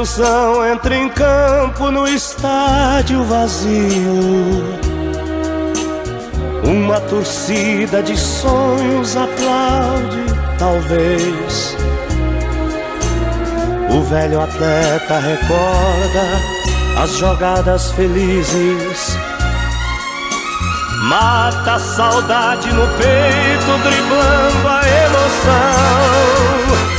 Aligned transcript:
Entra 0.00 0.96
em 0.96 1.10
campo 1.10 1.90
no 1.90 2.08
estádio 2.08 3.22
vazio. 3.24 4.64
Uma 6.64 6.98
torcida 7.00 8.02
de 8.02 8.16
sonhos 8.16 9.14
aplaude, 9.14 10.24
talvez. 10.58 11.76
O 13.90 14.02
velho 14.04 14.40
atleta 14.40 15.18
recorda 15.18 17.02
as 17.02 17.10
jogadas 17.18 17.90
felizes. 17.90 19.18
Mata 21.02 21.74
a 21.74 21.78
saudade 21.78 22.72
no 22.72 22.86
peito, 22.96 23.78
driblando 23.82 24.66
a 24.66 24.80
emoção. 25.04 26.89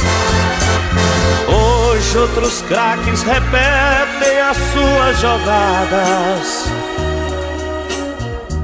Hoje 2.12 2.20
outros 2.20 2.62
craques 2.64 3.24
repetem 3.24 4.42
as 4.42 4.58
suas 4.58 5.20
jogadas. 5.22 6.70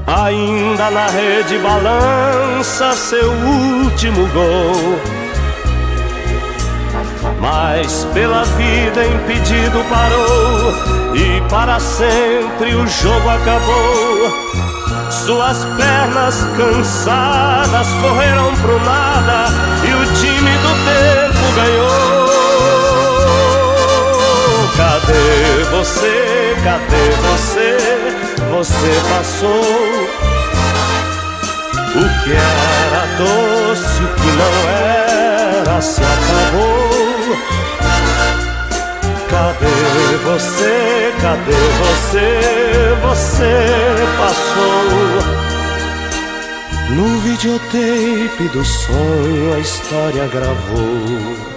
Ainda 0.06 0.92
na 0.92 1.08
rede 1.08 1.58
balança 1.60 2.92
seu 2.98 3.32
último 3.32 4.28
gol. 4.34 5.00
Mas 7.40 8.06
pela 8.14 8.44
vida 8.44 9.06
impedido 9.06 9.82
parou 9.90 11.16
e 11.16 11.42
para 11.50 11.80
sempre 11.80 12.76
o 12.76 12.86
jogo 12.86 13.30
acabou. 13.30 15.10
Suas 15.10 15.64
pernas 15.78 16.46
cansadas 16.58 17.88
correram 18.02 18.54
pro 18.58 18.78
nada 18.84 19.46
e 19.88 19.94
o 19.94 20.14
time 20.16 20.52
do 20.52 20.74
tempo 20.84 21.56
ganhou. 21.56 22.17
Você? 25.72 26.56
Cadê 26.64 27.10
você? 27.30 27.78
Você 28.52 28.92
passou. 29.10 30.18
O 31.96 32.24
que 32.24 32.32
era 32.32 33.04
doce, 33.18 34.04
o 34.04 34.08
que 34.16 34.32
não 34.38 34.56
era, 34.70 35.82
se 35.82 36.02
acabou. 36.02 37.38
Cadê 39.30 40.18
você? 40.24 41.14
Cadê 41.22 41.60
você? 41.82 42.28
Você 43.02 43.54
passou. 44.18 45.48
No 46.90 47.20
videotape 47.20 48.48
do 48.54 48.64
sonho 48.64 49.54
a 49.56 49.60
história 49.60 50.28
gravou. 50.28 51.57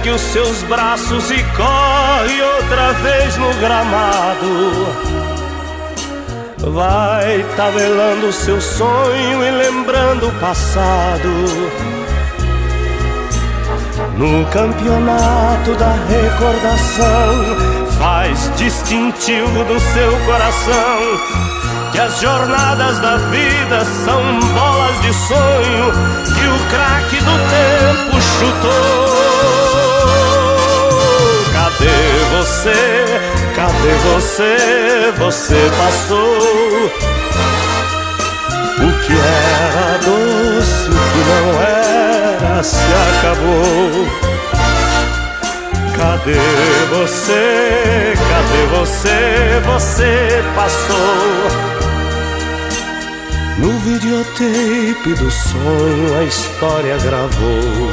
Ergue 0.00 0.10
os 0.12 0.20
seus 0.22 0.62
braços 0.62 1.30
e 1.30 1.42
corre 1.54 2.42
outra 2.42 2.92
vez 3.02 3.36
no 3.36 3.52
gramado. 3.60 4.86
Vai 6.72 7.44
tabelando 7.54 8.32
seu 8.32 8.58
sonho 8.62 9.44
e 9.44 9.50
lembrando 9.50 10.28
o 10.28 10.32
passado. 10.40 11.28
No 14.16 14.46
campeonato 14.46 15.74
da 15.74 15.92
recordação, 16.08 17.90
faz 17.98 18.50
distintivo 18.56 19.64
do 19.64 19.78
seu 19.78 20.12
coração. 20.24 21.92
Que 21.92 21.98
as 21.98 22.18
jornadas 22.18 22.98
da 23.00 23.18
vida 23.18 23.84
são 23.84 24.40
bolas 24.54 25.02
de 25.02 25.12
sonho 25.12 25.92
que 26.24 26.46
o 26.46 26.70
craque 26.70 27.16
do 27.16 27.36
tempo 27.50 28.22
chutou. 28.22 29.39
Cadê 31.78 32.36
você? 32.36 32.80
Cadê 33.54 33.94
você? 34.12 34.56
Você 35.18 35.70
passou. 35.78 36.38
O 38.76 38.90
que 39.02 39.12
era 39.12 39.98
doce, 39.98 40.88
o 40.88 40.92
que 41.12 41.22
não 41.28 41.46
era, 41.62 42.62
se 42.62 42.76
acabou. 43.18 43.90
Cadê 45.96 46.40
você? 46.90 48.14
Cadê 48.30 48.62
você? 48.78 49.18
Você 49.66 50.42
passou. 50.54 51.70
No 53.58 53.78
videotape 53.80 55.14
do 55.14 55.30
sonho 55.30 56.18
a 56.18 56.24
história 56.24 56.96
gravou. 56.96 57.90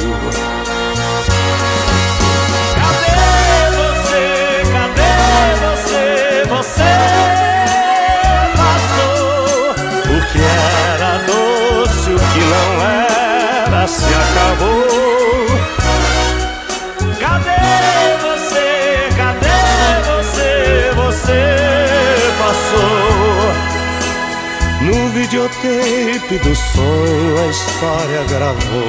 Videotape 25.28 26.38
do 26.38 26.56
sonho 26.56 27.38
a 27.38 27.46
história 27.48 28.24
gravou. 28.24 28.88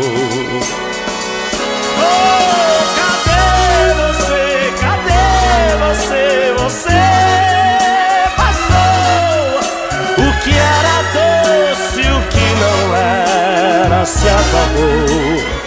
Oh, 2.00 2.84
cadê 2.96 3.94
você? 4.00 4.74
Cadê 4.80 5.24
você? 5.84 6.24
Você 6.64 7.02
passou. 8.38 9.60
O 10.18 10.30
que 10.42 10.54
era 10.58 10.98
doce, 11.14 12.02
o 12.10 12.22
que 12.30 12.48
não 12.56 12.96
era, 12.96 14.06
se 14.06 14.28
acabou. 14.30 15.59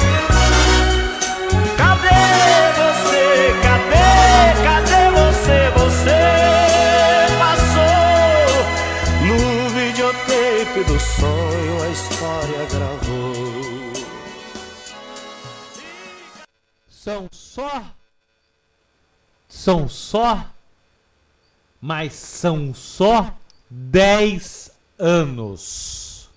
Do 10.64 11.00
sonho 11.00 11.82
a 11.82 11.88
história 11.88 12.66
gravou. 12.66 13.92
São 16.88 17.28
só. 17.32 17.84
São 19.48 19.88
só. 19.88 20.46
Mas 21.80 22.12
são 22.12 22.72
só 22.72 23.36
10 23.68 24.70
anos. 25.00 26.30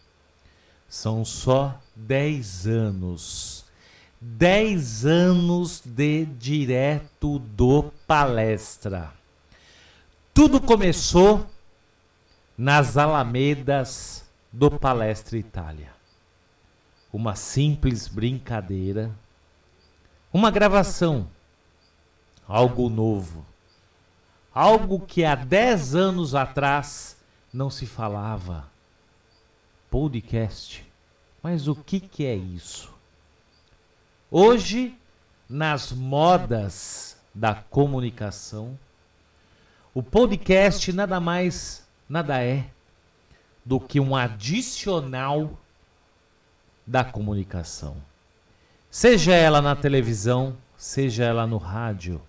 São 0.90 1.24
só 1.24 1.80
10 1.96 2.66
anos. 2.66 3.64
10 4.20 5.06
anos 5.06 5.84
de 5.86 6.26
direto 6.26 7.38
do 7.38 7.92
palestra. 8.08 9.14
Tudo 10.34 10.60
começou 10.60 11.46
nas 12.58 12.98
alamedas 12.98 14.26
do 14.52 14.72
Palestra 14.72 15.38
Itália. 15.38 15.94
Uma 17.12 17.36
simples 17.36 18.08
brincadeira, 18.08 19.12
uma 20.32 20.52
gravação, 20.52 21.28
algo 22.48 22.90
novo, 22.90 23.46
algo 24.54 25.00
que 25.00 25.24
há 25.24 25.36
10 25.36 25.96
anos 25.96 26.36
atrás 26.36 27.18
não 27.54 27.70
se 27.70 27.86
falava. 27.86 28.70
Podcast. 29.90 30.86
Mas 31.42 31.68
o 31.68 31.76
que, 31.76 32.00
que 32.00 32.26
é 32.26 32.36
isso? 32.36 32.94
Hoje, 34.30 34.98
nas 35.48 35.92
modas 35.92 37.18
da 37.34 37.56
comunicação, 37.56 38.78
o 39.94 40.04
podcast 40.04 40.92
nada 40.92 41.20
mais, 41.20 41.85
nada 42.08 42.44
é 42.44 42.70
do 43.64 43.80
que 43.80 44.00
um 44.00 44.16
adicional 44.16 45.58
da 46.86 47.04
comunicação. 47.04 47.98
Seja 48.90 49.34
ela 49.34 49.62
na 49.62 49.76
televisão, 49.76 50.56
seja 50.78 51.24
ela 51.26 51.48
no 51.48 51.58
rádio, 51.58 52.22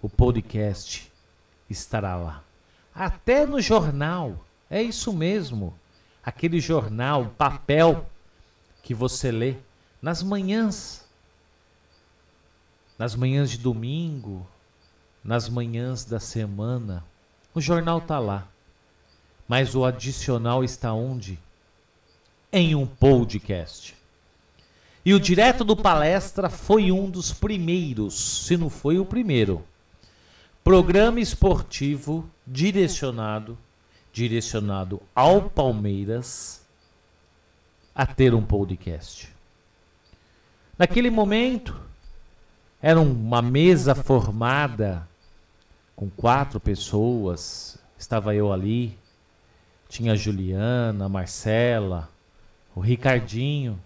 o 0.00 0.08
podcast 0.08 1.10
estará 1.68 2.16
lá. 2.16 2.44
Até 2.94 3.46
no 3.46 3.60
jornal, 3.60 4.44
é 4.70 4.82
isso 4.82 5.12
mesmo. 5.12 5.78
Aquele 6.22 6.60
jornal, 6.60 7.32
papel 7.38 8.06
que 8.82 8.92
você 8.94 9.30
lê 9.30 9.56
nas 10.00 10.22
manhãs. 10.22 11.08
Nas 12.98 13.14
manhãs 13.14 13.50
de 13.50 13.58
domingo, 13.58 14.46
nas 15.22 15.48
manhãs 15.48 16.04
da 16.04 16.20
semana. 16.20 17.04
O 17.54 17.60
jornal 17.60 17.98
está 17.98 18.18
lá. 18.18 18.48
Mas 19.48 19.74
o 19.74 19.84
adicional 19.84 20.62
está 20.62 20.92
onde? 20.92 21.38
Em 22.52 22.74
um 22.74 22.86
podcast. 22.86 23.96
E 25.04 25.14
o 25.14 25.20
Direto 25.20 25.64
do 25.64 25.74
Palestra 25.74 26.50
foi 26.50 26.92
um 26.92 27.10
dos 27.10 27.32
primeiros, 27.32 28.44
se 28.44 28.56
não 28.56 28.68
foi 28.68 28.98
o 28.98 29.06
primeiro, 29.06 29.64
programa 30.62 31.18
esportivo 31.18 32.28
direcionado 32.46 33.58
direcionado 34.12 35.00
ao 35.14 35.48
Palmeiras 35.48 36.66
a 37.94 38.04
ter 38.04 38.34
um 38.34 38.42
podcast. 38.42 39.32
Naquele 40.76 41.08
momento, 41.08 41.80
era 42.80 43.00
uma 43.00 43.40
mesa 43.40 43.94
formada 43.94 45.08
com 45.94 46.08
quatro 46.10 46.58
pessoas. 46.58 47.78
Estava 47.96 48.34
eu 48.34 48.52
ali, 48.52 48.98
tinha 49.88 50.12
a 50.12 50.16
Juliana, 50.16 51.06
a 51.06 51.08
Marcela, 51.08 52.10
o 52.74 52.80
Ricardinho, 52.80 53.80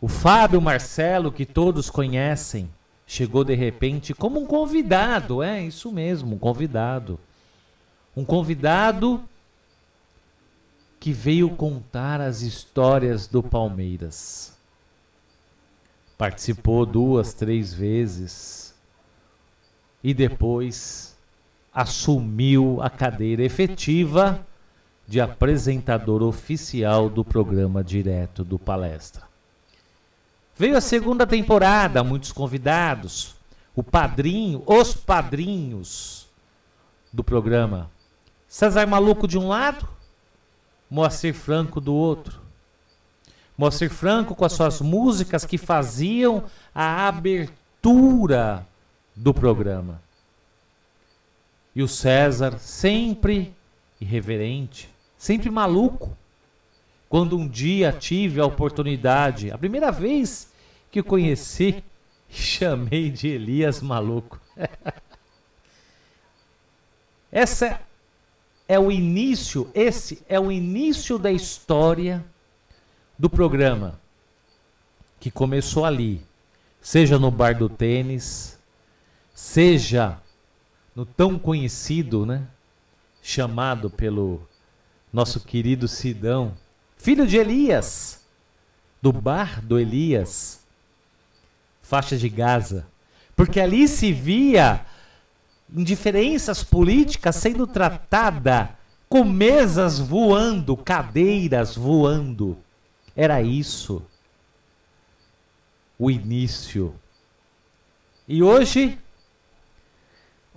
o 0.00 0.08
Fábio 0.08 0.60
Marcelo, 0.60 1.30
que 1.30 1.44
todos 1.44 1.90
conhecem, 1.90 2.70
chegou 3.06 3.44
de 3.44 3.54
repente 3.54 4.14
como 4.14 4.40
um 4.40 4.46
convidado, 4.46 5.42
é 5.42 5.62
isso 5.62 5.92
mesmo, 5.92 6.36
um 6.36 6.38
convidado. 6.38 7.20
Um 8.16 8.24
convidado 8.24 9.22
que 10.98 11.12
veio 11.12 11.50
contar 11.50 12.20
as 12.20 12.40
histórias 12.40 13.26
do 13.26 13.42
Palmeiras. 13.42 14.56
Participou 16.16 16.84
duas, 16.84 17.32
três 17.32 17.72
vezes 17.72 18.74
e 20.02 20.12
depois 20.12 21.09
assumiu 21.72 22.78
a 22.82 22.90
cadeira 22.90 23.42
efetiva 23.42 24.44
de 25.06 25.20
apresentador 25.20 26.22
oficial 26.22 27.08
do 27.08 27.24
programa 27.24 27.82
direto 27.82 28.44
do 28.44 28.58
Palestra. 28.58 29.24
Veio 30.56 30.76
a 30.76 30.80
segunda 30.80 31.26
temporada, 31.26 32.04
muitos 32.04 32.32
convidados, 32.32 33.34
o 33.74 33.82
padrinho, 33.82 34.62
os 34.66 34.94
padrinhos 34.94 36.28
do 37.12 37.24
programa. 37.24 37.90
César 38.46 38.86
Maluco 38.86 39.26
de 39.26 39.38
um 39.38 39.48
lado, 39.48 39.88
Moacir 40.90 41.34
Franco 41.34 41.80
do 41.80 41.94
outro. 41.94 42.40
Moacir 43.56 43.90
Franco 43.90 44.34
com 44.34 44.44
as 44.44 44.52
suas 44.52 44.80
músicas 44.80 45.44
que 45.44 45.58
faziam 45.58 46.44
a 46.74 47.08
abertura 47.08 48.66
do 49.14 49.32
programa. 49.32 50.00
E 51.74 51.82
o 51.82 51.88
César 51.88 52.58
sempre 52.58 53.54
irreverente, 54.00 54.88
sempre 55.16 55.50
maluco. 55.50 56.16
Quando 57.08 57.36
um 57.36 57.46
dia 57.48 57.92
tive 57.92 58.40
a 58.40 58.46
oportunidade, 58.46 59.50
a 59.50 59.58
primeira 59.58 59.90
vez 59.90 60.52
que 60.90 61.00
o 61.00 61.04
conheci, 61.04 61.82
chamei 62.30 63.10
de 63.10 63.28
Elias 63.28 63.82
Maluco. 63.82 64.40
Essa 67.32 67.80
é 68.66 68.78
o 68.78 68.90
início, 68.90 69.70
esse 69.74 70.22
é 70.28 70.38
o 70.38 70.50
início 70.50 71.18
da 71.18 71.30
história 71.30 72.24
do 73.18 73.28
programa 73.28 74.00
que 75.18 75.30
começou 75.30 75.84
ali, 75.84 76.22
seja 76.80 77.18
no 77.18 77.30
bar 77.30 77.56
do 77.56 77.68
tênis, 77.68 78.58
seja 79.34 80.18
no 80.94 81.04
tão 81.04 81.38
conhecido, 81.38 82.26
né, 82.26 82.46
chamado 83.22 83.90
pelo 83.90 84.40
nosso 85.12 85.40
querido 85.40 85.88
Sidão, 85.88 86.54
filho 86.96 87.26
de 87.26 87.36
Elias, 87.36 88.24
do 89.00 89.12
bar 89.12 89.64
do 89.64 89.78
Elias, 89.78 90.64
faixa 91.82 92.16
de 92.16 92.28
Gaza, 92.28 92.86
porque 93.34 93.60
ali 93.60 93.88
se 93.88 94.12
via 94.12 94.84
indiferenças 95.74 96.62
políticas 96.62 97.36
sendo 97.36 97.66
tratada 97.66 98.76
com 99.08 99.24
mesas 99.24 99.98
voando, 99.98 100.76
cadeiras 100.76 101.74
voando. 101.74 102.58
Era 103.16 103.42
isso 103.42 104.02
o 105.98 106.10
início. 106.10 106.94
E 108.26 108.42
hoje, 108.42 108.98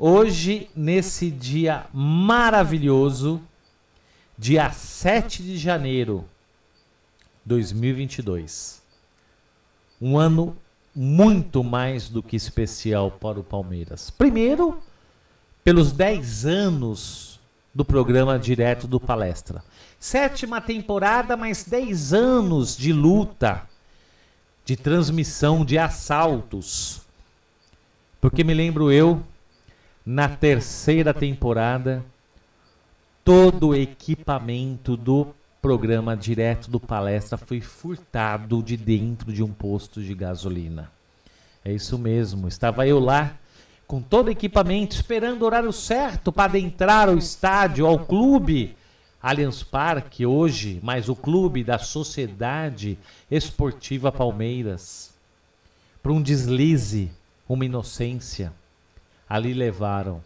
hoje, 0.05 0.69
nesse 0.75 1.31
dia 1.31 1.85
maravilhoso, 1.93 3.41
dia 4.37 4.69
7 4.69 5.41
de 5.41 5.55
janeiro 5.55 6.25
de 7.45 7.49
2022, 7.49 8.81
um 10.01 10.17
ano 10.17 10.57
muito 10.93 11.63
mais 11.63 12.09
do 12.09 12.21
que 12.21 12.35
especial 12.35 13.11
para 13.11 13.39
o 13.39 13.45
Palmeiras. 13.45 14.09
Primeiro, 14.09 14.77
pelos 15.63 15.93
10 15.93 16.47
anos 16.47 17.39
do 17.73 17.85
programa 17.85 18.37
direto 18.37 18.85
do 18.87 18.99
Palestra. 18.99 19.63
Sétima 19.97 20.59
temporada, 20.59 21.37
mais 21.37 21.63
10 21.63 22.11
anos 22.11 22.75
de 22.75 22.91
luta, 22.91 23.63
de 24.65 24.75
transmissão, 24.75 25.63
de 25.63 25.77
assaltos. 25.77 27.01
Porque 28.19 28.43
me 28.43 28.53
lembro 28.53 28.91
eu, 28.91 29.23
na 30.05 30.27
terceira 30.29 31.13
temporada, 31.13 32.03
todo 33.23 33.69
o 33.69 33.75
equipamento 33.75 34.97
do 34.97 35.27
programa 35.61 36.15
direto 36.15 36.69
do 36.69 36.79
palestra 36.79 37.37
foi 37.37 37.61
furtado 37.61 38.61
de 38.61 38.75
dentro 38.75 39.31
de 39.31 39.41
um 39.41 39.53
posto 39.53 40.01
de 40.01 40.13
gasolina. 40.13 40.91
É 41.63 41.71
isso 41.71 41.97
mesmo, 41.97 42.47
estava 42.47 42.85
eu 42.85 42.99
lá 42.99 43.37
com 43.87 44.01
todo 44.01 44.27
o 44.27 44.31
equipamento, 44.31 44.95
esperando 44.95 45.43
o 45.43 45.45
horário 45.45 45.71
certo 45.71 46.31
para 46.31 46.45
adentrar 46.45 47.09
ao 47.09 47.17
estádio, 47.17 47.85
ao 47.85 47.99
clube 47.99 48.75
Allianz 49.23 49.63
Parque 49.63 50.25
hoje, 50.25 50.81
mas 50.83 51.07
o 51.07 51.15
clube 51.15 51.63
da 51.63 51.79
Sociedade 51.79 52.99
Esportiva 53.31 54.11
Palmeiras. 54.11 55.13
Para 56.01 56.11
um 56.11 56.21
deslize, 56.21 57.09
uma 57.47 57.65
inocência. 57.65 58.51
Ali 59.27 59.53
levaram 59.53 60.21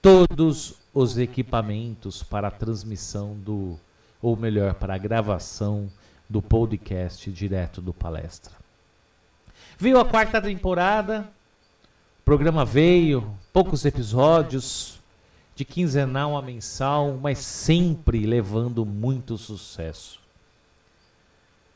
todos 0.00 0.74
os 0.94 1.18
equipamentos 1.18 2.22
para 2.22 2.48
a 2.48 2.50
transmissão 2.50 3.34
do, 3.34 3.78
ou 4.20 4.36
melhor, 4.36 4.74
para 4.74 4.94
a 4.94 4.98
gravação 4.98 5.90
do 6.28 6.40
podcast 6.40 7.30
direto 7.30 7.80
do 7.80 7.92
palestra. 7.92 8.52
Viu 9.78 9.98
a 9.98 10.04
quarta 10.04 10.40
temporada, 10.40 11.28
o 12.20 12.22
programa 12.24 12.64
veio, 12.64 13.34
poucos 13.52 13.84
episódios, 13.84 15.00
de 15.56 15.64
quinzenal 15.64 16.36
a 16.36 16.42
mensal, 16.42 17.18
mas 17.20 17.38
sempre 17.38 18.24
levando 18.24 18.86
muito 18.86 19.36
sucesso. 19.36 20.20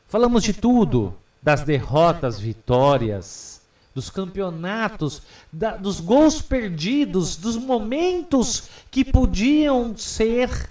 Falamos 0.07 0.43
de 0.43 0.53
tudo, 0.53 1.15
das 1.41 1.61
derrotas, 1.61 2.39
vitórias, 2.39 3.54
dos 3.95 4.09
campeonatos, 4.09 5.21
da, 5.49 5.77
dos 5.77 6.01
gols 6.01 6.41
perdidos, 6.41 7.37
dos 7.37 7.55
momentos 7.55 8.67
que 8.91 9.05
podiam 9.05 9.95
ser 9.95 10.69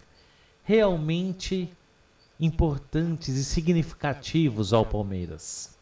realmente 0.63 1.73
importantes 2.39 3.35
e 3.37 3.45
significativos 3.45 4.75
ao 4.75 4.85
Palmeiras. 4.85 5.75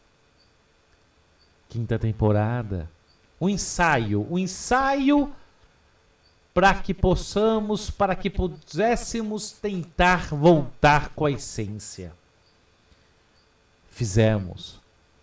Quinta 1.67 1.99
temporada, 1.99 2.89
o 3.37 3.47
um 3.47 3.49
ensaio, 3.49 4.21
o 4.21 4.35
um 4.35 4.39
ensaio 4.39 5.33
para 6.53 6.73
que 6.75 6.93
possamos, 6.93 7.89
para 7.89 8.15
que 8.15 8.29
pudéssemos 8.29 9.51
tentar 9.51 10.29
voltar 10.29 11.09
com 11.09 11.25
a 11.25 11.31
essência. 11.31 12.13
Fizemos. 13.89 14.81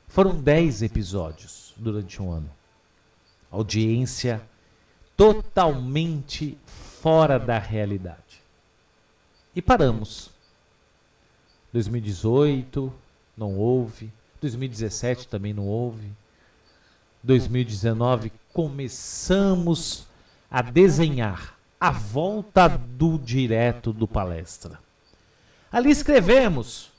Foram 0.09 0.35
dez 0.35 0.83
episódios 0.83 1.70
durante 1.81 2.21
um 2.21 2.31
ano. 2.31 2.51
Audiência 3.51 4.43
totalmente 5.17 6.57
fora 6.67 7.39
da 7.39 7.59
realidade. 7.59 8.43
E 9.55 9.61
paramos. 9.61 10.31
2018 11.73 12.93
não 13.37 13.57
houve. 13.57 14.13
2017 14.41 15.29
também 15.29 15.53
não 15.53 15.67
houve. 15.67 16.13
2019 17.23 18.33
começamos 18.53 20.07
a 20.51 20.63
desenhar 20.63 21.57
a 21.79 21.91
volta 21.91 22.69
do 22.69 23.19
direto 23.19 23.93
do 23.93 24.07
palestra. 24.07 24.79
Ali 25.73 25.91
escrevemos. 25.91 26.91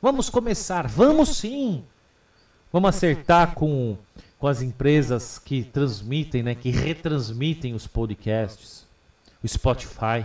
Vamos 0.00 0.28
começar, 0.28 0.86
vamos 0.86 1.36
sim. 1.38 1.84
Vamos 2.72 2.90
acertar 2.90 3.54
com, 3.54 3.96
com 4.46 4.50
as 4.50 4.62
empresas 4.62 5.40
que 5.40 5.64
transmitem, 5.64 6.40
né, 6.40 6.54
que 6.54 6.70
retransmitem 6.70 7.74
os 7.74 7.88
podcasts, 7.88 8.86
o 9.42 9.48
Spotify. 9.48 10.24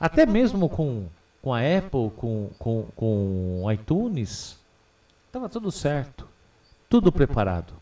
Até 0.00 0.26
mesmo 0.26 0.68
com, 0.68 1.06
com 1.40 1.54
a 1.54 1.60
Apple, 1.60 2.10
com, 2.16 2.50
com, 2.58 2.88
com 2.96 3.72
iTunes. 3.72 4.58
Tava 5.30 5.48
tudo 5.48 5.70
certo. 5.70 6.26
Tudo 6.88 7.12
preparado. 7.12 7.72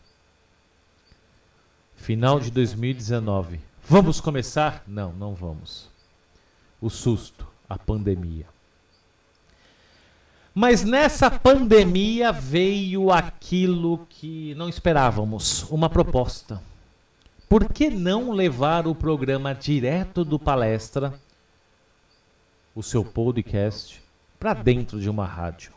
Final 1.95 2.39
de 2.39 2.51
2019. 2.51 3.59
Vamos 3.81 4.21
começar? 4.21 4.83
Não, 4.85 5.11
não 5.13 5.33
vamos. 5.33 5.89
O 6.79 6.91
susto, 6.91 7.47
a 7.67 7.75
pandemia. 7.75 8.45
Mas 10.53 10.83
nessa 10.83 11.31
pandemia 11.31 12.33
veio 12.33 13.09
aquilo 13.09 14.05
que 14.09 14.53
não 14.55 14.67
esperávamos, 14.67 15.63
uma 15.71 15.89
proposta. 15.89 16.61
Por 17.47 17.71
que 17.71 17.89
não 17.89 18.31
levar 18.31 18.85
o 18.85 18.93
programa 18.93 19.53
direto 19.55 20.25
do 20.25 20.37
palestra, 20.37 21.13
o 22.75 22.83
seu 22.83 23.03
podcast, 23.03 24.03
para 24.37 24.53
dentro 24.53 24.99
de 24.99 25.09
uma 25.09 25.25
rádio? 25.25 25.71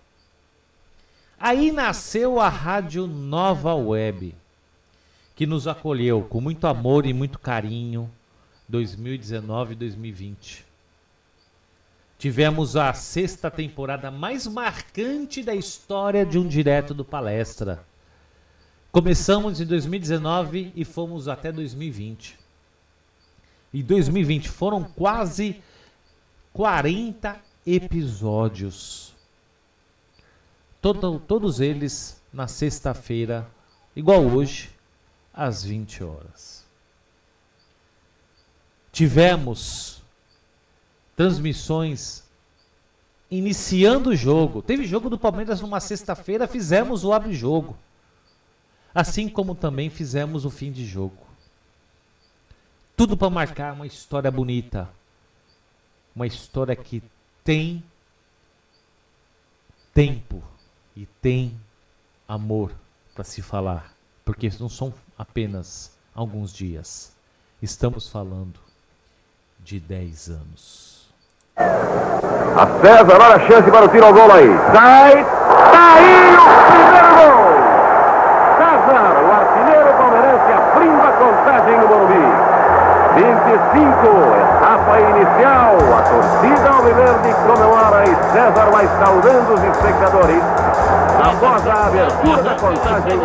Aí 1.39 1.71
nasceu 1.71 2.41
a 2.41 2.49
Rádio 2.49 3.07
Nova 3.07 3.75
Web, 3.75 4.35
que 5.37 5.47
nos 5.47 5.69
acolheu 5.69 6.23
com 6.23 6.41
muito 6.41 6.67
amor 6.67 7.07
e 7.07 7.13
muito 7.13 7.39
carinho 7.39 8.11
2019 8.69 9.75
e 9.75 9.77
2020. 9.77 10.64
Tivemos 12.19 12.77
a 12.77 12.93
sexta 12.93 13.51
temporada 13.51 14.11
mais 14.11 14.47
marcante 14.47 15.43
da 15.43 15.55
história 15.55 16.25
de 16.25 16.39
um 16.39 16.47
direto 16.47 16.95
do 16.95 17.05
palestra. 17.05 17.85
Começamos 18.93 19.61
em 19.61 19.67
2019 19.67 20.73
e 20.75 20.85
fomos 20.85 21.27
até 21.27 21.51
2020. 21.51 22.39
E 23.73 23.83
2020 23.83 24.49
foram 24.49 24.85
quase 24.85 25.61
40 26.53 27.41
episódios. 27.67 29.13
Todo, 30.81 31.19
todos 31.19 31.61
eles 31.61 32.23
na 32.33 32.47
sexta-feira, 32.47 33.51
igual 33.97 34.25
hoje, 34.25 34.71
às 35.33 35.65
20 35.65 36.05
horas. 36.05 36.65
Tivemos 38.93 40.04
transmissões 41.17 42.25
iniciando 43.31 44.11
o 44.11 44.17
jogo. 44.17 44.63
Teve 44.63 44.87
jogo 44.87 45.09
do 45.11 45.19
Palmeiras 45.19 45.61
numa 45.61 45.81
sexta-feira, 45.81 46.47
fizemos 46.47 47.05
o 47.05 47.13
abre-jogo. 47.13 47.77
Assim 48.95 49.29
como 49.29 49.55
também 49.55 49.91
fizemos 49.91 50.45
o 50.45 50.51
fim 50.51 50.71
de 50.71 50.87
jogo. 50.87 51.19
Tudo 52.97 53.17
para 53.17 53.29
marcar 53.29 53.75
uma 53.75 53.87
história 53.87 54.31
bonita. 54.31 54.89
Uma 56.15 56.27
história 56.27 56.77
que 56.77 57.03
tem 57.43 57.83
tempo 59.93 60.43
e 60.95 61.07
tem 61.21 61.59
amor 62.27 62.73
para 63.15 63.25
se 63.25 63.43
falar, 63.43 63.95
porque 64.25 64.49
não 64.61 64.69
são 64.69 64.95
apenas 65.19 65.97
alguns 66.15 66.53
dias. 66.53 67.17
Estamos 67.61 68.09
falando 68.09 68.61
de 69.61 69.81
10 69.81 70.31
anos. 70.31 70.94
A 71.57 72.67
César, 72.83 73.15
olha 73.15 73.37
a 73.37 73.41
chance 73.41 73.71
para 73.71 73.85
o 73.85 73.89
tiro 73.89 74.07
ao 74.07 74.13
gol 74.13 74.33
aí. 74.33 74.59
Sai, 74.73 75.25
tá 75.25 75.95
aí 75.95 76.35
o 76.35 76.47
primeiro 76.73 77.11
gol. 77.15 77.47
César, 78.59 79.15
o 79.23 79.31
artilheiro 79.33 79.91
palmeirense, 79.97 80.51
a 80.53 80.59
contagem 81.13 81.79
no 81.79 81.87
Morumbi. 81.87 82.27
25, 83.15 84.07
etapa 84.35 85.01
inicial. 85.01 85.77
A 85.97 86.03
torcida 86.03 86.71
Alviverde 86.71 87.35
comemora 87.47 88.05
e 88.05 88.17
César 88.33 88.71
vai 88.73 88.89
saudando 88.99 89.55
os 89.55 89.63
espectadores 89.63 90.43
após 91.23 91.69
a 91.69 91.87
abertura 91.87 92.43
da 92.43 92.55
contagem. 92.57 93.21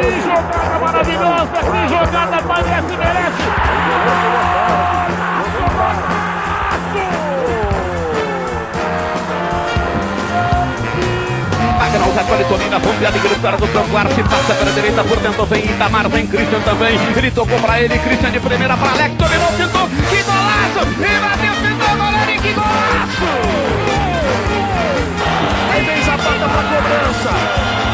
Que 0.00 0.20
jogada 0.20 0.78
maravilhosa, 0.80 1.58
que 1.62 1.88
jogada 1.88 2.42
parece 2.48 2.96
merece. 2.96 3.80
Magnus 12.10 12.18
acolhe 12.18 12.44
Toninho, 12.44 12.80
bombeada 12.80 13.16
e 13.16 13.20
gritaram 13.20 13.58
do 13.58 13.68
campo, 13.68 13.96
Arce 13.96 14.22
passa 14.22 14.54
pela 14.54 14.72
direita, 14.72 15.04
por 15.04 15.20
dentro 15.20 15.46
vem 15.46 15.64
Itamar, 15.64 16.08
vem 16.08 16.26
Christian 16.26 16.60
também, 16.60 16.98
ele 17.16 17.30
tocou 17.30 17.58
pra 17.60 17.80
ele, 17.80 17.98
Christian 17.98 18.30
de 18.30 18.40
primeira 18.40 18.76
pra 18.76 18.90
Alex, 18.90 19.14
dominou, 19.14 19.52
tentou, 19.52 19.88
que 19.88 20.22
golaço, 20.22 20.88
e 20.98 21.20
bateu, 21.20 21.54
tentou, 21.62 21.96
goleiro, 21.96 22.42
que 22.42 22.52
golaço! 22.52 23.28
Aí 25.72 25.84
vem 25.84 26.02
Zapata 26.02 26.48
pra 26.48 26.62
cobrança. 26.62 27.89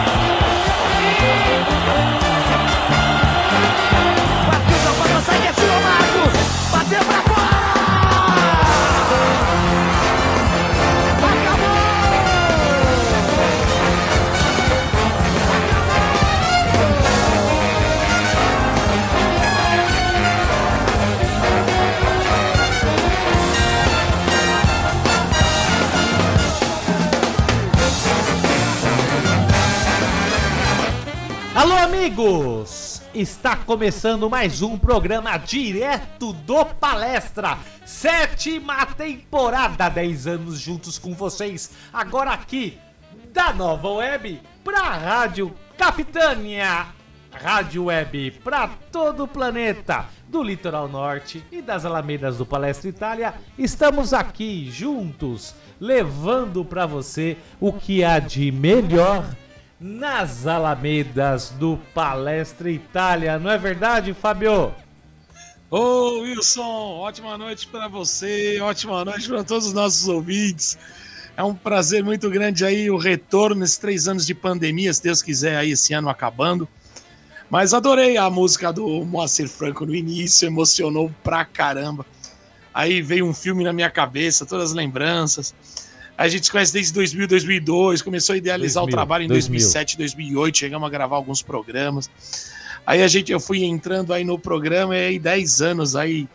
Está 33.16 33.56
começando 33.56 34.28
mais 34.28 34.60
um 34.60 34.76
programa 34.76 35.38
direto 35.38 36.34
do 36.34 36.66
Palestra. 36.66 37.56
Sétima 37.82 38.84
temporada, 38.84 39.88
10 39.88 40.26
anos 40.26 40.60
juntos 40.60 40.98
com 40.98 41.14
vocês. 41.14 41.70
Agora 41.90 42.32
aqui 42.32 42.78
da 43.32 43.54
Nova 43.54 43.88
Web 43.88 44.42
para 44.62 44.80
a 44.80 44.98
Rádio 44.98 45.54
Capitânia. 45.78 46.88
Rádio 47.32 47.84
Web 47.84 48.32
para 48.44 48.68
todo 48.92 49.24
o 49.24 49.28
planeta, 49.28 50.04
do 50.28 50.42
litoral 50.42 50.86
norte 50.86 51.42
e 51.50 51.62
das 51.62 51.86
alamedas 51.86 52.36
do 52.36 52.44
Palestra 52.44 52.90
Itália. 52.90 53.34
Estamos 53.56 54.12
aqui 54.12 54.70
juntos, 54.70 55.54
levando 55.80 56.62
para 56.66 56.84
você 56.84 57.38
o 57.58 57.72
que 57.72 58.04
há 58.04 58.18
de 58.18 58.52
melhor 58.52 59.24
nas 59.80 60.46
alamedas 60.46 61.50
do 61.50 61.76
Palestra 61.94 62.70
Itália. 62.70 63.38
Não 63.38 63.50
é 63.50 63.58
verdade, 63.58 64.14
Fabio? 64.14 64.74
Ô 65.70 66.20
Wilson, 66.20 66.62
ótima 66.62 67.36
noite 67.36 67.66
para 67.66 67.88
você, 67.88 68.60
ótima 68.60 69.04
noite 69.04 69.28
para 69.28 69.44
todos 69.44 69.66
os 69.66 69.72
nossos 69.72 70.08
ouvintes. 70.08 70.78
É 71.36 71.42
um 71.42 71.54
prazer 71.54 72.02
muito 72.02 72.30
grande 72.30 72.64
aí 72.64 72.90
o 72.90 72.96
retorno 72.96 73.56
nesses 73.60 73.76
três 73.76 74.08
anos 74.08 74.24
de 74.24 74.34
pandemia, 74.34 74.92
se 74.94 75.02
Deus 75.02 75.20
quiser 75.20 75.56
aí 75.56 75.72
esse 75.72 75.92
ano 75.92 76.08
acabando. 76.08 76.66
Mas 77.50 77.74
adorei 77.74 78.16
a 78.16 78.30
música 78.30 78.72
do 78.72 79.04
Moacir 79.04 79.48
Franco 79.48 79.84
no 79.84 79.94
início, 79.94 80.46
emocionou 80.46 81.12
pra 81.22 81.44
caramba. 81.44 82.06
Aí 82.72 83.02
veio 83.02 83.26
um 83.26 83.34
filme 83.34 83.64
na 83.64 83.72
minha 83.72 83.90
cabeça, 83.90 84.46
todas 84.46 84.70
as 84.70 84.76
lembranças. 84.76 85.54
A 86.16 86.28
gente 86.28 86.46
se 86.46 86.52
conhece 86.52 86.72
desde 86.72 86.92
2000, 86.94 87.26
2002, 87.28 88.02
começou 88.02 88.34
a 88.34 88.36
idealizar 88.36 88.82
2000, 88.82 88.92
o 88.92 88.96
trabalho 88.96 89.24
em 89.24 89.28
2000. 89.28 89.58
2007, 89.58 89.98
2008, 89.98 90.58
chegamos 90.58 90.86
a 90.86 90.90
gravar 90.90 91.16
alguns 91.16 91.42
programas. 91.42 92.10
Aí 92.86 93.02
a 93.02 93.08
gente, 93.08 93.32
eu 93.32 93.40
fui 93.40 93.64
entrando 93.64 94.12
aí 94.12 94.24
no 94.24 94.38
programa 94.38 94.96
e 94.96 95.06
aí 95.06 95.18
10 95.18 95.60
anos 95.60 95.96
aí, 95.96 96.28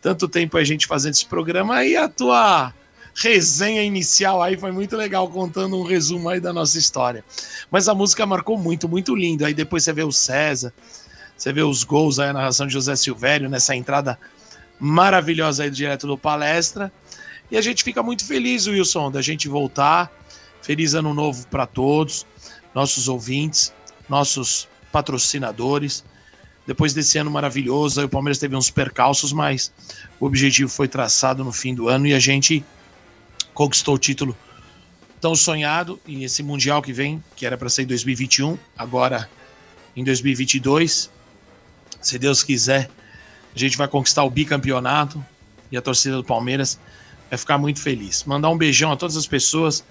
tanto 0.00 0.28
tempo 0.28 0.56
a 0.56 0.64
gente 0.64 0.86
fazendo 0.86 1.14
esse 1.14 1.26
programa, 1.26 1.76
aí 1.76 1.96
a 1.96 2.08
tua 2.08 2.72
resenha 3.14 3.82
inicial 3.82 4.42
aí 4.42 4.56
foi 4.56 4.72
muito 4.72 4.96
legal, 4.96 5.28
contando 5.28 5.78
um 5.78 5.82
resumo 5.82 6.28
aí 6.28 6.40
da 6.40 6.52
nossa 6.52 6.78
história. 6.78 7.24
Mas 7.70 7.88
a 7.88 7.94
música 7.94 8.24
marcou 8.24 8.56
muito, 8.56 8.88
muito 8.88 9.14
lindo. 9.14 9.44
Aí 9.44 9.52
depois 9.52 9.84
você 9.84 9.92
vê 9.92 10.02
o 10.02 10.12
César, 10.12 10.72
você 11.36 11.52
vê 11.52 11.62
os 11.62 11.84
gols 11.84 12.18
aí, 12.18 12.28
a 12.28 12.32
narração 12.32 12.66
de 12.66 12.72
José 12.72 12.96
Silvério, 12.96 13.48
nessa 13.48 13.74
entrada 13.74 14.18
maravilhosa 14.78 15.64
aí 15.64 15.70
direto 15.70 16.06
do 16.06 16.16
palestra. 16.16 16.90
E 17.50 17.56
a 17.56 17.60
gente 17.60 17.82
fica 17.82 18.02
muito 18.02 18.24
feliz, 18.24 18.66
Wilson, 18.66 19.10
da 19.10 19.20
gente 19.20 19.48
voltar. 19.48 20.10
Feliz 20.62 20.94
ano 20.94 21.12
novo 21.14 21.46
para 21.48 21.66
todos, 21.66 22.26
nossos 22.74 23.08
ouvintes, 23.08 23.72
nossos 24.08 24.68
patrocinadores. 24.92 26.04
Depois 26.66 26.92
desse 26.92 27.18
ano 27.18 27.30
maravilhoso, 27.30 28.04
o 28.04 28.08
Palmeiras 28.08 28.38
teve 28.38 28.54
uns 28.54 28.70
percalços, 28.70 29.32
mas 29.32 29.72
o 30.20 30.26
objetivo 30.26 30.70
foi 30.70 30.86
traçado 30.86 31.42
no 31.42 31.50
fim 31.50 31.74
do 31.74 31.88
ano 31.88 32.06
e 32.06 32.14
a 32.14 32.18
gente 32.18 32.64
conquistou 33.54 33.94
o 33.94 33.98
título 33.98 34.36
tão 35.20 35.34
sonhado 35.34 35.98
e 36.06 36.24
esse 36.24 36.42
mundial 36.42 36.80
que 36.80 36.92
vem, 36.92 37.22
que 37.34 37.44
era 37.44 37.56
para 37.56 37.68
ser 37.68 37.82
em 37.82 37.86
2021, 37.86 38.58
agora 38.76 39.28
em 39.96 40.04
2022, 40.04 41.10
se 42.00 42.18
Deus 42.18 42.42
quiser, 42.42 42.88
a 43.54 43.58
gente 43.58 43.76
vai 43.76 43.88
conquistar 43.88 44.24
o 44.24 44.30
bicampeonato 44.30 45.22
e 45.70 45.76
a 45.76 45.82
torcida 45.82 46.16
do 46.16 46.24
Palmeiras 46.24 46.78
vai 47.30 47.38
ficar 47.38 47.56
muito 47.56 47.80
feliz. 47.80 48.24
Mandar 48.24 48.50
um 48.50 48.58
beijão 48.58 48.90
a 48.90 48.96
todas 48.96 49.16
as 49.16 49.26
pessoas 49.26 49.84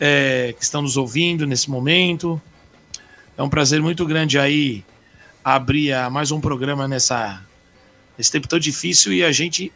é, 0.00 0.52
que 0.58 0.62
estão 0.62 0.82
nos 0.82 0.96
ouvindo 0.96 1.46
nesse 1.46 1.70
momento. 1.70 2.40
É 3.38 3.42
um 3.42 3.48
prazer 3.48 3.80
muito 3.80 4.04
grande 4.04 4.38
aí 4.38 4.84
abrir 5.44 5.94
mais 6.10 6.32
um 6.32 6.40
programa 6.40 6.88
nessa, 6.88 7.40
nesse 8.18 8.32
tempo 8.32 8.48
tão 8.48 8.58
difícil 8.58 9.12
e 9.12 9.22
a 9.22 9.30
gente 9.30 9.72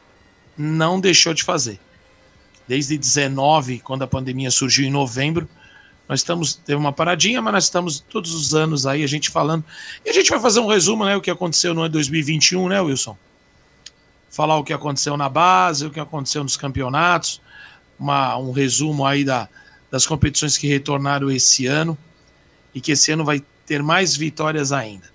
não 0.58 0.98
deixou 1.00 1.32
de 1.32 1.44
fazer. 1.44 1.78
Desde 2.66 2.98
19, 2.98 3.78
quando 3.78 4.02
a 4.02 4.06
pandemia 4.06 4.50
surgiu 4.50 4.84
em 4.84 4.90
novembro, 4.90 5.48
nós 6.08 6.20
estamos, 6.20 6.54
teve 6.56 6.76
uma 6.76 6.92
paradinha, 6.92 7.40
mas 7.40 7.52
nós 7.52 7.64
estamos 7.64 8.00
todos 8.00 8.34
os 8.34 8.52
anos 8.52 8.84
aí, 8.84 9.04
a 9.04 9.06
gente 9.06 9.30
falando. 9.30 9.64
E 10.04 10.10
a 10.10 10.12
gente 10.12 10.28
vai 10.28 10.40
fazer 10.40 10.58
um 10.58 10.66
resumo, 10.66 11.04
né? 11.04 11.16
O 11.16 11.20
que 11.20 11.30
aconteceu 11.30 11.72
no 11.72 11.82
ano 11.82 11.90
2021, 11.90 12.68
né, 12.68 12.80
Wilson? 12.80 13.16
Falar 14.30 14.56
o 14.56 14.64
que 14.64 14.72
aconteceu 14.72 15.16
na 15.16 15.28
base, 15.28 15.86
o 15.86 15.90
que 15.90 16.00
aconteceu 16.00 16.42
nos 16.42 16.56
campeonatos, 16.56 17.40
uma, 17.98 18.36
um 18.36 18.52
resumo 18.52 19.04
aí 19.04 19.24
da, 19.24 19.48
das 19.90 20.06
competições 20.06 20.56
que 20.56 20.68
retornaram 20.68 21.30
esse 21.30 21.66
ano 21.66 21.98
e 22.74 22.80
que 22.80 22.92
esse 22.92 23.10
ano 23.10 23.24
vai 23.24 23.42
ter 23.66 23.82
mais 23.82 24.16
vitórias 24.16 24.72
ainda. 24.72 25.10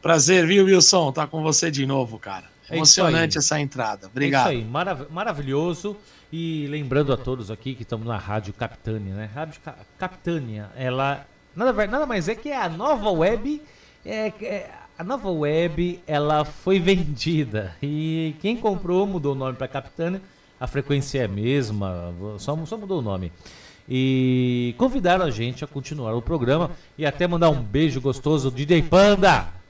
Prazer, 0.00 0.46
viu, 0.46 0.64
Wilson? 0.66 1.12
Tá 1.12 1.26
com 1.26 1.42
você 1.42 1.70
de 1.70 1.86
novo, 1.86 2.18
cara. 2.18 2.50
É 2.68 2.76
Emocionante 2.76 3.38
essa 3.38 3.60
entrada. 3.60 4.06
Obrigado. 4.06 4.50
É 4.50 4.54
isso 4.54 4.64
aí, 4.64 4.70
marav 4.70 5.06
maravilhoso. 5.10 5.96
E 6.32 6.66
lembrando 6.68 7.12
a 7.12 7.16
todos 7.16 7.50
aqui 7.50 7.74
que 7.74 7.82
estamos 7.82 8.06
na 8.06 8.16
Rádio 8.16 8.54
Capitânia, 8.54 9.14
né? 9.14 9.30
Rádio 9.32 9.60
Capitânia, 9.98 10.70
ela 10.74 11.26
nada, 11.54 11.86
nada 11.86 12.06
mais 12.06 12.28
é 12.28 12.34
que 12.34 12.48
é 12.48 12.56
a 12.56 12.68
nova 12.68 13.10
web. 13.10 13.60
É, 14.04 14.32
é, 14.40 14.70
a 14.98 15.04
nova 15.04 15.30
web 15.30 16.00
ela 16.06 16.44
foi 16.44 16.78
vendida 16.78 17.74
e 17.82 18.34
quem 18.40 18.56
comprou 18.56 19.06
mudou 19.06 19.32
o 19.32 19.38
nome 19.38 19.56
para 19.56 19.68
Capitânia. 19.68 20.20
A 20.60 20.66
frequência 20.66 21.20
é 21.20 21.24
a 21.24 21.28
mesma, 21.28 22.14
só, 22.38 22.56
só 22.64 22.76
mudou 22.76 23.00
o 23.00 23.02
nome 23.02 23.32
e 23.88 24.74
convidaram 24.78 25.24
a 25.24 25.30
gente 25.30 25.64
a 25.64 25.66
continuar 25.66 26.14
o 26.14 26.22
programa 26.22 26.70
e 26.96 27.04
até 27.04 27.26
mandar 27.26 27.50
um 27.50 27.62
beijo 27.62 28.00
gostoso 28.00 28.50
DJ 28.50 28.82
Panda. 28.82 29.61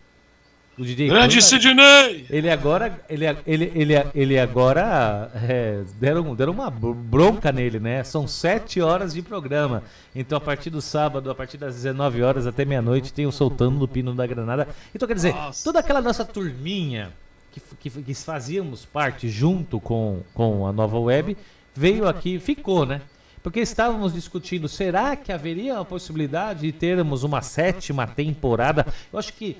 O 0.78 0.84
DJ 0.84 1.08
Grande 1.08 1.34
Panda, 1.34 1.42
Sidney! 1.42 2.26
Ele 2.30 2.50
agora, 2.50 2.98
ele, 3.08 3.26
ele, 3.46 3.72
ele, 3.74 3.92
ele 4.14 4.38
agora 4.38 5.30
é, 5.34 5.82
deram, 6.00 6.34
deram 6.34 6.52
uma 6.52 6.70
bronca 6.70 7.52
nele, 7.52 7.78
né? 7.78 8.02
São 8.04 8.26
sete 8.26 8.80
horas 8.80 9.12
de 9.12 9.20
programa. 9.20 9.82
Então, 10.14 10.38
a 10.38 10.40
partir 10.40 10.70
do 10.70 10.80
sábado, 10.80 11.30
a 11.30 11.34
partir 11.34 11.58
das 11.58 11.74
19 11.74 12.22
horas 12.22 12.46
até 12.46 12.64
meia-noite, 12.64 13.12
tem 13.12 13.26
o 13.26 13.32
Soltando 13.32 13.78
no 13.78 13.86
Pino 13.86 14.14
da 14.14 14.26
Granada. 14.26 14.66
Então, 14.94 15.06
quer 15.06 15.14
dizer, 15.14 15.34
Nossa. 15.34 15.62
toda 15.62 15.78
aquela 15.78 16.00
nossa 16.00 16.24
turminha 16.24 17.12
que, 17.52 17.60
que, 17.78 17.90
que 18.02 18.14
fazíamos 18.14 18.86
parte 18.86 19.28
junto 19.28 19.78
com, 19.78 20.22
com 20.32 20.66
a 20.66 20.72
nova 20.72 20.98
web 20.98 21.36
veio 21.74 22.08
aqui, 22.08 22.38
ficou, 22.38 22.86
né? 22.86 23.02
Porque 23.42 23.60
estávamos 23.60 24.14
discutindo, 24.14 24.68
será 24.68 25.16
que 25.16 25.32
haveria 25.32 25.78
a 25.78 25.84
possibilidade 25.84 26.60
de 26.60 26.72
termos 26.72 27.24
uma 27.24 27.42
sétima 27.42 28.06
temporada? 28.06 28.86
Eu 29.12 29.18
acho 29.18 29.32
que 29.32 29.56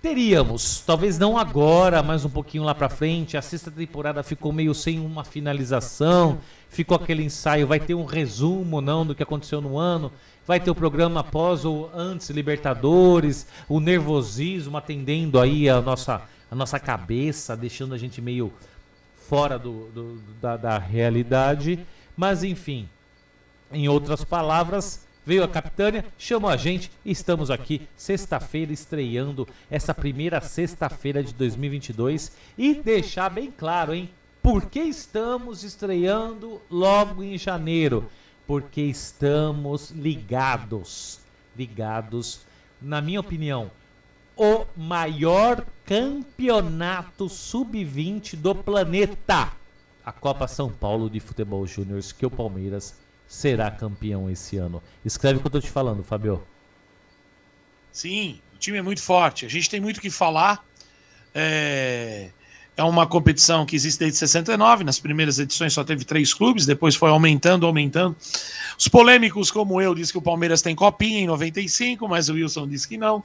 teríamos, 0.00 0.80
talvez 0.86 1.18
não 1.18 1.36
agora, 1.36 2.02
mas 2.02 2.24
um 2.24 2.30
pouquinho 2.30 2.64
lá 2.64 2.74
para 2.74 2.88
frente. 2.88 3.36
A 3.36 3.42
sexta 3.42 3.70
temporada 3.70 4.22
ficou 4.22 4.52
meio 4.52 4.74
sem 4.74 4.98
uma 4.98 5.24
finalização, 5.24 6.38
ficou 6.68 6.96
aquele 6.96 7.24
ensaio, 7.24 7.66
vai 7.66 7.80
ter 7.80 7.94
um 7.94 8.04
resumo 8.04 8.80
não 8.80 9.06
do 9.06 9.14
que 9.14 9.22
aconteceu 9.22 9.60
no 9.60 9.78
ano, 9.78 10.12
vai 10.46 10.60
ter 10.60 10.70
o 10.70 10.74
programa 10.74 11.20
após 11.20 11.64
ou 11.64 11.90
antes 11.94 12.30
Libertadores, 12.30 13.46
o 13.68 13.80
nervosismo 13.80 14.76
atendendo 14.76 15.40
aí 15.40 15.68
a 15.68 15.80
nossa 15.80 16.22
a 16.50 16.54
nossa 16.54 16.80
cabeça, 16.80 17.56
deixando 17.56 17.94
a 17.94 17.98
gente 17.98 18.22
meio 18.22 18.50
fora 19.28 19.58
do, 19.58 19.88
do 19.88 20.22
da, 20.40 20.56
da 20.56 20.78
realidade. 20.78 21.78
Mas 22.16 22.42
enfim, 22.42 22.88
em 23.70 23.88
outras 23.88 24.24
palavras, 24.24 25.06
veio 25.28 25.44
a 25.44 25.48
capitânia, 25.48 26.06
chamou 26.16 26.48
a 26.48 26.56
gente 26.56 26.90
e 27.04 27.10
estamos 27.10 27.50
aqui 27.50 27.86
sexta-feira 27.94 28.72
estreando 28.72 29.46
essa 29.70 29.92
primeira 29.92 30.40
sexta-feira 30.40 31.22
de 31.22 31.34
2022 31.34 32.32
e 32.56 32.76
deixar 32.76 33.28
bem 33.28 33.50
claro, 33.50 33.92
hein? 33.92 34.08
Por 34.42 34.64
que 34.64 34.80
estamos 34.80 35.64
estreando 35.64 36.62
logo 36.70 37.22
em 37.22 37.36
janeiro? 37.36 38.08
Porque 38.46 38.80
estamos 38.80 39.90
ligados, 39.90 41.20
ligados, 41.54 42.40
na 42.80 43.02
minha 43.02 43.20
opinião, 43.20 43.70
o 44.34 44.64
maior 44.74 45.62
campeonato 45.84 47.28
sub-20 47.28 48.34
do 48.34 48.54
planeta, 48.54 49.52
a 50.02 50.10
Copa 50.10 50.48
São 50.48 50.70
Paulo 50.70 51.10
de 51.10 51.20
Futebol 51.20 51.66
Júnior, 51.66 52.00
que 52.16 52.24
o 52.24 52.30
Palmeiras 52.30 52.96
será 53.28 53.70
campeão 53.70 54.30
esse 54.30 54.56
ano. 54.56 54.82
Escreve 55.04 55.36
o 55.36 55.40
que 55.40 55.46
eu 55.46 55.50
tô 55.50 55.60
te 55.60 55.70
falando, 55.70 56.02
Fabio. 56.02 56.42
Sim, 57.92 58.40
o 58.54 58.58
time 58.58 58.78
é 58.78 58.82
muito 58.82 59.02
forte. 59.02 59.44
A 59.44 59.48
gente 59.48 59.68
tem 59.68 59.78
muito 59.78 59.98
o 59.98 60.00
que 60.00 60.08
falar. 60.08 60.64
É... 61.34 62.30
é 62.74 62.82
uma 62.82 63.06
competição 63.06 63.66
que 63.66 63.76
existe 63.76 63.98
desde 63.98 64.18
69. 64.18 64.82
Nas 64.82 64.98
primeiras 64.98 65.38
edições 65.38 65.74
só 65.74 65.84
teve 65.84 66.06
três 66.06 66.32
clubes, 66.32 66.64
depois 66.64 66.96
foi 66.96 67.10
aumentando, 67.10 67.66
aumentando. 67.66 68.16
Os 68.78 68.88
polêmicos, 68.88 69.50
como 69.50 69.80
eu, 69.80 69.94
dizem 69.94 70.12
que 70.12 70.18
o 70.18 70.22
Palmeiras 70.22 70.62
tem 70.62 70.74
copinha 70.74 71.20
em 71.20 71.26
95, 71.26 72.08
mas 72.08 72.30
o 72.30 72.32
Wilson 72.32 72.66
disse 72.66 72.88
que 72.88 72.96
não. 72.96 73.22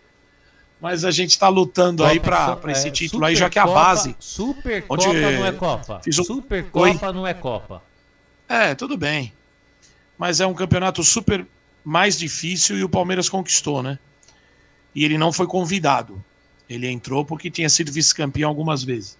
Mas 0.81 1.05
a 1.05 1.11
gente 1.11 1.29
está 1.29 1.47
lutando 1.47 2.03
Copa, 2.03 2.11
aí 2.11 2.19
para 2.19 2.71
esse 2.73 2.89
é, 2.89 2.91
título 2.91 3.23
aí, 3.23 3.37
já 3.37 3.49
que 3.49 3.57
é 3.57 3.61
a 3.61 3.67
base. 3.67 4.17
Super 4.19 4.85
Copa 4.85 5.07
não 5.13 5.45
é 5.45 5.51
Copa. 5.53 6.01
Um... 6.05 6.11
Super 6.11 6.69
Copa 6.69 7.07
Oi? 7.07 7.13
não 7.13 7.25
é 7.25 7.33
Copa. 7.33 7.81
É, 8.49 8.75
tudo 8.75 8.97
bem 8.97 9.31
mas 10.23 10.39
é 10.39 10.47
um 10.47 10.53
campeonato 10.53 11.03
super 11.03 11.45
mais 11.83 12.17
difícil 12.17 12.77
e 12.77 12.83
o 12.85 12.87
Palmeiras 12.87 13.27
conquistou, 13.27 13.83
né? 13.83 13.99
E 14.95 15.03
ele 15.03 15.17
não 15.17 15.33
foi 15.33 15.45
convidado. 15.45 16.23
Ele 16.69 16.89
entrou 16.89 17.25
porque 17.25 17.51
tinha 17.51 17.67
sido 17.67 17.91
vice-campeão 17.91 18.47
algumas 18.47 18.85
vezes. 18.85 19.17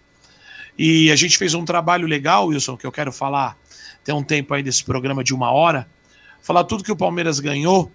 E 0.80 1.12
a 1.12 1.16
gente 1.18 1.38
fez 1.38 1.54
um 1.54 1.66
trabalho 1.66 2.08
legal, 2.08 2.48
Wilson, 2.48 2.78
que 2.78 2.88
eu 2.88 2.92
quero 2.92 3.12
falar. 3.12 3.58
Tem 4.02 4.16
um 4.16 4.24
tempo 4.24 4.54
aí 4.54 4.64
desse 4.64 4.82
programa 4.82 5.26
de 5.26 5.34
uma 5.34 5.52
hora. 5.52 5.86
Falar 6.42 6.64
tudo 6.64 6.86
que 6.86 6.92
o 6.94 6.96
Palmeiras 6.96 7.38
ganhou 7.42 7.92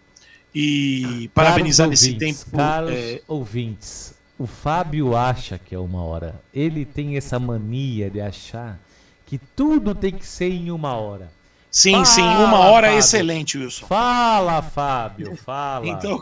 e 0.55 1.31
parabenizar 1.33 1.88
nesse 1.88 2.12
tempo. 2.12 2.44
Caros 2.55 2.92
é... 2.92 3.23
ouvintes, 3.27 4.12
o 4.38 4.47
Fábio 4.47 5.16
acha 5.16 5.57
que 5.57 5.75
é 5.75 5.79
uma 5.79 6.05
hora. 6.05 6.42
Ele 6.53 6.85
tem 6.85 7.16
essa 7.16 7.38
mania 7.38 8.11
de 8.11 8.21
achar 8.21 8.79
que 9.25 9.38
tudo 9.38 9.94
tem 9.94 10.12
que 10.12 10.27
ser 10.27 10.51
em 10.51 10.71
uma 10.71 10.92
hora. 10.92 11.38
Sim, 11.70 11.92
fala, 11.92 12.04
sim, 12.04 12.22
uma 12.22 12.59
hora 12.61 12.87
é 12.87 12.90
Fábio. 12.90 12.98
excelente, 12.98 13.59
Wilson. 13.59 13.87
Fala, 13.87 14.62
Fábio, 14.62 15.37
fala. 15.37 15.87
Então, 15.87 16.20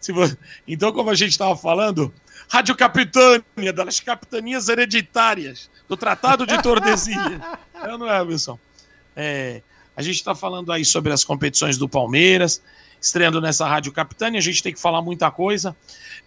se, 0.00 0.12
então 0.66 0.92
como 0.92 1.10
a 1.10 1.14
gente 1.14 1.30
estava 1.30 1.56
falando, 1.56 2.12
Rádio 2.48 2.76
Capitânia, 2.76 3.72
das 3.74 4.00
capitanias 4.00 4.68
hereditárias, 4.68 5.68
do 5.88 5.96
Tratado 5.96 6.46
de 6.46 6.60
Tordesilha. 6.62 7.40
é, 7.74 7.96
não 7.96 8.08
é, 8.08 8.22
Wilson? 8.22 8.58
É, 9.16 9.62
a 9.96 10.02
gente 10.02 10.16
está 10.16 10.34
falando 10.34 10.70
aí 10.70 10.84
sobre 10.84 11.12
as 11.12 11.24
competições 11.24 11.76
do 11.76 11.88
Palmeiras, 11.88 12.62
estreando 13.00 13.40
nessa 13.40 13.66
Rádio 13.66 13.92
Capitânia, 13.92 14.38
a 14.38 14.42
gente 14.42 14.62
tem 14.62 14.72
que 14.72 14.80
falar 14.80 15.02
muita 15.02 15.30
coisa. 15.30 15.76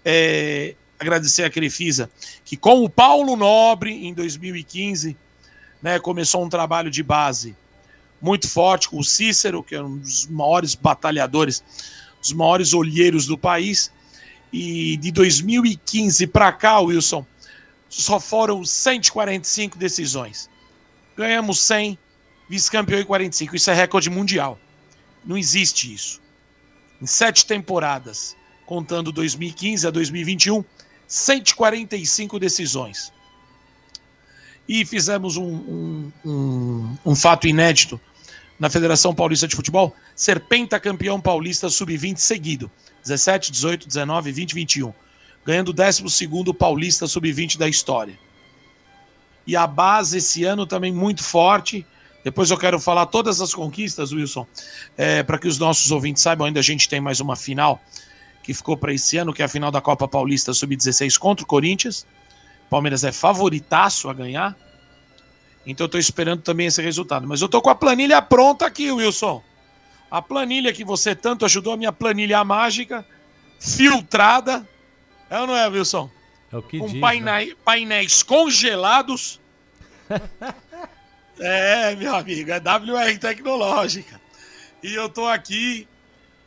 É, 0.03 0.75
agradecer 0.99 1.43
a 1.43 1.49
Crefisa, 1.49 2.09
que 2.43 2.57
com 2.57 2.83
o 2.83 2.89
Paulo 2.89 3.35
Nobre, 3.35 4.07
em 4.07 4.13
2015, 4.13 5.17
né, 5.81 5.99
começou 5.99 6.43
um 6.43 6.49
trabalho 6.49 6.91
de 6.91 7.01
base 7.01 7.55
muito 8.21 8.47
forte 8.47 8.87
com 8.87 8.99
o 8.99 9.03
Cícero, 9.03 9.63
que 9.63 9.73
é 9.73 9.81
um 9.81 9.97
dos 9.97 10.27
maiores 10.27 10.75
batalhadores, 10.75 11.63
os 12.21 12.31
maiores 12.31 12.73
olheiros 12.73 13.25
do 13.25 13.37
país. 13.37 13.91
E 14.53 14.97
de 14.97 15.11
2015 15.11 16.27
para 16.27 16.51
cá, 16.51 16.79
Wilson, 16.79 17.25
só 17.89 18.19
foram 18.19 18.63
145 18.63 19.77
decisões. 19.77 20.49
Ganhamos 21.17 21.59
100, 21.63 21.97
vice-campeão 22.49 22.99
em 22.99 23.05
45. 23.05 23.55
Isso 23.55 23.71
é 23.71 23.73
recorde 23.73 24.09
mundial. 24.09 24.59
Não 25.25 25.37
existe 25.37 25.91
isso. 25.91 26.21
Em 27.01 27.07
sete 27.07 27.45
temporadas, 27.45 28.35
contando 28.65 29.11
2015 29.11 29.87
a 29.87 29.89
2021, 29.89 30.63
145 31.07 32.39
decisões. 32.39 33.11
E 34.67 34.85
fizemos 34.85 35.35
um, 35.37 35.43
um, 35.43 36.11
um, 36.23 36.97
um 37.05 37.15
fato 37.15 37.47
inédito 37.47 37.99
na 38.61 38.69
Federação 38.69 39.11
Paulista 39.11 39.47
de 39.47 39.55
Futebol, 39.55 39.95
ser 40.15 40.39
pentacampeão 40.39 41.19
paulista 41.19 41.67
sub-20 41.67 42.17
seguido. 42.17 42.69
17, 43.01 43.51
18, 43.51 43.87
19, 43.87 44.31
20, 44.31 44.53
21. 44.53 44.93
Ganhando 45.43 45.69
o 45.69 45.73
12 45.73 46.03
paulista 46.59 47.07
sub-20 47.07 47.57
da 47.57 47.67
história. 47.67 48.13
E 49.47 49.55
a 49.55 49.65
base 49.65 50.19
esse 50.19 50.43
ano 50.43 50.67
também 50.67 50.93
muito 50.93 51.23
forte. 51.23 51.83
Depois 52.23 52.51
eu 52.51 52.57
quero 52.57 52.79
falar 52.79 53.07
todas 53.07 53.41
as 53.41 53.51
conquistas, 53.51 54.11
Wilson, 54.11 54.45
é, 54.95 55.23
para 55.23 55.39
que 55.39 55.47
os 55.47 55.57
nossos 55.57 55.89
ouvintes 55.89 56.21
saibam. 56.21 56.45
Ainda 56.45 56.59
a 56.59 56.63
gente 56.63 56.87
tem 56.87 57.01
mais 57.01 57.19
uma 57.19 57.35
final 57.35 57.81
que 58.43 58.53
ficou 58.53 58.77
para 58.77 58.93
esse 58.93 59.17
ano, 59.17 59.33
que 59.33 59.41
é 59.41 59.45
a 59.45 59.49
final 59.49 59.71
da 59.71 59.81
Copa 59.81 60.07
Paulista 60.07 60.53
Sub-16 60.53 61.17
contra 61.17 61.43
o 61.43 61.47
Corinthians. 61.47 62.05
Palmeiras 62.69 63.03
é 63.03 63.11
favoritaço 63.11 64.07
a 64.07 64.13
ganhar. 64.13 64.55
Então 65.65 65.83
eu 65.85 65.87
estou 65.87 65.99
esperando 65.99 66.41
também 66.41 66.67
esse 66.67 66.81
resultado. 66.81 67.27
Mas 67.27 67.41
eu 67.41 67.45
estou 67.45 67.61
com 67.61 67.69
a 67.69 67.75
planilha 67.75 68.21
pronta 68.21 68.65
aqui, 68.65 68.91
Wilson. 68.91 69.43
A 70.09 70.21
planilha 70.21 70.73
que 70.73 70.83
você 70.83 71.15
tanto 71.15 71.45
ajudou, 71.45 71.73
a 71.73 71.77
minha 71.77 71.91
planilha 71.91 72.43
mágica, 72.43 73.05
filtrada. 73.59 74.67
É 75.29 75.39
ou 75.39 75.47
não 75.47 75.55
é, 75.55 75.67
Wilson? 75.67 76.09
É 76.51 76.57
o 76.57 76.61
que 76.61 76.79
Com 76.79 76.85
diz. 76.85 76.95
né? 76.95 76.99
painei- 77.01 77.55
painéis 77.63 78.23
congelados. 78.23 79.39
é, 81.39 81.95
meu 81.95 82.15
amigo, 82.15 82.51
é 82.51 82.57
WR 82.59 83.17
Tecnológica. 83.19 84.19
E 84.83 84.93
eu 84.93 85.07
tô 85.09 85.27
aqui 85.27 85.87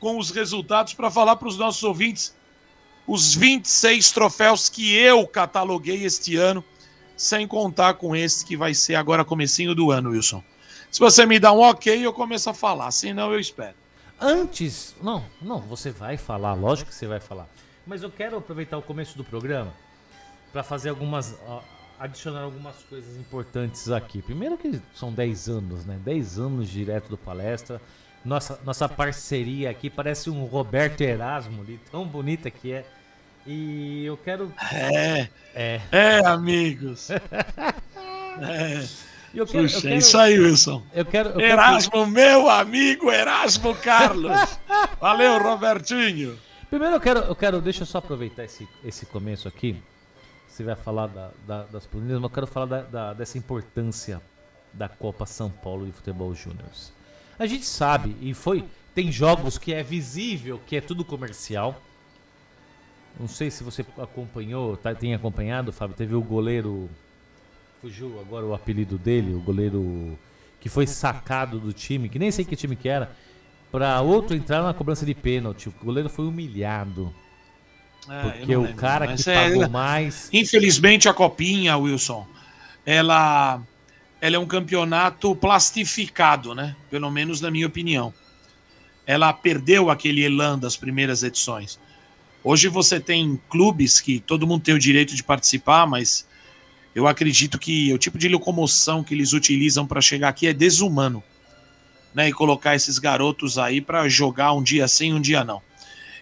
com 0.00 0.18
os 0.18 0.30
resultados 0.30 0.92
para 0.92 1.10
falar 1.10 1.36
para 1.36 1.48
os 1.48 1.56
nossos 1.56 1.82
ouvintes 1.82 2.34
os 3.06 3.34
26 3.34 4.10
troféus 4.12 4.68
que 4.68 4.94
eu 4.94 5.26
cataloguei 5.26 6.04
este 6.04 6.36
ano, 6.36 6.64
sem 7.16 7.46
contar 7.46 7.94
com 7.94 8.14
esse 8.14 8.44
que 8.44 8.56
vai 8.56 8.74
ser 8.74 8.94
agora 8.94 9.24
comecinho 9.24 9.74
do 9.74 9.90
ano, 9.90 10.10
Wilson. 10.10 10.42
Se 10.90 11.00
você 11.00 11.26
me 11.26 11.38
dá 11.38 11.52
um 11.52 11.60
ok, 11.60 12.04
eu 12.04 12.12
começo 12.12 12.48
a 12.48 12.54
falar, 12.54 12.90
senão 12.90 13.32
eu 13.32 13.40
espero. 13.40 13.74
Antes. 14.20 14.94
Não, 15.02 15.24
não, 15.42 15.60
você 15.60 15.90
vai 15.90 16.16
falar, 16.16 16.54
lógico 16.54 16.90
que 16.90 16.96
você 16.96 17.06
vai 17.06 17.20
falar. 17.20 17.48
Mas 17.86 18.02
eu 18.02 18.10
quero 18.10 18.36
aproveitar 18.36 18.78
o 18.78 18.82
começo 18.82 19.16
do 19.16 19.24
programa 19.24 19.72
para 20.52 20.62
fazer 20.62 20.90
algumas. 20.90 21.36
adicionar 21.98 22.42
algumas 22.42 22.76
coisas 22.84 23.16
importantes 23.16 23.90
aqui. 23.90 24.22
Primeiro 24.22 24.56
que 24.56 24.80
são 24.94 25.12
10 25.12 25.48
anos, 25.48 25.84
né? 25.84 25.98
10 26.04 26.38
anos 26.38 26.68
direto 26.70 27.08
do 27.08 27.18
palestra. 27.18 27.80
Nossa, 28.24 28.58
nossa 28.64 28.88
parceria 28.88 29.70
aqui 29.70 29.90
parece 29.90 30.30
um 30.30 30.44
Roberto 30.44 31.02
Erasmo 31.02 31.60
ali, 31.62 31.78
tão 31.90 32.06
bonita 32.06 32.50
que 32.50 32.72
é. 32.72 32.86
E 33.46 34.04
eu 34.06 34.16
quero. 34.16 34.52
É, 34.72 35.28
É. 35.54 35.80
é, 35.92 36.18
amigos. 36.26 37.10
É, 37.10 37.20
Eu 39.34 39.44
quero, 39.48 39.64
eu 39.64 39.68
puxa, 39.68 39.80
quero, 39.82 39.94
é 39.94 39.96
isso 39.98 40.16
aí, 40.16 40.38
Wilson. 40.38 40.80
eu 40.94 41.04
quero, 41.04 41.30
eu 41.30 41.34
quero 41.38 41.44
Erasmo, 41.54 42.06
meu 42.06 42.48
amigo 42.48 43.10
Erasmo 43.10 43.74
Carlos. 43.74 44.30
Valeu, 45.00 45.42
Robertinho. 45.42 46.38
Primeiro 46.70 46.94
eu 46.94 47.00
quero, 47.00 47.18
eu 47.18 47.34
quero, 47.34 47.60
deixa 47.60 47.82
eu 47.82 47.86
só 47.86 47.98
aproveitar 47.98 48.44
esse, 48.44 48.68
esse 48.84 49.04
começo 49.06 49.48
aqui. 49.48 49.82
Você 50.46 50.62
vai 50.62 50.76
falar 50.76 51.08
da- 51.08 51.30
da- 51.44 51.64
das 51.64 51.84
planilhas, 51.84 52.20
mas 52.20 52.30
eu 52.30 52.34
quero 52.34 52.46
falar 52.46 52.82
da- 52.84 53.12
dessa 53.12 53.36
importância 53.36 54.22
da 54.72 54.88
Copa 54.88 55.26
São 55.26 55.50
Paulo 55.50 55.84
de 55.84 55.90
Futebol 55.90 56.32
Júnior. 56.32 56.68
A 57.36 57.44
gente 57.44 57.66
sabe, 57.66 58.16
e 58.20 58.32
foi. 58.34 58.64
Tem 58.94 59.10
jogos 59.10 59.58
que 59.58 59.74
é 59.74 59.82
visível, 59.82 60.60
que 60.64 60.76
é 60.76 60.80
tudo 60.80 61.04
comercial. 61.04 61.82
Não 63.18 63.28
sei 63.28 63.50
se 63.50 63.62
você 63.62 63.84
acompanhou, 63.98 64.76
tá, 64.76 64.94
tem 64.94 65.14
acompanhado, 65.14 65.72
Fábio. 65.72 65.96
Teve 65.96 66.14
o 66.14 66.20
goleiro. 66.22 66.90
Fugiu 67.80 68.18
agora 68.20 68.44
o 68.44 68.54
apelido 68.54 68.96
dele, 68.98 69.34
o 69.34 69.40
goleiro 69.40 70.18
que 70.60 70.68
foi 70.68 70.86
sacado 70.86 71.60
do 71.60 71.72
time, 71.72 72.08
que 72.08 72.18
nem 72.18 72.30
sei 72.30 72.44
que 72.44 72.56
time 72.56 72.74
que 72.74 72.88
era, 72.88 73.14
para 73.70 74.00
outro 74.00 74.34
entrar 74.34 74.62
na 74.62 74.72
cobrança 74.72 75.04
de 75.04 75.14
pênalti. 75.14 75.68
O 75.68 75.74
goleiro 75.84 76.08
foi 76.08 76.26
humilhado. 76.26 77.14
É, 78.08 78.22
Porque 78.22 78.56
o 78.56 78.62
lembro, 78.62 78.76
cara 78.76 79.14
que 79.14 79.30
é- 79.30 79.34
pagou 79.50 79.68
mais. 79.68 80.28
Infelizmente, 80.32 81.08
a 81.08 81.14
Copinha, 81.14 81.76
Wilson, 81.76 82.26
ela, 82.84 83.60
ela 84.20 84.36
é 84.36 84.38
um 84.38 84.46
campeonato 84.46 85.34
plastificado, 85.36 86.54
né? 86.54 86.74
Pelo 86.90 87.10
menos 87.10 87.40
na 87.40 87.50
minha 87.50 87.66
opinião. 87.66 88.12
Ela 89.06 89.32
perdeu 89.32 89.90
aquele 89.90 90.22
elan 90.22 90.58
das 90.58 90.76
primeiras 90.76 91.22
edições. 91.22 91.78
Hoje 92.44 92.68
você 92.68 93.00
tem 93.00 93.40
clubes 93.48 94.00
que 94.00 94.20
todo 94.20 94.46
mundo 94.46 94.62
tem 94.62 94.74
o 94.74 94.78
direito 94.78 95.16
de 95.16 95.24
participar, 95.24 95.86
mas 95.86 96.28
eu 96.94 97.08
acredito 97.08 97.58
que 97.58 97.90
o 97.92 97.98
tipo 97.98 98.18
de 98.18 98.28
locomoção 98.28 99.02
que 99.02 99.14
eles 99.14 99.32
utilizam 99.32 99.86
para 99.86 100.00
chegar 100.02 100.28
aqui 100.28 100.46
é 100.46 100.52
desumano. 100.52 101.24
Né? 102.14 102.28
E 102.28 102.32
colocar 102.32 102.76
esses 102.76 102.98
garotos 102.98 103.56
aí 103.56 103.80
para 103.80 104.06
jogar 104.10 104.52
um 104.52 104.62
dia 104.62 104.86
sim, 104.86 105.14
um 105.14 105.20
dia 105.20 105.42
não. 105.42 105.62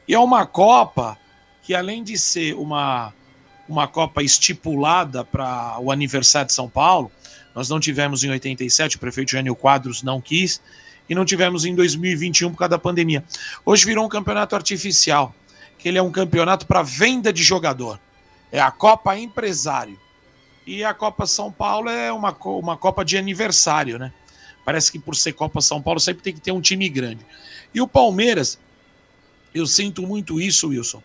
E 0.07 0.15
é 0.15 0.19
uma 0.19 0.47
Copa 0.47 1.19
que, 1.63 1.75
além 1.75 2.05
de 2.05 2.17
ser 2.17 2.55
uma, 2.55 3.13
uma 3.69 3.89
Copa 3.89 4.23
estipulada 4.23 5.25
para 5.25 5.79
o 5.81 5.91
aniversário 5.91 6.47
de 6.47 6.53
São 6.53 6.69
Paulo. 6.69 7.11
Nós 7.55 7.69
não 7.69 7.81
tivemos 7.81 8.25
em 8.25 8.31
87, 8.31 8.97
o 8.97 8.99
prefeito 8.99 9.33
Jânio 9.33 9.55
Quadros 9.55 10.03
não 10.03 10.21
quis, 10.21 10.61
e 11.09 11.15
não 11.15 11.25
tivemos 11.25 11.65
em 11.65 11.75
2021 11.75 12.51
por 12.51 12.59
causa 12.59 12.71
da 12.71 12.79
pandemia. 12.79 13.25
Hoje 13.65 13.85
virou 13.85 14.05
um 14.05 14.09
campeonato 14.09 14.55
artificial, 14.55 15.35
que 15.83 15.89
ele 15.89 15.99
é 15.99 16.03
um 16.03 16.13
campeonato 16.13 16.67
para 16.67 16.83
venda 16.83 17.33
de 17.33 17.43
jogador. 17.43 17.99
É 18.51 18.61
a 18.61 18.71
Copa 18.71 19.19
Empresário. 19.19 19.99
E 20.67 20.85
a 20.85 20.95
Copa 20.95 21.27
São 21.27 21.51
Paulo 21.51 21.91
é 21.91 22.13
uma, 22.13 22.37
uma 22.45 22.77
Copa 22.77 23.05
de 23.05 23.19
aniversário, 23.19 23.99
né? 23.99 24.13
Parece 24.65 24.93
que 24.93 24.99
por 24.99 25.17
ser 25.17 25.33
Copa 25.33 25.61
São 25.61 25.83
Paulo 25.83 25.99
sempre 25.99 26.23
tem 26.23 26.33
que 26.33 26.41
ter 26.41 26.53
um 26.53 26.61
time 26.61 26.89
grande. 26.89 27.27
E 27.75 27.81
o 27.81 27.89
Palmeiras, 27.89 28.59
eu 29.53 29.67
sinto 29.67 30.03
muito 30.03 30.41
isso, 30.41 30.69
Wilson 30.69 31.03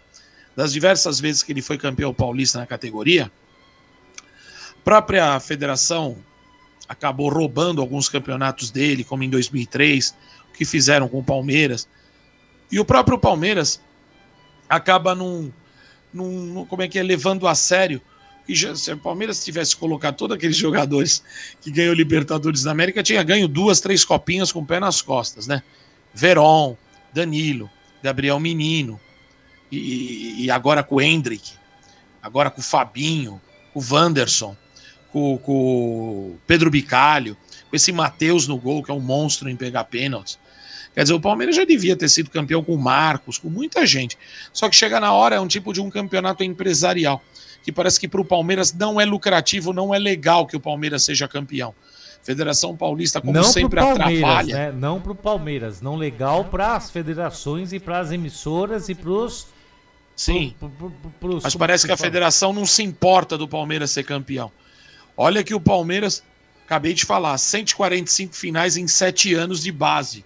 das 0.58 0.74
diversas 0.74 1.20
vezes 1.20 1.44
que 1.44 1.52
ele 1.52 1.62
foi 1.62 1.78
campeão 1.78 2.12
paulista 2.12 2.58
na 2.58 2.66
categoria, 2.66 3.32
a 4.72 4.84
própria 4.84 5.40
federação 5.40 6.18
acabou 6.90 7.30
roubando 7.30 7.80
alguns 7.80 8.10
campeonatos 8.10 8.72
dele, 8.72 9.04
como 9.04 9.24
em 9.24 9.30
2003, 9.30 10.16
o 10.50 10.58
que 10.58 10.66
fizeram 10.66 11.08
com 11.08 11.20
o 11.20 11.24
Palmeiras. 11.24 11.88
E 12.72 12.80
o 12.80 12.86
próprio 12.86 13.20
Palmeiras 13.20 13.80
acaba 14.70 15.16
num, 15.16 15.52
num, 16.14 16.66
como 16.66 16.82
é 16.82 16.88
que 16.88 17.00
é, 17.00 17.04
levando 17.04 17.48
a 17.48 17.56
sério. 17.56 18.02
E 18.48 18.56
já, 18.56 18.76
se 18.76 18.92
o 18.92 18.98
Palmeiras 18.98 19.44
tivesse 19.44 19.76
colocado 19.76 20.16
todos 20.16 20.36
aqueles 20.38 20.56
jogadores 20.56 21.22
que 21.62 21.70
ganhou 21.70 21.94
Libertadores 21.94 22.64
da 22.64 22.72
América, 22.72 23.04
tinha 23.04 23.22
ganho 23.22 23.48
duas, 23.48 23.82
três 23.82 24.06
copinhas 24.06 24.52
com 24.52 24.60
o 24.60 24.66
pé 24.66 24.80
nas 24.80 25.02
costas, 25.02 25.48
né? 25.48 25.62
Veron, 26.14 26.78
Danilo, 27.14 27.70
Gabriel 28.02 28.40
Menino, 28.40 29.00
e, 29.72 30.46
e 30.46 30.52
agora 30.52 30.82
com 30.82 30.96
o 30.96 31.02
Hendrick, 31.02 31.52
agora 32.22 32.50
com 32.50 32.62
o 32.62 32.64
Fabinho, 32.64 33.42
com 33.74 33.82
o 33.82 33.84
Wanderson, 33.84 34.56
com, 35.12 35.38
com 35.38 35.54
o 35.54 36.40
Pedro 36.48 36.70
Bicalho, 36.70 37.36
com 37.70 37.76
esse 37.76 37.92
Matheus 37.92 38.48
no 38.48 38.58
gol, 38.58 38.82
que 38.82 38.92
é 38.92 38.94
um 38.94 39.00
monstro 39.00 39.50
em 39.50 39.56
pegar 39.56 39.84
pênaltis. 39.86 40.40
Quer 40.98 41.04
dizer, 41.04 41.14
o 41.14 41.20
Palmeiras 41.22 41.56
já 41.56 41.64
devia 41.64 41.96
ter 41.96 42.10
sido 42.10 42.32
campeão 42.32 42.64
com 42.64 42.74
o 42.74 42.78
Marcos, 42.78 43.38
com 43.38 43.52
muita 43.52 43.86
gente. 43.86 44.18
Só 44.52 44.68
que 44.68 44.76
chega 44.76 45.00
na 45.00 45.14
hora, 45.14 45.36
é 45.36 45.40
um 45.40 45.48
tipo 45.48 45.72
de 45.72 45.80
um 45.80 45.92
campeonato 45.92 46.44
empresarial, 46.44 47.22
que 47.62 47.72
parece 47.72 48.00
que 48.00 48.08
para 48.08 48.20
o 48.20 48.26
Palmeiras 48.26 48.74
não 48.74 49.00
é 49.00 49.06
lucrativo, 49.06 49.72
não 49.72 49.94
é 49.94 50.00
legal 50.00 50.48
que 50.48 50.56
o 50.58 50.60
Palmeiras 50.60 51.04
seja 51.04 51.28
campeão. 51.28 51.72
Federação 52.24 52.76
Paulista, 52.76 53.22
como 53.22 53.32
não 53.32 53.44
sempre, 53.44 53.80
pro 53.80 53.96
Palmeiras, 53.96 54.24
atrapalha. 54.24 54.56
né? 54.56 54.72
Não 54.72 55.00
pro 55.00 55.14
Palmeiras. 55.14 55.82
Não 55.82 55.96
legal 55.96 56.46
para 56.46 56.76
as 56.76 56.90
federações 56.90 57.72
e 57.74 57.80
para 57.80 58.00
as 58.00 58.12
emissoras 58.12 58.90
e 58.90 58.96
pros. 58.96 59.46
Sim. 60.16 60.56
pro- 60.60 60.68
pro- 60.72 60.90
pro- 61.20 61.40
Mas 61.44 61.56
parece 61.56 61.86
que 61.86 61.92
a 61.94 61.98
federação 61.98 62.52
não 62.52 62.66
se 62.66 62.82
importa 62.82 63.38
do 63.38 63.48
Palmeiras 63.48 63.92
ser 63.92 64.04
campeão. 64.04 64.52
Olha 65.16 65.44
que 65.44 65.54
o 65.54 65.60
Palmeiras, 65.60 66.24
acabei 66.66 66.96
de 66.96 67.06
falar, 67.06 67.38
145 67.38 68.36
finais 68.36 68.78
em 68.78 68.88
7 68.88 69.36
anos 69.36 69.62
de 69.62 69.72
base. 69.72 70.26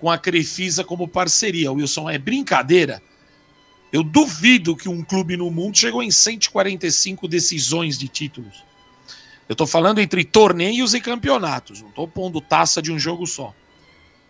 Com 0.00 0.10
a 0.10 0.18
Crefisa 0.18 0.82
como 0.82 1.06
parceria. 1.06 1.70
Wilson, 1.70 2.08
é 2.08 2.18
brincadeira? 2.18 3.02
Eu 3.92 4.02
duvido 4.02 4.76
que 4.76 4.88
um 4.88 5.02
clube 5.02 5.36
no 5.36 5.50
mundo 5.50 5.76
chegou 5.76 6.02
em 6.02 6.10
145 6.10 7.28
decisões 7.28 7.98
de 7.98 8.08
títulos. 8.08 8.64
Eu 9.48 9.54
tô 9.54 9.66
falando 9.66 9.98
entre 9.98 10.24
torneios 10.24 10.94
e 10.94 11.00
campeonatos. 11.00 11.82
Não 11.82 11.90
tô 11.90 12.08
pondo 12.08 12.40
taça 12.40 12.80
de 12.80 12.90
um 12.90 12.98
jogo 12.98 13.26
só. 13.26 13.54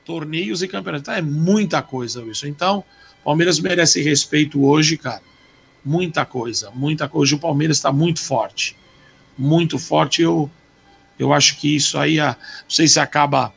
Torneios 0.05 0.63
e 0.63 0.69
campeonatos. 0.69 1.03
Então 1.03 1.15
é 1.15 1.23
muita 1.23 1.83
coisa, 1.83 2.23
Wilson. 2.23 2.47
Então, 2.47 2.85
o 3.21 3.25
Palmeiras 3.25 3.61
merece 3.61 4.03
respeito 4.03 4.65
hoje, 4.65 4.97
cara 4.97 5.23
muita 5.85 6.25
coisa, 6.25 6.71
muita 6.71 7.09
coisa. 7.09 7.23
Hoje 7.23 7.35
o 7.35 7.39
Palmeiras 7.39 7.77
está 7.77 7.93
muito 7.93 8.21
forte, 8.21 8.77
muito 9.37 9.79
forte. 9.79 10.23
Eu, 10.23 10.51
eu 11.19 11.33
acho 11.33 11.57
que 11.57 11.77
isso 11.77 11.99
aí, 11.99 12.21
ah, 12.21 12.37
não 12.63 12.71
sei 12.71 12.89
se 12.89 13.01
acaba 13.01 13.53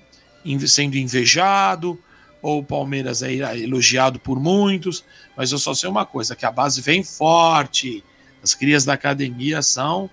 sendo 0.67 0.97
invejado 0.97 1.99
ou 2.41 2.59
o 2.59 2.63
Palmeiras 2.63 3.23
é 3.23 3.33
elogiado 3.33 4.19
por 4.19 4.39
muitos, 4.39 5.03
mas 5.35 5.51
eu 5.51 5.57
só 5.57 5.73
sei 5.73 5.89
uma 5.89 6.05
coisa, 6.05 6.35
que 6.35 6.45
a 6.45 6.51
base 6.51 6.81
vem 6.81 7.03
forte. 7.03 8.03
As 8.43 8.53
crias 8.53 8.83
da 8.83 8.93
academia 8.93 9.61
são 9.61 10.09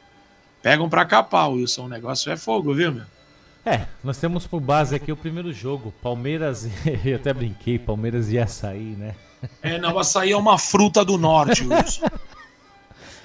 pegam 0.62 0.88
para 0.88 1.04
capar, 1.04 1.50
Wilson. 1.50 1.86
O 1.86 1.88
negócio 1.88 2.30
é 2.30 2.36
fogo, 2.36 2.74
viu, 2.74 2.92
meu? 2.92 3.04
É, 3.64 3.86
nós 4.02 4.16
temos 4.18 4.46
por 4.46 4.60
base 4.60 4.94
aqui 4.94 5.12
o 5.12 5.16
primeiro 5.16 5.52
jogo. 5.52 5.92
Palmeiras, 6.02 6.68
eu 7.04 7.16
até 7.16 7.32
brinquei, 7.32 7.78
Palmeiras 7.78 8.30
ia 8.30 8.46
sair, 8.46 8.96
né? 8.96 9.14
É, 9.62 9.78
não, 9.78 9.98
açaí 9.98 10.32
é 10.32 10.36
uma 10.36 10.58
fruta 10.58 11.04
do 11.04 11.16
norte, 11.16 11.66
Wilson. 11.66 12.06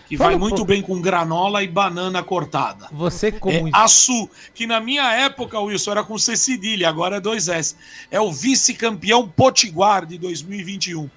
Que 0.08 0.16
vai 0.18 0.36
muito 0.36 0.64
bem 0.64 0.82
com 0.82 1.02
granola 1.02 1.64
e 1.64 1.68
banana 1.68 2.22
cortada. 2.24 2.88
Você 2.92 3.32
como 3.32 3.68
É 3.68 3.72
Açu, 3.74 4.30
que 4.54 4.68
na 4.68 4.80
minha 4.80 5.12
época, 5.14 5.60
Wilson, 5.60 5.92
era 5.92 6.04
com 6.04 6.18
C 6.18 6.36
cedilha, 6.38 6.88
agora 6.90 7.18
é 7.18 7.20
2S. 7.22 7.76
É 8.12 8.20
o 8.22 8.32
vice-campeão 8.32 9.28
Potiguar 9.28 10.06
de 10.06 10.18
2021. 10.18 11.10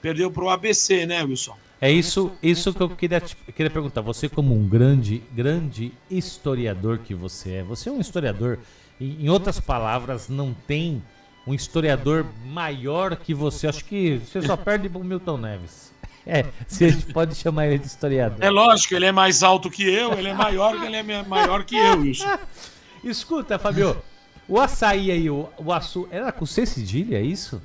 Perdeu 0.00 0.30
pro 0.30 0.48
ABC, 0.48 1.06
né, 1.06 1.22
Wilson? 1.24 1.56
É 1.80 1.90
isso, 1.90 2.32
isso 2.42 2.72
que 2.72 2.80
eu 2.80 2.88
queria, 2.88 3.20
te- 3.20 3.36
queria 3.54 3.68
perguntar. 3.70 4.00
Você 4.00 4.28
como 4.28 4.54
um 4.54 4.66
grande, 4.66 5.22
grande 5.34 5.92
historiador 6.10 6.98
que 6.98 7.14
você 7.14 7.54
é, 7.56 7.62
você 7.62 7.88
é 7.88 7.92
um 7.92 8.00
historiador. 8.00 8.58
Em, 9.00 9.24
em 9.24 9.28
outras 9.28 9.60
palavras, 9.60 10.28
não 10.28 10.54
tem 10.66 11.02
um 11.46 11.52
historiador 11.52 12.24
maior 12.46 13.14
que 13.16 13.34
você. 13.34 13.66
Acho 13.66 13.84
que 13.84 14.18
você 14.24 14.40
só 14.42 14.56
perde 14.56 14.88
pro 14.88 15.04
Milton 15.04 15.36
Neves. 15.36 15.85
É, 16.26 16.44
se 16.66 16.84
a 16.84 16.88
gente 16.88 17.12
pode 17.12 17.34
chamar 17.36 17.68
ele 17.68 17.78
de 17.78 17.86
historiador. 17.86 18.42
É 18.42 18.50
lógico, 18.50 18.94
ele 18.94 19.06
é 19.06 19.12
mais 19.12 19.42
alto 19.44 19.70
que 19.70 19.84
eu, 19.84 20.12
ele 20.14 20.28
é 20.28 20.34
maior, 20.34 20.74
ele 20.84 20.96
é 20.96 21.22
maior 21.22 21.64
que 21.64 21.76
eu, 21.76 22.00
Wilson. 22.00 22.36
Escuta, 23.04 23.58
Fabio, 23.58 24.02
o 24.48 24.58
açaí 24.58 25.12
aí, 25.12 25.30
o, 25.30 25.48
o 25.56 25.72
açu, 25.72 26.08
era 26.10 26.32
com 26.32 26.44
C 26.44 26.66
cedilha, 26.66 27.18
é 27.18 27.22
isso? 27.22 27.62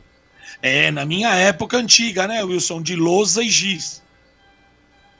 É, 0.61 0.91
na 0.91 1.05
minha 1.05 1.33
época 1.33 1.77
antiga, 1.77 2.27
né, 2.27 2.43
Wilson? 2.43 2.81
De 2.83 2.95
lousa 2.95 3.41
e 3.41 3.49
giz. 3.49 4.01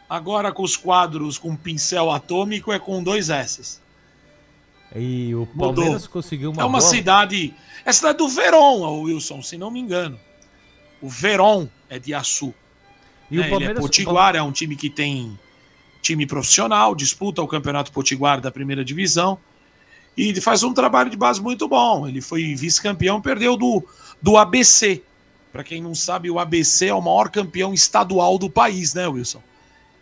Agora 0.07 0.51
com 0.51 0.61
os 0.61 0.75
quadros 0.77 1.37
com 1.39 1.55
pincel 1.55 2.11
atômico 2.11 2.71
é 2.71 2.77
com 2.77 3.01
dois 3.01 3.29
S. 3.29 3.79
E 4.95 5.33
o 5.33 5.47
Palmeiras 5.57 5.93
Mudou. 5.93 6.09
conseguiu 6.09 6.51
uma 6.51 6.61
É 6.61 6.65
uma 6.65 6.79
bola. 6.79 6.91
cidade. 6.91 7.53
É 7.85 7.91
cidade 7.93 8.17
do 8.17 8.27
Verón, 8.27 9.03
Wilson, 9.03 9.41
se 9.41 9.57
não 9.57 9.71
me 9.71 9.79
engano. 9.79 10.19
O 11.01 11.07
Verón 11.09 11.67
é 11.89 11.97
de 11.97 12.13
Açu. 12.13 12.53
E 13.31 13.37
né? 13.37 13.47
o 13.47 13.49
Palmeiras... 13.49 13.77
Ele 13.77 13.79
é 13.79 13.81
Potiguar, 13.81 14.35
é 14.35 14.43
um 14.43 14.51
time 14.51 14.75
que 14.75 14.89
tem 14.89 15.39
time 16.01 16.25
profissional, 16.25 16.93
disputa 16.93 17.41
o 17.41 17.47
Campeonato 17.47 17.91
Potiguar 17.91 18.41
da 18.41 18.51
primeira 18.51 18.83
divisão 18.83 19.39
e 20.17 20.39
faz 20.41 20.63
um 20.63 20.73
trabalho 20.73 21.09
de 21.09 21.15
base 21.15 21.41
muito 21.41 21.67
bom. 21.67 22.07
Ele 22.07 22.19
foi 22.21 22.53
vice-campeão, 22.55 23.21
perdeu 23.21 23.55
do, 23.55 23.83
do 24.21 24.35
ABC. 24.37 25.01
Para 25.51 25.63
quem 25.63 25.81
não 25.81 25.95
sabe, 25.95 26.29
o 26.29 26.39
ABC 26.39 26.87
é 26.87 26.93
o 26.93 27.01
maior 27.01 27.29
campeão 27.29 27.73
estadual 27.73 28.37
do 28.37 28.49
país, 28.49 28.93
né, 28.93 29.07
Wilson? 29.07 29.41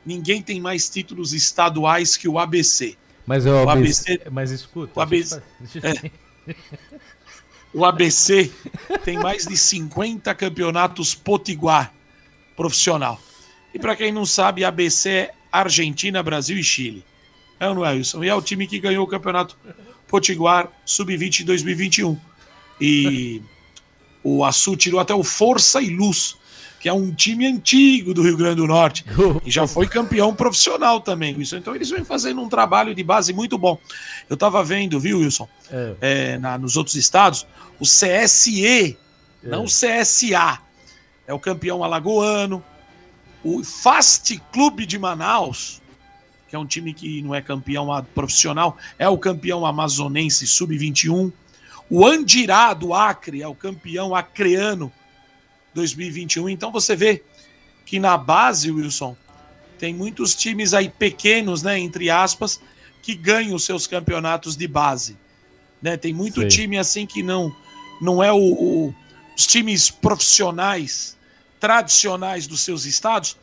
Ninguém 0.06 0.42
tem 0.42 0.60
mais 0.60 0.90
títulos 0.90 1.34
estaduais 1.34 2.18
que 2.18 2.28
o 2.28 2.40
ABC. 2.40 2.96
Mas 3.26 3.46
é 3.46 3.52
o, 3.52 3.66
o 3.66 3.70
ABC, 3.70 4.14
ABC, 4.14 4.30
mas 4.32 4.52
escuta. 4.52 4.92
O 4.96 5.02
ABC, 5.02 5.42
é, 5.84 6.12
o 7.74 7.86
ABC 7.86 8.52
tem 9.04 9.20
mais 9.20 9.46
de 9.46 9.56
50 9.56 10.34
campeonatos 10.34 11.14
potiguar 11.14 11.94
profissional. 12.60 13.18
E 13.74 13.80
para 13.80 13.96
quem 13.96 14.12
não 14.12 14.26
sabe, 14.26 14.66
ABC 14.66 15.10
é 15.10 15.32
Argentina, 15.50 16.22
Brasil 16.22 16.58
e 16.58 16.64
Chile. 16.64 17.06
É 17.58 17.70
ou 17.70 17.74
não 17.74 17.86
é, 17.86 17.94
Wilson? 17.94 18.22
E 18.22 18.28
é 18.28 18.36
o 18.36 18.42
time 18.42 18.68
que 18.68 18.78
ganhou 18.80 19.06
o 19.06 19.08
campeonato 19.08 19.56
Potiguar 20.10 20.70
Sub-20 20.86 21.46
2021. 21.46 22.18
E 22.82 23.42
o 24.22 24.44
Açu 24.44 24.76
tirou 24.76 25.00
até 25.00 25.14
o 25.14 25.24
Força 25.24 25.82
e 25.82 25.90
Luz, 25.90 26.36
que 26.82 26.90
é 26.90 26.94
um 26.94 27.14
time 27.14 27.48
antigo 27.48 28.14
do 28.14 28.22
Rio 28.22 28.36
Grande 28.36 28.58
do 28.58 28.68
Norte. 28.68 29.06
E 29.46 29.50
já 29.50 29.66
foi 29.66 29.88
campeão 29.88 30.36
profissional 30.36 31.00
também, 31.00 31.34
Wilson. 31.38 31.58
Então 31.58 31.74
eles 31.74 31.90
vêm 31.90 32.04
fazendo 32.04 32.42
um 32.42 32.50
trabalho 32.50 32.94
de 32.94 33.04
base 33.04 33.32
muito 33.32 33.58
bom. 33.58 33.80
Eu 34.30 34.34
estava 34.34 34.62
vendo, 34.66 35.00
viu, 35.00 35.20
Wilson? 35.20 35.48
É. 35.72 35.94
É, 36.02 36.38
na, 36.38 36.58
nos 36.58 36.76
outros 36.76 36.98
estados, 36.98 37.48
o 37.80 37.86
CSE, 37.86 38.98
é. 39.46 39.48
não 39.48 39.64
o 39.64 39.68
CSA 39.68 40.60
é 41.30 41.34
o 41.34 41.40
campeão 41.40 41.84
alagoano. 41.84 42.64
O 43.44 43.64
Fast 43.64 44.36
Clube 44.52 44.84
de 44.84 44.98
Manaus, 44.98 45.80
que 46.50 46.56
é 46.56 46.60
um 46.60 46.66
time 46.66 46.92
que 46.92 47.22
não 47.22 47.36
é 47.36 47.42
campeão 47.42 47.88
profissional, 48.16 48.76
é 48.98 49.08
o 49.08 49.16
campeão 49.16 49.64
amazonense 49.64 50.48
sub-21. 50.48 51.32
O 51.88 52.04
Andirá 52.04 52.74
do 52.74 52.96
Acre 52.96 53.44
é 53.44 53.48
o 53.48 53.54
campeão 53.54 54.16
acreano 54.16 54.92
2021. 55.76 56.50
Então 56.50 56.72
você 56.72 56.96
vê 56.96 57.24
que 57.86 58.00
na 58.00 58.18
base, 58.18 58.72
Wilson, 58.72 59.16
tem 59.78 59.94
muitos 59.94 60.34
times 60.34 60.74
aí 60.74 60.90
pequenos, 60.90 61.62
né, 61.62 61.78
entre 61.78 62.10
aspas, 62.10 62.60
que 63.04 63.14
ganham 63.14 63.54
os 63.54 63.66
seus 63.66 63.86
campeonatos 63.86 64.58
de 64.58 64.68
base. 64.68 65.16
Né? 65.80 65.96
Tem 65.96 66.12
muito 66.12 66.42
Sim. 66.42 66.48
time 66.48 66.78
assim 66.80 67.06
que 67.06 67.22
não 67.22 67.56
não 68.02 68.24
é 68.24 68.32
o, 68.32 68.38
o, 68.38 68.96
os 69.38 69.46
times 69.46 69.92
profissionais 69.92 71.19
tradicionais 71.60 72.48
dos 72.48 72.62
seus 72.62 72.86
estados 72.86 73.38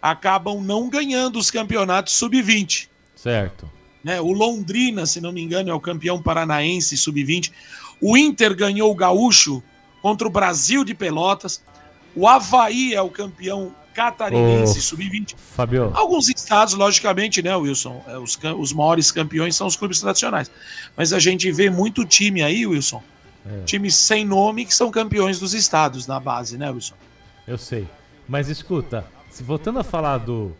acabam 0.00 0.60
não 0.60 0.88
ganhando 0.90 1.38
os 1.38 1.50
campeonatos 1.50 2.14
sub-20. 2.14 2.88
Certo. 3.14 3.70
Né? 4.02 4.20
O 4.20 4.32
Londrina, 4.32 5.06
se 5.06 5.20
não 5.20 5.32
me 5.32 5.40
engano, 5.40 5.70
é 5.70 5.74
o 5.74 5.80
campeão 5.80 6.20
paranaense 6.20 6.96
sub-20. 6.96 7.52
O 8.00 8.16
Inter 8.16 8.54
ganhou 8.54 8.90
o 8.90 8.94
Gaúcho 8.94 9.62
contra 10.02 10.26
o 10.26 10.30
Brasil 10.30 10.84
de 10.84 10.92
Pelotas. 10.92 11.62
O 12.16 12.26
Havaí 12.26 12.94
é 12.94 13.00
o 13.00 13.08
campeão 13.08 13.72
catarinense 13.94 14.80
sub-20. 14.80 15.36
Fabio. 15.36 15.92
Alguns 15.94 16.28
estados, 16.28 16.74
logicamente, 16.74 17.42
né, 17.42 17.54
Wilson? 17.54 18.02
É, 18.08 18.18
os, 18.18 18.38
os 18.58 18.72
maiores 18.72 19.12
campeões 19.12 19.54
são 19.54 19.66
os 19.66 19.76
clubes 19.76 20.00
tradicionais. 20.00 20.50
Mas 20.96 21.12
a 21.12 21.18
gente 21.18 21.50
vê 21.52 21.70
muito 21.70 22.04
time 22.04 22.42
aí, 22.42 22.66
Wilson. 22.66 23.02
É. 23.46 23.64
Times 23.64 23.94
sem 23.94 24.24
nome 24.24 24.64
que 24.64 24.74
são 24.74 24.90
campeões 24.90 25.38
dos 25.38 25.54
estados 25.54 26.06
na 26.06 26.18
base, 26.18 26.56
né, 26.56 26.70
Wilson? 26.70 26.94
Eu 27.46 27.58
sei. 27.58 27.88
Mas 28.28 28.48
escuta, 28.48 29.04
se 29.30 29.42
voltando 29.42 29.78
a 29.80 29.84
falar 29.84 30.18
do. 30.18 30.52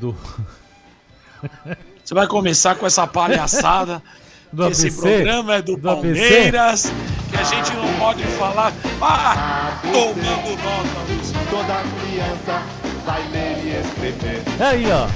Do. 0.00 0.16
Você 2.04 2.14
vai 2.14 2.26
começar 2.26 2.74
com 2.76 2.86
essa 2.86 3.06
palhaçada. 3.06 4.02
do 4.52 4.64
ABC, 4.64 4.88
esse 4.88 5.00
programa 5.00 5.56
é 5.56 5.62
do, 5.62 5.76
do 5.76 5.82
Palmeiras, 5.82 6.86
ABC. 6.86 6.92
que 7.30 7.36
a 7.36 7.44
gente 7.44 7.72
não 7.74 7.98
pode 7.98 8.22
falar. 8.38 8.72
Ah, 9.02 9.80
tomando 9.82 10.62
nota, 10.62 11.50
Toda 11.50 11.82
criança 12.00 12.62
vai 13.04 13.22
ler 13.28 13.58
e 13.64 13.80
escrever. 13.80 14.42
Aí, 14.60 14.86
ó. 14.90 15.06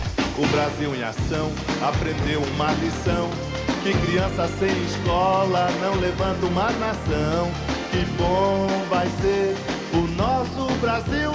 O 0.40 0.46
Brasil 0.48 0.94
em 0.94 1.02
ação 1.02 1.52
aprendeu 1.82 2.40
uma 2.54 2.72
lição. 2.72 3.28
Que 3.82 3.92
criança 4.06 4.48
sem 4.58 4.70
escola 4.84 5.68
não 5.80 5.94
levanta 6.00 6.46
uma 6.46 6.70
nação. 6.72 7.50
Que 7.90 8.04
bom 8.16 8.66
vai 8.88 9.08
ser 9.20 9.56
o 9.92 10.06
nosso 10.16 10.66
Brasil. 10.80 11.30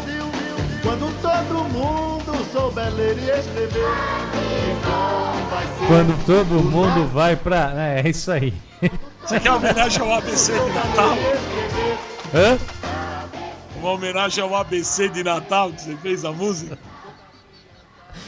Quando 0.82 1.22
todo 1.22 1.64
mundo 1.70 2.52
souber 2.52 2.94
ler 2.94 3.18
e 3.18 3.30
escrever, 3.32 3.90
vai 5.50 5.66
ser. 5.66 5.88
Quando 5.88 6.26
todo 6.26 6.64
mundo 6.64 7.08
vai 7.08 7.36
pra. 7.36 7.74
É, 7.76 8.02
é 8.02 8.10
isso 8.10 8.32
aí. 8.32 8.54
Você 9.22 9.40
quer 9.40 9.52
homenagem 9.52 10.02
ao 10.02 10.14
ABC 10.14 10.54
de 10.54 10.74
Natal? 10.74 11.18
Hã? 12.36 12.60
Uma 13.78 13.92
homenagem 13.92 14.44
ao 14.44 14.56
ABC 14.56 15.10
de 15.10 15.24
Natal 15.24 15.72
que 15.72 15.82
você 15.82 15.98
fez 15.98 16.24
a 16.24 16.32
música? 16.32 16.78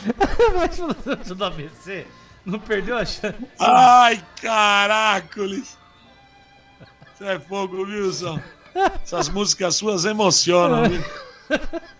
Mas 0.56 1.28
do 1.28 1.46
ABC 1.46 2.08
não 2.44 2.60
perdeu 2.60 2.98
a 2.98 3.06
chance. 3.06 3.36
Ai, 3.60 4.24
caracoles! 4.42 5.78
Você 7.13 7.26
é 7.26 7.40
fogo, 7.40 7.84
Wilson. 7.84 8.40
Essas 9.04 9.30
músicas 9.30 9.76
suas 9.76 10.06
emocionam, 10.06 10.90
viu? 10.90 11.04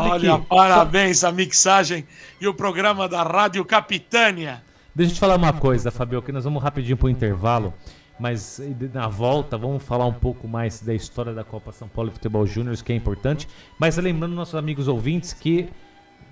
Olha, 0.00 0.38
que... 0.38 0.46
parabéns 0.46 1.22
a 1.22 1.30
mixagem 1.30 2.06
e 2.40 2.48
o 2.48 2.54
programa 2.54 3.06
da 3.06 3.22
Rádio 3.22 3.62
Capitânia. 3.64 4.62
Deixa 4.94 5.12
eu 5.12 5.14
te 5.16 5.20
falar 5.20 5.36
uma 5.36 5.52
coisa, 5.52 5.90
Fabio, 5.90 6.22
que 6.22 6.32
nós 6.32 6.44
vamos 6.44 6.62
rapidinho 6.62 6.96
para 6.96 7.06
o 7.06 7.10
intervalo, 7.10 7.74
mas 8.18 8.58
na 8.94 9.06
volta 9.06 9.58
vamos 9.58 9.82
falar 9.82 10.06
um 10.06 10.12
pouco 10.14 10.48
mais 10.48 10.80
da 10.80 10.94
história 10.94 11.34
da 11.34 11.44
Copa 11.44 11.72
São 11.72 11.86
Paulo 11.88 12.10
Futebol 12.10 12.46
Júnior, 12.46 12.74
que 12.82 12.90
é 12.90 12.96
importante. 12.96 13.46
Mas 13.78 13.98
lembrando 13.98 14.34
nossos 14.34 14.54
amigos 14.54 14.88
ouvintes 14.88 15.34
que 15.34 15.68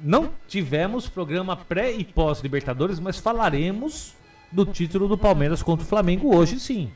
não 0.01 0.31
tivemos 0.49 1.07
programa 1.07 1.55
pré 1.55 1.93
e 1.93 2.03
pós 2.03 2.41
Libertadores, 2.41 2.99
mas 2.99 3.19
falaremos 3.19 4.15
do 4.51 4.65
título 4.65 5.07
do 5.07 5.19
Palmeiras 5.19 5.63
contra 5.63 5.85
o 5.85 5.89
Flamengo 5.89 6.35
hoje 6.35 6.59
sim. 6.59 6.91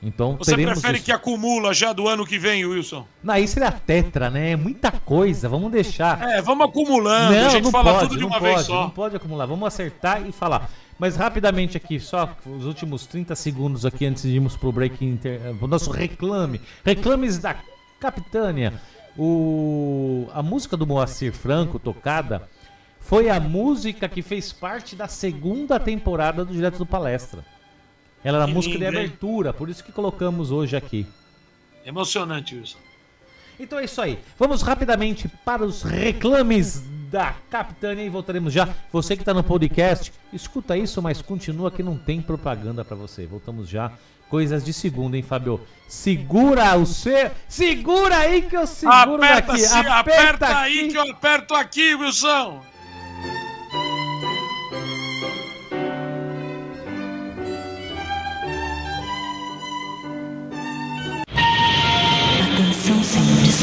Então, 0.00 0.36
Você 0.36 0.54
prefere 0.54 0.96
isso. 0.96 1.04
que 1.04 1.12
acumula 1.12 1.74
já 1.74 1.92
do 1.92 2.06
ano 2.06 2.24
que 2.24 2.38
vem, 2.38 2.64
Wilson? 2.64 3.04
Não, 3.22 3.36
isso 3.36 3.58
é 3.58 3.70
tetra, 3.70 4.30
né? 4.30 4.52
É 4.52 4.56
muita 4.56 4.92
coisa, 4.92 5.48
vamos 5.48 5.72
deixar. 5.72 6.22
É, 6.22 6.40
vamos 6.40 6.68
acumulando, 6.68 7.34
não, 7.34 7.46
a 7.46 7.48
gente 7.48 7.70
fala 7.70 7.94
pode, 7.94 8.08
tudo 8.08 8.18
de 8.18 8.24
uma 8.24 8.38
pode, 8.38 8.54
vez 8.54 8.66
só. 8.66 8.82
Não 8.82 8.90
pode 8.90 9.16
acumular, 9.16 9.46
vamos 9.46 9.66
acertar 9.66 10.24
e 10.26 10.30
falar. 10.30 10.70
Mas 10.98 11.16
rapidamente 11.16 11.76
aqui, 11.76 11.98
só 11.98 12.28
os 12.46 12.64
últimos 12.64 13.06
30 13.06 13.34
segundos 13.34 13.84
aqui 13.84 14.06
antes 14.06 14.22
de 14.22 14.30
irmos 14.30 14.56
pro 14.56 14.72
break 14.72 15.04
inter... 15.04 15.40
o 15.60 15.66
nosso 15.66 15.90
reclame. 15.90 16.60
Reclames 16.84 17.38
da 17.38 17.56
Capitânia. 17.98 18.74
O... 19.16 20.28
A 20.32 20.42
música 20.42 20.76
do 20.76 20.86
Moacir 20.86 21.32
Franco, 21.32 21.78
tocada, 21.78 22.48
foi 23.00 23.28
a 23.28 23.40
música 23.40 24.08
que 24.08 24.22
fez 24.22 24.52
parte 24.52 24.94
da 24.94 25.08
segunda 25.08 25.80
temporada 25.80 26.44
do 26.44 26.52
Direto 26.52 26.78
do 26.78 26.86
Palestra. 26.86 27.44
Ela 28.24 28.38
era 28.38 28.44
a 28.44 28.54
música 28.54 28.78
de 28.78 28.86
abertura, 28.86 29.52
por 29.52 29.68
isso 29.68 29.82
que 29.84 29.92
colocamos 29.92 30.50
hoje 30.50 30.76
aqui. 30.76 31.06
Emocionante 31.84 32.60
isso. 32.60 32.76
Então 33.58 33.78
é 33.78 33.84
isso 33.84 34.00
aí. 34.00 34.18
Vamos 34.38 34.62
rapidamente 34.62 35.28
para 35.44 35.64
os 35.64 35.82
reclames 35.82 36.82
da 37.10 37.34
Capitânia 37.50 38.02
e 38.04 38.08
voltaremos 38.08 38.52
já. 38.52 38.68
Você 38.92 39.16
que 39.16 39.22
está 39.22 39.34
no 39.34 39.42
podcast, 39.42 40.12
escuta 40.32 40.76
isso, 40.76 41.00
mas 41.02 41.22
continua 41.22 41.70
que 41.70 41.82
não 41.82 41.96
tem 41.96 42.20
propaganda 42.20 42.84
para 42.84 42.96
você. 42.96 43.26
Voltamos 43.26 43.68
já. 43.68 43.92
Coisas 44.28 44.62
de 44.62 44.72
segunda, 44.72 45.16
hein, 45.16 45.22
Fábio? 45.22 45.60
Segura 45.88 46.76
o 46.76 46.84
seu. 46.84 47.30
Segura 47.48 48.18
aí 48.18 48.42
que 48.42 48.56
eu 48.56 48.66
seguro 48.66 49.14
aperta, 49.14 49.52
daqui. 49.52 49.64
aperta, 49.64 49.94
aperta 49.98 50.58
aí 50.58 50.88
que 50.88 50.98
eu 50.98 51.10
aperto 51.10 51.54
aqui, 51.54 51.94
Wilson. 51.94 52.62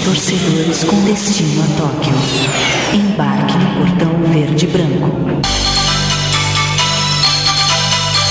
Torcedores 0.05 0.83
com 0.83 1.01
destino 1.03 1.63
a 1.63 1.81
Tóquio. 1.81 2.13
Embarque 2.93 3.57
no 3.57 3.73
portão 3.73 4.31
verde 4.31 4.65
e 4.65 4.67
branco. 4.67 5.41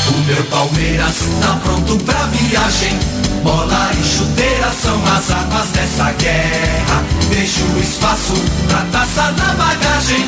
O 0.06 0.18
meu 0.24 0.44
Palmeiras 0.44 1.16
tá 1.42 1.58
pronto 1.64 1.96
pra 2.04 2.26
viagem. 2.26 2.96
Bola 3.42 3.90
e 3.92 4.04
chuteira 4.04 4.70
são 4.80 5.02
as 5.04 5.30
armas 5.32 5.68
dessa 5.70 6.12
guerra. 6.12 7.04
Deixa 7.28 7.60
o 7.64 7.80
espaço 7.80 8.34
pra 8.68 8.78
taça 8.92 9.32
na 9.32 9.54
bagagem. 9.54 10.24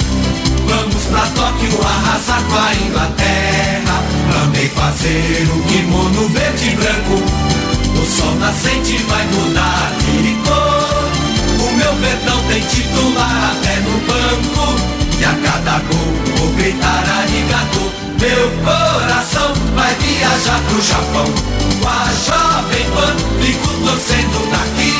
Vamos 0.66 1.04
pra 1.04 1.26
Tóquio 1.28 1.80
arrasar 1.80 2.42
com 2.42 2.56
a 2.56 2.74
Inglaterra. 2.74 4.02
Mandei 4.34 4.68
fazer 4.70 5.48
o 5.54 5.62
kimono 5.62 6.28
verde 6.28 6.70
e 6.70 6.76
branco. 6.76 7.22
O 8.02 8.04
sol 8.04 8.34
nascente 8.34 8.96
vai 9.04 9.24
mudar 9.26 9.92
de 10.00 10.34
cor. 10.42 10.75
Verdão 12.00 12.42
tem 12.48 12.60
titular 12.60 13.52
até 13.52 13.76
no 13.80 13.98
banco. 14.00 14.96
E 15.18 15.24
a 15.24 15.32
cada 15.32 15.78
gol 15.78 16.36
vou 16.36 16.52
gritar 16.52 17.04
arigato. 17.20 17.92
Meu 18.20 18.50
coração 18.64 19.52
vai 19.74 19.94
viajar 19.94 20.60
pro 20.68 20.82
Japão. 20.82 21.24
Com 21.80 21.88
a 21.88 22.06
Jovem 22.26 22.84
Pan, 22.94 23.16
fico 23.40 23.68
torcendo 23.84 24.50
daqui. 24.50 24.92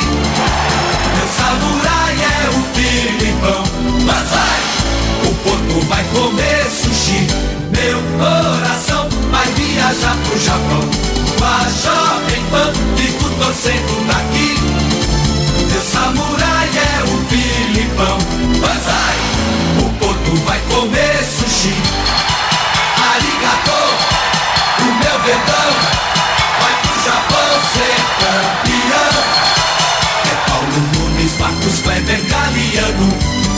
Meu 1.13 1.27
samurai 1.37 2.15
é 2.21 2.49
o 2.49 2.59
Filipão. 2.73 3.63
Mas 4.05 4.29
vai, 4.29 5.29
o 5.29 5.35
porco 5.43 5.85
vai 5.87 6.03
comer 6.05 6.65
sushi. 6.65 7.27
Meu 7.71 7.99
coração 8.17 9.07
vai 9.31 9.47
viajar 9.53 10.15
pro 10.25 10.39
Japão. 10.39 10.83
Com 11.37 11.45
a 11.45 11.63
Jovem 11.83 12.43
Pan, 12.49 12.71
fico 12.95 13.29
torcendo 13.39 14.07
daqui. 14.07 14.57
Meu 15.71 15.81
samurai 15.81 16.36
Mas 17.97 18.83
vai, 18.83 19.17
o 19.79 19.89
porco 19.97 20.35
vai 20.45 20.59
comer 20.69 21.17
sushi. 21.23 21.73
Arigato, 23.15 23.81
o 24.79 24.85
meu 24.85 25.19
verdão 25.23 25.71
vai 26.61 26.75
pro 26.83 26.95
Japão 27.03 27.49
ser 27.73 27.97
campeão. 28.19 29.15
É 30.25 30.49
Paulo 30.49 30.77
Nunes, 30.93 31.37
Marcos 31.39 31.79
Kleber, 31.81 32.21
Galeano, 32.29 33.09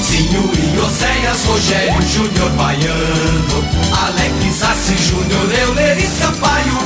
Zinho 0.02 0.52
e 0.56 0.80
Oséias, 0.80 1.44
Rogério 1.46 2.02
Júnior 2.02 2.50
Baiano, 2.52 3.66
Alex 4.08 4.64
Assi 4.64 4.98
Júnior, 4.98 5.52
Euler 5.60 5.98
e 5.98 6.08
Sampaio. 6.08 6.78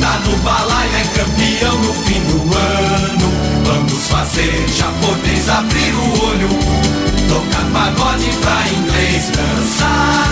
Tá 0.00 0.18
no 0.26 0.36
balaio, 0.38 0.96
é 0.96 1.04
campeão 1.16 1.78
no 1.78 1.94
fim 1.94 2.20
do 2.24 2.56
ano. 2.56 2.71
Fazer 4.12 4.66
japonês 4.68 5.48
abrir 5.48 5.94
o 5.94 6.24
olho. 6.26 6.48
Tocar 7.28 7.64
pagode 7.72 8.30
pra 8.42 8.68
inglês 8.68 9.30
dançar. 9.30 10.28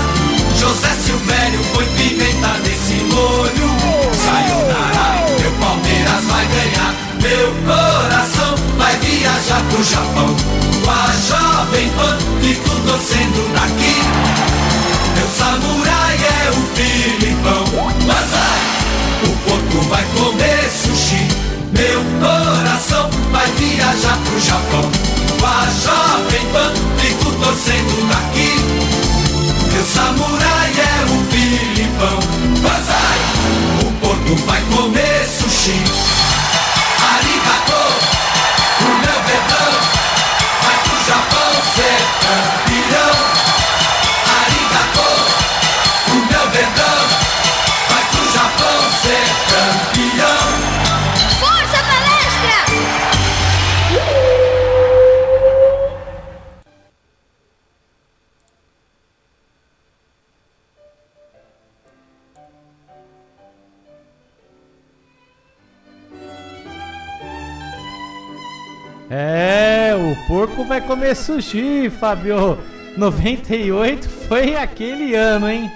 José 0.54 0.90
Silvério 1.02 1.60
põe 1.72 1.86
pimenta 1.96 2.58
nesse 2.62 3.02
molho. 3.04 3.70
Sayonara, 4.12 5.26
meu 5.40 5.50
Palmeiras 5.52 6.24
vai 6.26 6.46
ganhar. 6.46 6.94
Meu 7.22 7.54
coração 7.64 8.54
vai 8.76 8.94
viajar 8.98 9.62
pro 9.70 9.82
Japão. 9.82 10.36
Com 10.84 10.90
a 10.90 11.10
Jovem 11.26 11.88
Pan, 11.96 12.18
fico 12.42 12.70
torcendo 12.86 13.52
daqui. 13.54 13.96
Meu 15.16 15.28
samurai 15.38 16.16
é 16.16 16.50
o 16.50 16.60
Filipão. 16.76 17.64
Mas 18.06 18.28
vai, 18.30 18.60
o 19.24 19.36
porco 19.38 19.88
vai 19.88 20.04
comer 20.14 20.70
sushi. 20.70 21.29
Vai 23.30 23.46
viajar 23.52 24.18
pro 24.24 24.40
Japão. 24.40 24.90
Com 25.40 25.46
a 25.46 25.66
Jovem 25.84 26.46
Pan, 26.52 26.72
fico 26.98 27.32
torcendo 27.32 28.08
daqui. 28.08 28.50
Meu 29.72 29.84
samurai 29.84 30.72
é 30.76 31.04
o 31.04 31.16
Filipão. 31.30 32.18
Banzai, 32.60 33.18
o 33.80 33.92
porco 34.00 34.36
vai 34.46 34.60
comer 34.74 35.26
sushi. 35.28 35.82
Arigato, 37.14 37.82
o 38.80 38.88
meu 39.00 39.19
É, 69.22 69.94
o 69.94 70.16
porco 70.26 70.64
vai 70.64 70.80
comer 70.80 71.14
sushi, 71.14 71.90
Fabio. 71.90 72.58
98 72.96 74.08
foi 74.08 74.56
aquele 74.56 75.14
ano, 75.14 75.46
hein? 75.46 75.70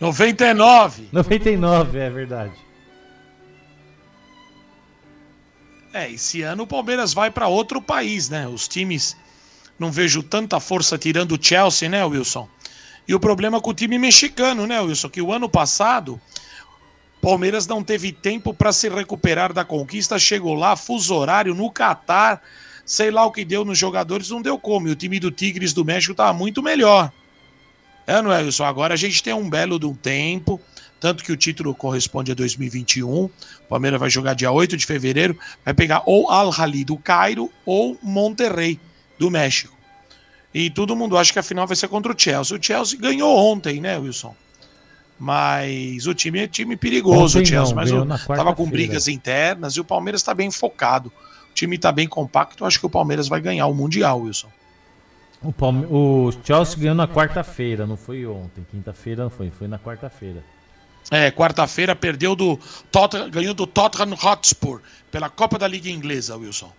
99. 0.00 1.08
99, 1.10 1.98
é 1.98 2.08
verdade. 2.08 2.52
É, 5.92 6.08
esse 6.12 6.42
ano 6.42 6.62
o 6.62 6.66
Palmeiras 6.66 7.12
vai 7.12 7.28
para 7.28 7.48
outro 7.48 7.82
país, 7.82 8.28
né? 8.28 8.46
Os 8.46 8.68
times 8.68 9.16
não 9.76 9.90
vejo 9.90 10.22
tanta 10.22 10.60
força 10.60 10.96
tirando 10.96 11.32
o 11.32 11.44
Chelsea, 11.44 11.88
né, 11.88 12.04
Wilson? 12.04 12.48
E 13.08 13.16
o 13.16 13.20
problema 13.20 13.60
com 13.60 13.70
o 13.70 13.74
time 13.74 13.98
mexicano, 13.98 14.64
né, 14.64 14.80
Wilson? 14.80 15.08
Que 15.08 15.20
o 15.20 15.32
ano 15.32 15.48
passado 15.48 16.20
Palmeiras 17.24 17.66
não 17.66 17.82
teve 17.82 18.12
tempo 18.12 18.52
para 18.52 18.70
se 18.70 18.86
recuperar 18.86 19.50
da 19.50 19.64
conquista, 19.64 20.18
chegou 20.18 20.52
lá, 20.54 20.76
fuso 20.76 21.14
horário 21.14 21.54
no 21.54 21.70
Catar, 21.70 22.42
sei 22.84 23.10
lá 23.10 23.24
o 23.24 23.32
que 23.32 23.46
deu 23.46 23.64
nos 23.64 23.78
jogadores, 23.78 24.28
não 24.28 24.42
deu 24.42 24.58
como. 24.58 24.88
E 24.88 24.90
o 24.90 24.94
time 24.94 25.18
do 25.18 25.30
Tigres 25.30 25.72
do 25.72 25.86
México 25.86 26.12
estava 26.12 26.34
muito 26.34 26.62
melhor. 26.62 27.10
É, 28.06 28.20
não 28.20 28.30
é, 28.30 28.42
Wilson? 28.42 28.64
Agora 28.64 28.92
a 28.92 28.96
gente 28.98 29.22
tem 29.22 29.32
um 29.32 29.48
belo 29.48 29.78
de 29.78 29.86
um 29.86 29.94
tempo, 29.94 30.60
tanto 31.00 31.24
que 31.24 31.32
o 31.32 31.36
título 31.36 31.74
corresponde 31.74 32.30
a 32.30 32.34
2021. 32.34 33.24
O 33.24 33.30
Palmeiras 33.70 33.98
vai 33.98 34.10
jogar 34.10 34.34
dia 34.34 34.52
8 34.52 34.76
de 34.76 34.84
fevereiro, 34.84 35.38
vai 35.64 35.72
pegar 35.72 36.02
ou 36.04 36.30
Al-Hali 36.30 36.84
do 36.84 36.98
Cairo 36.98 37.50
ou 37.64 37.98
Monterrey 38.02 38.78
do 39.18 39.30
México. 39.30 39.74
E 40.52 40.68
todo 40.68 40.94
mundo 40.94 41.16
acha 41.16 41.32
que 41.32 41.38
a 41.38 41.42
final 41.42 41.66
vai 41.66 41.74
ser 41.74 41.88
contra 41.88 42.12
o 42.12 42.18
Chelsea. 42.18 42.54
O 42.54 42.62
Chelsea 42.62 42.98
ganhou 43.00 43.34
ontem, 43.34 43.80
né, 43.80 43.96
Wilson? 43.96 44.36
Mas 45.24 46.06
o 46.06 46.12
time 46.14 46.40
é 46.40 46.46
time 46.46 46.76
perigoso, 46.76 47.38
Ontem 47.38 47.46
o 47.46 47.48
Chelsea. 47.48 47.68
não, 47.74 47.74
mas 47.74 47.90
ganhou 47.90 48.04
o, 48.04 48.06
na 48.06 48.18
tava 48.18 48.54
com 48.54 48.68
brigas 48.68 49.08
internas 49.08 49.72
e 49.74 49.80
o 49.80 49.84
Palmeiras 49.84 50.20
está 50.20 50.34
bem 50.34 50.50
focado. 50.50 51.10
O 51.50 51.54
time 51.54 51.76
está 51.76 51.90
bem 51.90 52.06
compacto. 52.06 52.62
Acho 52.64 52.78
que 52.78 52.84
o 52.84 52.90
Palmeiras 52.90 53.26
vai 53.26 53.40
ganhar 53.40 53.66
o 53.66 53.72
Mundial, 53.74 54.20
Wilson. 54.20 54.48
O, 55.42 55.50
Palme- 55.50 55.86
o 55.90 56.30
Chelsea 56.44 56.78
ganhou 56.78 56.94
na 56.94 57.08
quarta-feira, 57.08 57.86
não 57.86 57.96
foi 57.96 58.26
ontem. 58.26 58.66
Quinta-feira 58.70 59.22
não 59.22 59.30
foi, 59.30 59.50
foi 59.50 59.66
na 59.66 59.78
quarta-feira. 59.78 60.44
É, 61.10 61.30
quarta-feira 61.30 61.94
perdeu 61.96 62.34
do 62.36 62.58
Tottenham, 62.92 63.30
ganhou 63.30 63.54
do 63.54 63.66
Tottenham 63.66 64.14
Hotspur 64.22 64.80
pela 65.10 65.30
Copa 65.30 65.58
da 65.58 65.66
Liga 65.68 65.88
Inglesa, 65.88 66.36
Wilson. 66.36 66.70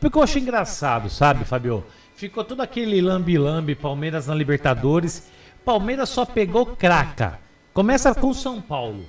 Porque 0.00 0.18
eu 0.18 0.22
achei 0.22 0.42
engraçado, 0.42 1.08
sabe, 1.08 1.44
Fabio? 1.44 1.84
Ficou 2.16 2.42
todo 2.42 2.60
aquele 2.62 3.00
lambi-lambi, 3.00 3.74
Palmeiras 3.76 4.26
na 4.26 4.34
Libertadores. 4.34 5.28
Palmeiras 5.64 6.08
só 6.08 6.24
pegou 6.24 6.66
craca. 6.66 7.40
Começa 7.76 8.14
com 8.14 8.30
o 8.30 8.34
São 8.34 8.58
Paulo. 8.58 9.04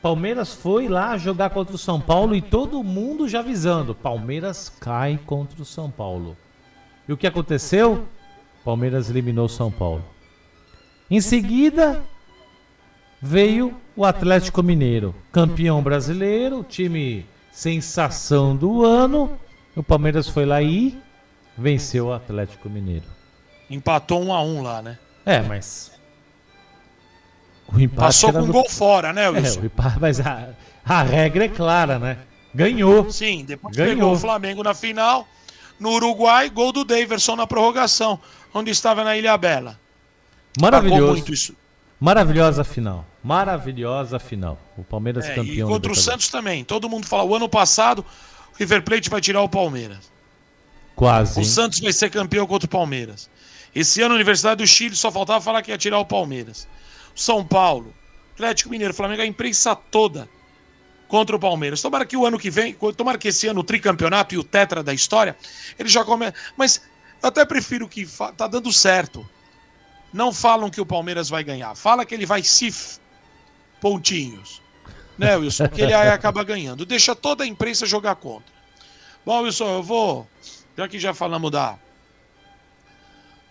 Palmeiras 0.00 0.54
foi 0.54 0.86
lá 0.86 1.18
jogar 1.18 1.50
contra 1.50 1.74
o 1.74 1.78
São 1.78 2.00
Paulo 2.00 2.36
e 2.36 2.40
todo 2.40 2.84
mundo 2.84 3.28
já 3.28 3.40
avisando. 3.40 3.96
Palmeiras 3.96 4.68
cai 4.68 5.18
contra 5.26 5.60
o 5.60 5.64
São 5.64 5.90
Paulo. 5.90 6.36
E 7.08 7.12
o 7.12 7.16
que 7.16 7.26
aconteceu? 7.26 8.06
Palmeiras 8.64 9.10
eliminou 9.10 9.46
o 9.46 9.48
São 9.48 9.72
Paulo. 9.72 10.04
Em 11.10 11.20
seguida, 11.20 12.00
veio 13.20 13.76
o 13.96 14.04
Atlético 14.04 14.62
Mineiro, 14.62 15.12
campeão 15.32 15.82
brasileiro, 15.82 16.62
time 16.62 17.26
sensação 17.50 18.54
do 18.54 18.84
ano. 18.84 19.36
O 19.74 19.82
Palmeiras 19.82 20.28
foi 20.28 20.46
lá 20.46 20.62
e 20.62 20.96
venceu 21.58 22.06
o 22.06 22.12
Atlético 22.12 22.70
Mineiro. 22.70 23.06
Empatou 23.68 24.22
um 24.22 24.32
a 24.32 24.40
um 24.44 24.62
lá, 24.62 24.80
né? 24.80 24.96
É, 25.26 25.42
mas. 25.42 25.93
Passou 27.96 28.32
com 28.32 28.46
do- 28.46 28.52
gol 28.52 28.68
fora, 28.68 29.12
né, 29.12 29.24
É, 29.24 29.28
Wilson? 29.30 29.60
o 29.60 29.66
empate, 29.66 29.98
mas 30.00 30.20
a, 30.20 30.50
a 30.84 31.02
regra 31.02 31.44
é 31.44 31.48
clara, 31.48 31.98
né? 31.98 32.18
Ganhou. 32.54 33.10
Sim, 33.10 33.44
depois 33.44 33.76
Ganhou. 33.76 33.94
pegou 33.96 34.12
o 34.12 34.18
Flamengo 34.18 34.62
na 34.62 34.74
final. 34.74 35.26
No 35.80 35.90
Uruguai, 35.90 36.48
gol 36.50 36.70
do 36.72 36.84
Daverson 36.84 37.34
na 37.34 37.46
prorrogação, 37.48 38.20
onde 38.54 38.70
estava 38.70 39.02
na 39.02 39.16
Ilha 39.16 39.36
Bela. 39.36 39.78
Maravilhoso. 40.60 41.56
Maravilhosa 42.00 42.62
final. 42.62 43.04
Maravilhosa 43.22 44.18
final. 44.18 44.58
O 44.76 44.84
Palmeiras 44.84 45.24
É, 45.26 45.32
e 45.32 45.34
campeão. 45.34 45.68
contra 45.68 45.90
o. 45.90 45.94
Santos 45.96 46.28
também. 46.28 46.62
Todo 46.64 46.88
mundo 46.88 47.06
fala, 47.06 47.24
o 47.24 47.34
ano 47.34 47.48
passado 47.48 48.00
o 48.52 48.56
River 48.58 48.82
Plate 48.82 49.10
vai 49.10 49.20
tirar 49.20 49.42
o 49.42 49.48
Palmeiras. 49.48 50.12
Quase. 50.94 51.38
O 51.38 51.42
hein? 51.42 51.44
Santos 51.44 51.80
vai 51.80 51.92
ser 51.92 52.08
campeão 52.10 52.46
contra 52.46 52.66
o 52.66 52.70
Palmeiras. 52.70 53.28
Esse 53.74 54.00
ano 54.00 54.12
a 54.12 54.16
Universidade 54.16 54.62
do 54.62 54.66
Chile 54.66 54.94
só 54.94 55.10
faltava 55.10 55.40
falar 55.40 55.60
que 55.62 55.72
ia 55.72 55.78
tirar 55.78 55.98
o 55.98 56.04
Palmeiras. 56.04 56.68
São 57.14 57.44
Paulo, 57.44 57.94
Atlético 58.34 58.70
Mineiro, 58.70 58.92
Flamengo, 58.92 59.22
a 59.22 59.26
imprensa 59.26 59.74
toda 59.76 60.28
contra 61.06 61.36
o 61.36 61.38
Palmeiras. 61.38 61.80
Tomara 61.80 62.04
que 62.04 62.16
o 62.16 62.26
ano 62.26 62.38
que 62.38 62.50
vem, 62.50 62.76
tomara 62.96 63.18
que 63.18 63.28
esse 63.28 63.46
ano 63.46 63.60
o 63.60 63.64
tricampeonato 63.64 64.34
e 64.34 64.38
o 64.38 64.44
tetra 64.44 64.82
da 64.82 64.92
história, 64.92 65.36
ele 65.78 65.88
já 65.88 66.04
começa. 66.04 66.34
Mas 66.56 66.82
eu 67.22 67.28
até 67.28 67.44
prefiro 67.44 67.88
que 67.88 68.06
tá 68.36 68.46
dando 68.46 68.72
certo. 68.72 69.28
Não 70.12 70.32
falam 70.32 70.70
que 70.70 70.80
o 70.80 70.86
Palmeiras 70.86 71.28
vai 71.28 71.42
ganhar. 71.42 71.74
Fala 71.74 72.04
que 72.04 72.14
ele 72.14 72.26
vai 72.26 72.42
se 72.42 72.72
pontinhos. 73.80 74.62
Né, 75.16 75.36
Wilson? 75.36 75.68
Que 75.68 75.82
ele 75.82 75.92
aí 75.92 76.08
acaba 76.14 76.42
ganhando. 76.42 76.84
Deixa 76.84 77.14
toda 77.14 77.44
a 77.44 77.46
imprensa 77.46 77.86
jogar 77.86 78.16
contra. 78.16 78.52
Bom, 79.24 79.42
Wilson, 79.42 79.76
eu 79.76 79.82
vou. 79.82 80.26
Já 80.76 80.88
que 80.88 80.98
já 80.98 81.14
falamos 81.14 81.50
da 81.50 81.78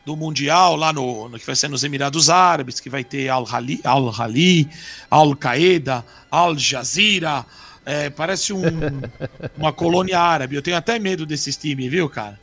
do 0.06 0.16
Mundial 0.16 0.76
lá 0.76 0.92
no, 0.92 1.30
no 1.30 1.40
que 1.40 1.46
vai 1.46 1.56
ser 1.56 1.70
nos 1.70 1.84
Emirados 1.84 2.30
Árabes, 2.30 2.80
que 2.80 2.90
vai 2.90 3.04
ter 3.04 3.30
Al-Hali, 3.30 3.80
Al-Hali, 3.84 4.70
Al-Qaeda, 5.10 6.06
Al 6.30 6.58
Jazeera, 6.58 7.46
é, 7.86 8.10
parece 8.10 8.54
um, 8.54 8.62
uma 9.58 9.72
colônia 9.72 10.20
árabe. 10.20 10.56
Eu 10.56 10.62
tenho 10.62 10.78
até 10.78 11.00
medo 11.00 11.26
desses 11.26 11.56
times, 11.56 11.90
viu, 11.90 12.10
cara? 12.10 12.40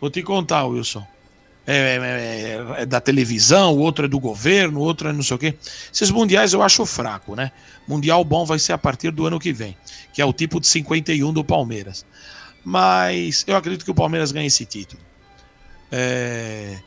Vou 0.00 0.10
te 0.10 0.22
contar, 0.22 0.64
Wilson. 0.64 1.06
É, 1.64 1.76
é- 1.76 2.78
é- 2.78 2.82
é 2.82 2.86
da 2.86 3.00
televisão, 3.00 3.74
o 3.74 3.78
outro 3.78 4.06
é 4.06 4.08
do 4.08 4.18
governo, 4.18 4.80
o 4.80 4.82
outro 4.82 5.08
é 5.08 5.12
não 5.12 5.22
sei 5.22 5.36
o 5.36 5.38
quê. 5.38 5.54
Esses 5.94 6.10
mundiais 6.10 6.52
eu 6.52 6.62
acho 6.62 6.84
fraco, 6.84 7.36
né? 7.36 7.52
Mundial 7.86 8.24
bom 8.24 8.44
vai 8.44 8.58
ser 8.58 8.72
a 8.72 8.78
partir 8.78 9.12
do 9.12 9.26
ano 9.26 9.38
que 9.38 9.52
vem, 9.52 9.76
que 10.12 10.20
é 10.20 10.24
o 10.24 10.32
tipo 10.32 10.58
de 10.60 10.66
51 10.66 11.32
do 11.32 11.44
Palmeiras. 11.44 12.04
Mas 12.64 13.44
eu 13.46 13.56
acredito 13.56 13.84
que 13.84 13.90
o 13.90 13.94
Palmeiras 13.94 14.32
ganhe 14.32 14.46
esse 14.48 14.64
título. 14.64 15.00
É, 15.92 16.78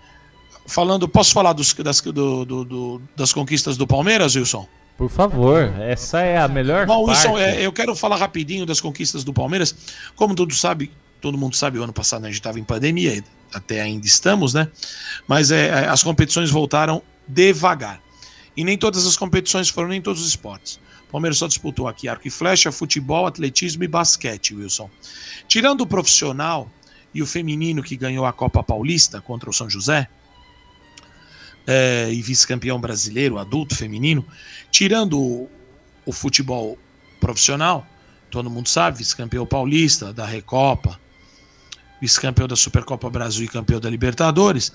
Falando, 0.67 1.07
posso 1.07 1.31
falar 1.31 1.53
dos- 1.53 1.73
das, 1.75 2.01
do- 2.01 2.43
do- 2.43 2.65
do- 2.65 3.01
das 3.15 3.31
conquistas 3.31 3.77
do 3.77 3.85
Palmeiras, 3.85 4.35
Wilson? 4.35 4.67
Por 4.97 5.09
favor, 5.11 5.61
essa 5.79 6.21
é 6.21 6.37
a 6.39 6.47
melhor 6.47 6.87
Bom, 6.87 7.05
parte. 7.05 7.27
Wilson, 7.27 7.37
é, 7.37 7.61
eu 7.63 7.71
quero 7.71 7.95
falar 7.95 8.15
rapidinho 8.15 8.65
das 8.65 8.81
conquistas 8.81 9.23
do 9.23 9.31
Palmeiras. 9.31 9.75
Como 10.15 10.33
todo 10.33 10.55
sabe, 10.55 10.91
todo 11.21 11.37
mundo 11.37 11.55
sabe, 11.55 11.77
o 11.77 11.83
ano 11.83 11.93
passado 11.93 12.23
né, 12.23 12.29
a 12.29 12.31
gente 12.31 12.39
estava 12.39 12.59
em 12.59 12.63
pandemia, 12.63 13.23
até 13.53 13.79
ainda 13.81 14.07
estamos, 14.07 14.55
né? 14.55 14.67
Mas 15.27 15.51
é, 15.51 15.67
é, 15.67 15.87
as 15.87 16.01
competições 16.01 16.49
voltaram 16.49 16.99
devagar. 17.27 18.01
E 18.57 18.63
nem 18.63 18.75
todas 18.75 19.05
as 19.05 19.15
competições 19.15 19.69
foram, 19.69 19.89
nem 19.89 20.01
todos 20.01 20.19
os 20.21 20.29
esportes. 20.29 20.79
O 21.07 21.11
Palmeiras 21.11 21.37
só 21.37 21.45
disputou 21.47 21.87
aqui 21.87 22.07
arco 22.07 22.27
e 22.27 22.31
flecha, 22.31 22.71
futebol, 22.71 23.27
atletismo 23.27 23.83
e 23.83 23.87
basquete, 23.87 24.55
Wilson. 24.55 24.89
Tirando 25.47 25.81
o 25.81 25.85
profissional 25.85 26.67
e 27.15 27.21
o 27.21 27.25
feminino 27.25 27.81
que 27.81 27.95
ganhou 27.95 28.25
a 28.25 28.33
Copa 28.33 28.61
Paulista 28.61 29.21
contra 29.21 29.49
o 29.49 29.53
São 29.53 29.69
José, 29.69 30.09
é, 31.65 32.09
e 32.11 32.21
vice-campeão 32.21 32.77
brasileiro, 32.77 33.39
adulto, 33.39 33.73
feminino, 33.73 34.23
tirando 34.69 35.17
o, 35.17 35.49
o 36.05 36.11
futebol 36.11 36.77
profissional, 37.21 37.87
todo 38.29 38.49
mundo 38.49 38.67
sabe, 38.67 38.97
vice-campeão 38.97 39.45
paulista 39.45 40.11
da 40.11 40.25
Recopa, 40.25 40.99
vice-campeão 42.01 42.49
da 42.49 42.55
Supercopa 42.57 43.09
Brasil 43.09 43.45
e 43.45 43.47
campeão 43.47 43.79
da 43.79 43.89
Libertadores. 43.89 44.73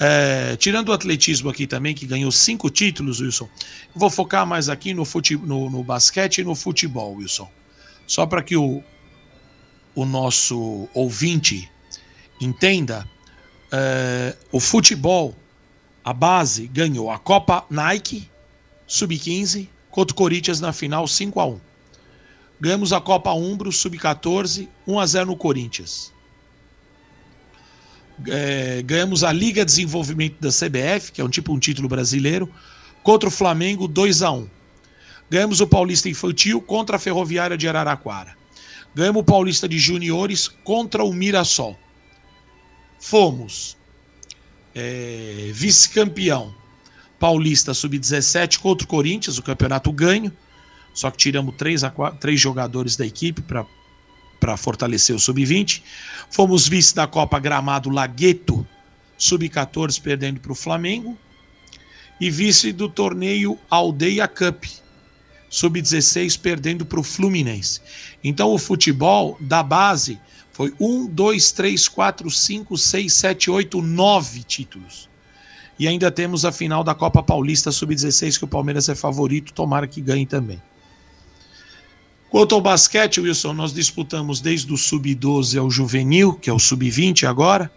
É, 0.00 0.56
tirando 0.56 0.88
o 0.88 0.92
atletismo 0.92 1.48
aqui 1.48 1.64
também, 1.64 1.94
que 1.94 2.06
ganhou 2.06 2.30
cinco 2.32 2.70
títulos, 2.70 3.20
Wilson, 3.20 3.48
vou 3.94 4.10
focar 4.10 4.44
mais 4.44 4.68
aqui 4.68 4.92
no, 4.92 5.04
fute, 5.04 5.36
no, 5.36 5.70
no 5.70 5.84
basquete 5.84 6.38
e 6.38 6.44
no 6.44 6.56
futebol, 6.56 7.14
Wilson. 7.14 7.48
Só 8.04 8.26
para 8.26 8.42
que 8.42 8.56
o, 8.56 8.82
o 9.98 10.04
nosso 10.04 10.88
ouvinte 10.94 11.68
entenda, 12.40 13.04
é, 13.72 14.36
o 14.52 14.60
futebol, 14.60 15.34
a 16.04 16.12
base, 16.12 16.68
ganhou 16.68 17.10
a 17.10 17.18
Copa 17.18 17.64
Nike 17.68 18.30
Sub-15 18.86 19.66
contra 19.90 20.12
o 20.12 20.16
Corinthians 20.16 20.60
na 20.60 20.72
final 20.72 21.08
5 21.08 21.40
a 21.40 21.46
1 21.46 21.60
Ganhamos 22.60 22.92
a 22.92 23.00
Copa 23.00 23.32
Umbro 23.32 23.72
Sub-14 23.72 24.68
1 24.86 25.00
a 25.00 25.06
0 25.06 25.26
no 25.26 25.36
Corinthians. 25.36 26.12
É, 28.28 28.80
ganhamos 28.82 29.24
a 29.24 29.32
Liga 29.32 29.64
de 29.64 29.72
Desenvolvimento 29.72 30.36
da 30.40 30.50
CBF, 30.50 31.10
que 31.10 31.20
é 31.20 31.24
um 31.24 31.28
tipo 31.28 31.52
um 31.52 31.58
título 31.58 31.88
brasileiro, 31.88 32.48
contra 33.02 33.28
o 33.28 33.32
Flamengo 33.32 33.88
2 33.88 34.22
a 34.22 34.30
1 34.30 34.48
Ganhamos 35.28 35.60
o 35.60 35.66
Paulista 35.66 36.08
Infantil 36.08 36.60
contra 36.60 36.96
a 36.96 36.98
Ferroviária 37.00 37.58
de 37.58 37.66
Araraquara. 37.68 38.37
Ganhamos 38.98 39.20
o 39.20 39.24
Paulista 39.24 39.68
de 39.68 39.78
Juniores 39.78 40.48
contra 40.48 41.04
o 41.04 41.14
Mirassol. 41.14 41.78
Fomos 42.98 43.76
é, 44.74 45.52
vice-campeão 45.54 46.52
paulista 47.16 47.72
sub-17 47.72 48.58
contra 48.58 48.84
o 48.84 48.88
Corinthians, 48.88 49.38
o 49.38 49.42
campeonato 49.44 49.92
ganho. 49.92 50.36
Só 50.92 51.12
que 51.12 51.16
tiramos 51.16 51.54
três, 51.54 51.82
três 52.18 52.40
jogadores 52.40 52.96
da 52.96 53.06
equipe 53.06 53.40
para 53.40 54.56
fortalecer 54.56 55.14
o 55.14 55.20
sub-20. 55.20 55.80
Fomos 56.28 56.66
vice 56.66 56.92
da 56.92 57.06
Copa 57.06 57.38
Gramado 57.38 57.90
Lagueto, 57.90 58.66
sub-14, 59.16 60.02
perdendo 60.02 60.40
para 60.40 60.50
o 60.50 60.56
Flamengo. 60.56 61.16
E 62.20 62.32
vice 62.32 62.72
do 62.72 62.88
torneio 62.88 63.56
Aldeia 63.70 64.26
Cup, 64.26 64.64
sub-16, 65.48 66.38
perdendo 66.38 66.84
para 66.84 67.00
o 67.00 67.02
Fluminense. 67.02 67.80
Então 68.22 68.52
o 68.52 68.58
futebol 68.58 69.36
da 69.40 69.62
base 69.62 70.18
foi 70.52 70.74
1, 70.80 71.06
2, 71.06 71.52
3, 71.52 71.88
4, 71.88 72.30
5, 72.30 72.76
6, 72.76 73.12
7, 73.12 73.50
8, 73.50 73.80
9 73.80 74.42
títulos. 74.42 75.08
E 75.78 75.86
ainda 75.86 76.10
temos 76.10 76.44
a 76.44 76.50
final 76.50 76.82
da 76.82 76.94
Copa 76.94 77.22
Paulista 77.22 77.70
Sub-16, 77.70 78.38
que 78.38 78.44
o 78.44 78.48
Palmeiras 78.48 78.88
é 78.88 78.94
favorito, 78.94 79.52
tomara 79.52 79.86
que 79.86 80.00
ganhe 80.00 80.26
também. 80.26 80.60
Quanto 82.28 82.54
ao 82.54 82.60
basquete, 82.60 83.20
Wilson, 83.20 83.54
nós 83.54 83.72
disputamos 83.72 84.40
desde 84.40 84.72
o 84.72 84.76
Sub-12 84.76 85.58
ao 85.58 85.70
Juvenil, 85.70 86.34
que 86.34 86.50
é 86.50 86.52
o 86.52 86.58
Sub-20 86.58 87.24
agora. 87.24 87.70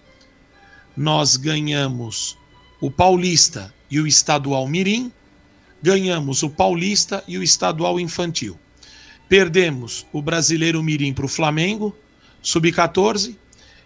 Nós 0.98 1.38
ganhamos 1.38 2.38
o 2.82 2.90
Paulista 2.90 3.74
e 3.90 4.00
o 4.00 4.08
Estadual 4.08 4.68
Mirim. 4.68 5.12
Ganhamos 5.82 6.44
o 6.44 6.50
Paulista 6.50 7.24
e 7.28 7.38
o 7.38 7.44
Estadual 7.44 8.00
Infantil. 8.00 8.58
Perdemos 9.28 10.06
o 10.12 10.22
Brasileiro 10.22 10.84
Mirim 10.84 11.14
para 11.14 11.26
o 11.26 11.30
Flamengo, 11.30 11.96
Sub-14. 12.42 13.36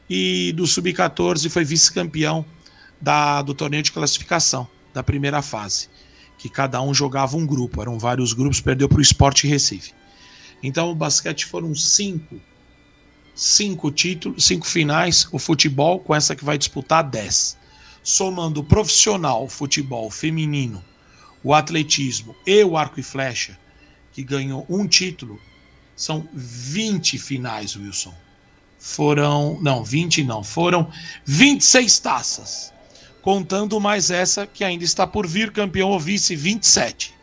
E 0.09 0.53
do 0.53 0.67
Sub-14 0.67 1.49
foi 1.49 1.63
vice-campeão 1.63 2.45
da, 2.99 3.41
do 3.41 3.53
torneio 3.53 3.81
de 3.81 3.91
classificação, 3.91 4.67
da 4.93 5.01
primeira 5.01 5.41
fase. 5.41 5.87
Que 6.37 6.49
cada 6.49 6.81
um 6.81 6.93
jogava 6.93 7.37
um 7.37 7.45
grupo, 7.45 7.81
eram 7.81 7.97
vários 7.97 8.33
grupos, 8.33 8.59
perdeu 8.59 8.89
para 8.89 8.99
o 8.99 9.01
Sport 9.01 9.43
Recife. 9.43 9.93
Então 10.61 10.91
o 10.91 10.95
basquete 10.95 11.45
foram 11.45 11.73
cinco, 11.73 12.41
cinco 13.33 13.91
títulos, 13.91 14.45
cinco 14.45 14.65
finais. 14.65 15.27
O 15.31 15.39
futebol, 15.39 15.99
com 15.99 16.13
essa 16.13 16.35
que 16.35 16.43
vai 16.43 16.57
disputar, 16.57 17.03
dez. 17.03 17.57
Somando 18.03 18.63
profissional, 18.63 19.47
futebol 19.47 20.09
feminino, 20.11 20.83
o 21.45 21.53
atletismo 21.53 22.35
e 22.43 22.63
o 22.63 22.75
arco 22.75 22.99
e 22.99 23.03
flecha, 23.03 23.55
que 24.11 24.23
ganhou 24.23 24.65
um 24.67 24.87
título, 24.87 25.39
são 25.95 26.27
20 26.33 27.19
finais, 27.19 27.75
Wilson. 27.75 28.15
Foram, 28.79 29.59
não, 29.61 29.83
20 29.83 30.23
não, 30.23 30.43
foram 30.43 30.91
26 31.23 31.99
taças. 31.99 32.73
Contando 33.21 33.79
mais 33.79 34.09
essa 34.09 34.47
que 34.47 34.63
ainda 34.63 34.83
está 34.83 35.05
por 35.05 35.27
vir, 35.27 35.51
campeão 35.51 35.89
ou 35.89 35.99
vice, 35.99 36.35
27. 36.35 37.13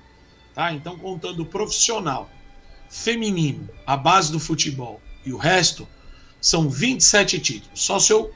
Tá? 0.55 0.73
Então, 0.73 0.97
contando 0.97 1.45
profissional, 1.45 2.31
feminino, 2.89 3.69
a 3.85 3.97
base 3.97 4.31
do 4.31 4.39
futebol 4.39 5.01
e 5.27 5.33
o 5.33 5.37
resto, 5.37 5.89
são 6.41 6.71
27 6.71 7.41
títulos. 7.41 7.81
Só 7.83 7.99
se 7.99 8.13
eu 8.13 8.33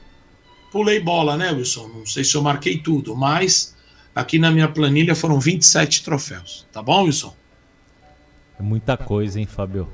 pulei 0.69 0.99
bola, 0.99 1.37
né, 1.37 1.49
Wilson? 1.51 1.87
Não 1.87 2.05
sei 2.05 2.25
se 2.25 2.35
eu 2.35 2.41
marquei 2.41 2.77
tudo, 2.77 3.15
mas 3.15 3.76
aqui 4.17 4.39
na 4.39 4.49
minha 4.49 4.67
planilha 4.67 5.13
foram 5.13 5.39
27 5.39 6.03
troféus. 6.03 6.65
Tá 6.71 6.81
bom, 6.81 7.03
Wilson? 7.03 7.35
É 8.59 8.63
muita 8.63 8.97
coisa, 8.97 9.39
hein, 9.39 9.45
Fábio? 9.45 9.87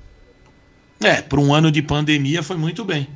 É, 1.01 1.21
por 1.21 1.39
um 1.39 1.53
ano 1.53 1.69
de 1.69 1.81
pandemia 1.81 2.41
foi 2.41 2.55
muito 2.55 2.85
bem. 2.85 3.09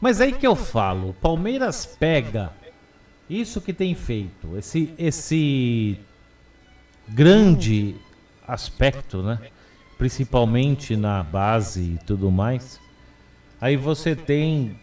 Mas 0.00 0.20
aí 0.20 0.32
que 0.32 0.44
eu 0.44 0.56
falo, 0.56 1.14
Palmeiras 1.22 1.86
pega 1.86 2.52
isso 3.30 3.60
que 3.60 3.72
tem 3.72 3.94
feito, 3.94 4.56
esse, 4.58 4.92
esse 4.98 5.96
grande 7.08 7.94
aspecto, 8.46 9.22
né? 9.22 9.38
Principalmente 9.96 10.96
na 10.96 11.22
base 11.22 11.82
e 11.82 11.98
tudo 12.04 12.32
mais. 12.32 12.80
Aí 13.60 13.76
você 13.76 14.16
tem 14.16 14.78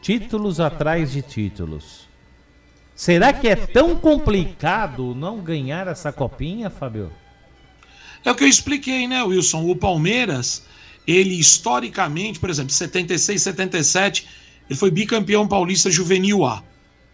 títulos 0.00 0.60
atrás 0.60 1.12
de 1.12 1.20
títulos. 1.20 2.05
Será 2.96 3.30
que 3.30 3.46
é 3.46 3.54
tão 3.54 3.94
complicado 3.94 5.14
não 5.14 5.38
ganhar 5.42 5.86
essa 5.86 6.10
copinha, 6.10 6.70
Fábio? 6.70 7.12
É 8.24 8.30
o 8.30 8.34
que 8.34 8.42
eu 8.42 8.48
expliquei, 8.48 9.06
né, 9.06 9.22
Wilson? 9.22 9.70
O 9.70 9.76
Palmeiras, 9.76 10.62
ele 11.06 11.38
historicamente, 11.38 12.40
por 12.40 12.48
exemplo, 12.48 12.72
76, 12.72 13.42
77, 13.42 14.26
Ele 14.68 14.78
foi 14.78 14.90
bicampeão 14.90 15.46
paulista 15.46 15.90
juvenil 15.90 16.44
A, 16.44 16.64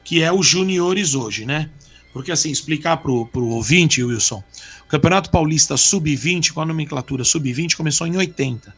que 0.04 0.22
é 0.22 0.32
os 0.32 0.46
juniores 0.46 1.16
hoje, 1.16 1.44
né? 1.44 1.68
Porque 2.12 2.30
assim, 2.30 2.50
explicar 2.50 2.98
pro, 2.98 3.26
pro 3.26 3.48
ouvinte, 3.48 4.02
Wilson, 4.04 4.42
o 4.84 4.88
Campeonato 4.88 5.30
Paulista 5.30 5.76
Sub-20, 5.76 6.52
com 6.52 6.60
a 6.60 6.66
nomenclatura 6.66 7.24
Sub-20, 7.24 7.76
começou 7.76 8.06
em 8.06 8.16
80. 8.16 8.72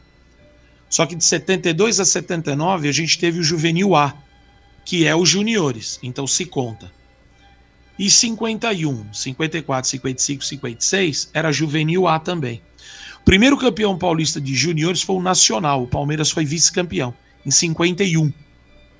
Só 0.89 1.05
que 1.05 1.15
de 1.15 1.23
72 1.23 1.99
a 1.99 2.05
79 2.05 2.89
a 2.89 2.91
gente 2.91 3.19
teve 3.19 3.39
o 3.39 3.43
Juvenil 3.43 3.95
A, 3.95 4.13
que 4.85 5.05
é 5.05 5.15
os 5.15 5.27
juniores, 5.27 5.99
então 6.03 6.27
se 6.27 6.45
conta. 6.45 6.93
E 7.97 8.09
51, 8.09 9.11
54, 9.11 9.89
55, 9.89 10.45
56 10.45 11.29
era 11.33 11.51
Juvenil 11.51 12.07
A 12.07 12.19
também. 12.19 12.61
O 13.19 13.25
primeiro 13.25 13.57
campeão 13.57 13.97
paulista 13.97 14.39
de 14.39 14.53
juniores 14.53 15.01
foi 15.01 15.15
o 15.15 15.21
Nacional, 15.21 15.81
o 15.81 15.87
Palmeiras 15.87 16.29
foi 16.29 16.45
vice-campeão, 16.45 17.13
em 17.43 17.49
51, 17.49 18.31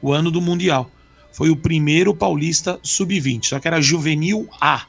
o 0.02 0.12
ano 0.12 0.32
do 0.32 0.42
Mundial. 0.42 0.90
Foi 1.32 1.50
o 1.50 1.56
primeiro 1.56 2.16
paulista 2.16 2.80
sub-20, 2.82 3.46
só 3.46 3.60
que 3.60 3.68
era 3.68 3.82
Juvenil 3.82 4.50
A. 4.60 4.88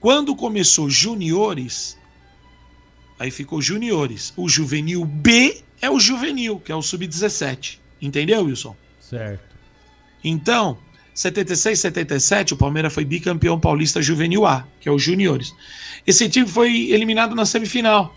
Quando 0.00 0.34
começou 0.34 0.90
juniores, 0.90 1.96
aí 3.18 3.30
ficou 3.30 3.62
juniores. 3.62 4.32
O 4.36 4.48
juvenil 4.48 5.04
B 5.04 5.62
é 5.80 5.90
o 5.90 6.00
juvenil, 6.00 6.58
que 6.58 6.72
é 6.72 6.74
o 6.74 6.82
sub-17. 6.82 7.78
Entendeu, 8.00 8.44
Wilson? 8.44 8.76
Certo. 9.08 9.54
Então, 10.22 10.78
76, 11.14 11.78
77, 11.78 12.54
o 12.54 12.56
Palmeiras 12.56 12.92
foi 12.92 13.04
bicampeão 13.04 13.60
paulista 13.60 14.00
juvenil 14.00 14.46
A, 14.46 14.66
que 14.80 14.88
é 14.88 14.92
os 14.92 15.02
juniores. 15.02 15.54
Esse 16.06 16.28
time 16.28 16.48
foi 16.48 16.90
eliminado 16.90 17.34
na 17.34 17.44
semifinal 17.44 18.14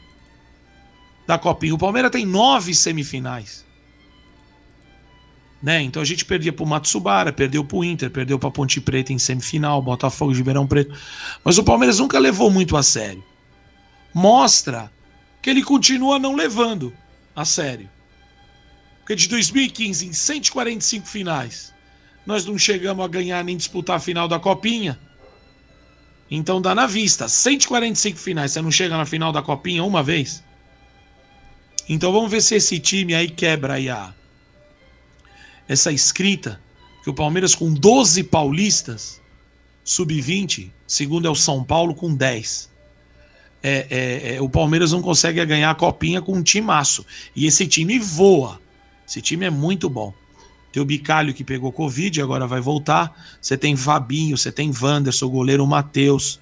da 1.27 1.37
Copinha. 1.37 1.75
O 1.75 1.77
Palmeiras 1.77 2.11
tem 2.11 2.25
nove 2.25 2.73
semifinais. 2.73 3.65
Né? 5.61 5.81
Então 5.81 6.01
a 6.01 6.05
gente 6.05 6.23
perdia 6.23 6.53
pro 6.53 6.65
Matsubara, 6.65 7.33
perdeu 7.33 7.63
pro 7.63 7.83
Inter, 7.83 8.09
perdeu 8.09 8.39
pra 8.39 8.51
Ponte 8.51 8.79
Preta 8.79 9.11
em 9.11 9.19
semifinal, 9.19 9.81
Botafogo 9.81 10.31
de 10.31 10.37
Ribeirão 10.37 10.65
Preto. 10.65 10.97
Mas 11.43 11.57
o 11.57 11.63
Palmeiras 11.63 11.99
nunca 11.99 12.17
levou 12.17 12.49
muito 12.49 12.77
a 12.77 12.83
sério. 12.83 13.23
Mostra 14.13 14.91
que 15.41 15.49
ele 15.49 15.63
continua 15.63 16.17
não 16.17 16.35
levando 16.35 16.93
a 17.35 17.43
sério. 17.43 17.89
Porque 19.07 19.15
de 19.15 19.29
2015, 19.29 20.05
em 20.05 20.11
145 20.11 21.07
finais, 21.07 21.73
nós 22.25 22.45
não 22.45 22.57
chegamos 22.57 23.05
a 23.05 23.07
ganhar 23.07 23.41
nem 23.41 23.55
disputar 23.55 23.95
a 23.95 23.99
final 24.01 24.27
da 24.27 24.37
Copinha. 24.37 24.99
Então 26.29 26.61
dá 26.61 26.75
na 26.75 26.85
vista. 26.85 27.29
145 27.29 28.19
finais, 28.19 28.51
você 28.51 28.61
não 28.61 28.69
chega 28.69 28.97
na 28.97 29.05
final 29.05 29.31
da 29.31 29.41
Copinha 29.41 29.81
uma 29.81 30.03
vez? 30.03 30.43
Então 31.87 32.11
vamos 32.11 32.29
ver 32.29 32.41
se 32.41 32.55
esse 32.55 32.79
time 32.79 33.15
aí 33.15 33.29
quebra 33.29 33.75
aí 33.75 33.89
a, 33.89 34.13
essa 35.69 35.89
escrita. 35.89 36.59
Que 37.01 37.09
o 37.09 37.13
Palmeiras 37.13 37.55
com 37.55 37.73
12 37.73 38.25
paulistas, 38.25 39.21
sub-20, 39.85 40.69
segundo 40.85 41.29
é 41.29 41.31
o 41.31 41.35
São 41.35 41.63
Paulo 41.63 41.95
com 41.95 42.13
10. 42.13 42.69
É, 43.63 43.87
é, 43.89 44.35
é, 44.35 44.41
o 44.41 44.49
Palmeiras 44.49 44.91
não 44.91 45.01
consegue 45.01 45.45
ganhar 45.45 45.71
a 45.71 45.75
copinha 45.75 46.21
com 46.21 46.33
um 46.33 46.43
timaço. 46.43 47.05
E 47.33 47.45
esse 47.45 47.65
time 47.65 47.97
voa. 47.99 48.66
Esse 49.07 49.21
time 49.21 49.45
é 49.45 49.49
muito 49.49 49.89
bom. 49.89 50.13
Tem 50.71 50.81
o 50.81 50.85
Bicalho 50.85 51.33
que 51.33 51.43
pegou 51.43 51.71
Covid, 51.71 52.21
agora 52.21 52.45
vai 52.45 52.59
voltar. 52.59 53.15
Você 53.41 53.57
tem 53.57 53.75
Fabinho, 53.75 54.37
você 54.37 54.51
tem 54.51 54.71
Wanderson, 54.71 55.25
o 55.25 55.29
goleiro 55.29 55.65
Matheus. 55.65 56.39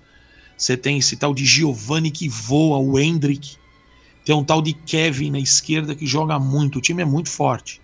Você 0.57 0.75
tem 0.75 0.97
esse 0.97 1.15
tal 1.15 1.33
de 1.33 1.45
Giovanni 1.45 2.09
que 2.09 2.27
voa, 2.27 2.77
o 2.77 2.99
Hendrick. 2.99 3.55
Tem 4.25 4.35
um 4.35 4.43
tal 4.43 4.61
de 4.61 4.73
Kevin 4.73 5.31
na 5.31 5.39
esquerda 5.39 5.93
que 5.93 6.07
joga 6.07 6.39
muito. 6.39 6.79
O 6.79 6.81
time 6.81 7.03
é 7.03 7.05
muito 7.05 7.29
forte. 7.29 7.79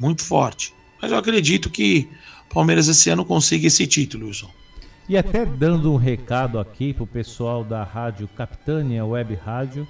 Muito 0.00 0.24
forte. 0.24 0.72
Mas 1.02 1.12
eu 1.12 1.18
acredito 1.18 1.68
que 1.68 2.08
o 2.50 2.54
Palmeiras 2.54 2.88
esse 2.88 3.10
ano 3.10 3.24
consiga 3.24 3.66
esse 3.66 3.86
título, 3.86 4.26
Wilson. 4.26 4.50
E 5.06 5.18
até 5.18 5.44
dando 5.44 5.92
um 5.92 5.96
recado 5.96 6.58
aqui 6.58 6.94
pro 6.94 7.06
pessoal 7.06 7.62
da 7.62 7.84
Rádio 7.84 8.26
Capitânia 8.28 9.04
Web 9.04 9.34
Rádio. 9.34 9.86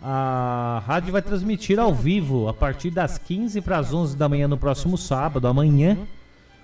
A 0.00 0.82
rádio 0.86 1.12
vai 1.12 1.22
transmitir 1.22 1.78
ao 1.78 1.92
vivo 1.92 2.48
a 2.48 2.54
partir 2.54 2.90
das 2.90 3.18
15 3.18 3.60
para 3.60 3.78
as 3.78 3.92
11 3.92 4.16
da 4.16 4.28
manhã 4.28 4.46
no 4.46 4.56
próximo 4.56 4.96
sábado, 4.96 5.48
amanhã, 5.48 5.98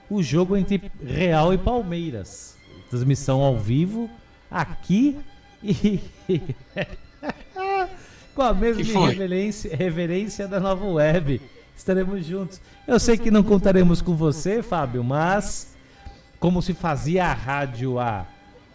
o 0.09 0.22
jogo 0.22 0.57
entre 0.57 0.80
Real 1.05 1.53
e 1.53 1.59
Palmeiras. 1.59 2.57
Transmissão 2.89 3.41
ao 3.43 3.59
vivo 3.59 4.09
aqui 4.51 5.18
e 5.62 6.01
com 8.35 8.43
a 8.43 8.55
mesma 8.55 9.09
reverência, 9.09 9.76
reverência 9.76 10.47
da 10.47 10.61
nova 10.61 10.85
web. 10.87 11.41
Estaremos 11.76 12.24
juntos. 12.24 12.61
Eu 12.87 13.01
sei 13.01 13.18
que 13.18 13.32
não 13.32 13.43
contaremos 13.43 14.01
com 14.01 14.14
você, 14.14 14.62
Fábio, 14.62 15.03
mas 15.03 15.74
como 16.39 16.62
se 16.62 16.72
fazia 16.72 17.26
a 17.26 17.32
rádio 17.32 17.99
há 17.99 18.26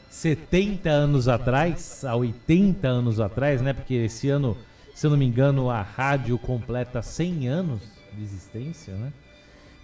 70 0.09 0.89
anos 0.89 1.27
atrás, 1.27 2.03
há 2.03 2.15
80 2.15 2.87
anos 2.87 3.19
atrás, 3.19 3.61
né? 3.61 3.73
Porque 3.73 3.93
esse 3.93 4.29
ano, 4.29 4.57
se 4.93 5.05
eu 5.05 5.11
não 5.11 5.17
me 5.17 5.25
engano, 5.25 5.69
a 5.69 5.81
rádio 5.81 6.37
completa 6.37 7.01
100 7.01 7.47
anos 7.47 7.81
de 8.13 8.23
existência, 8.23 8.93
né? 8.95 9.13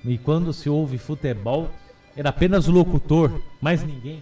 E 0.04 0.18
quando 0.18 0.54
se 0.54 0.70
ouve 0.70 0.98
futebol, 0.98 1.72
era 2.16 2.30
apenas 2.30 2.68
o 2.68 2.72
locutor, 2.72 3.42
mais 3.62 3.84
ninguém. 3.84 4.22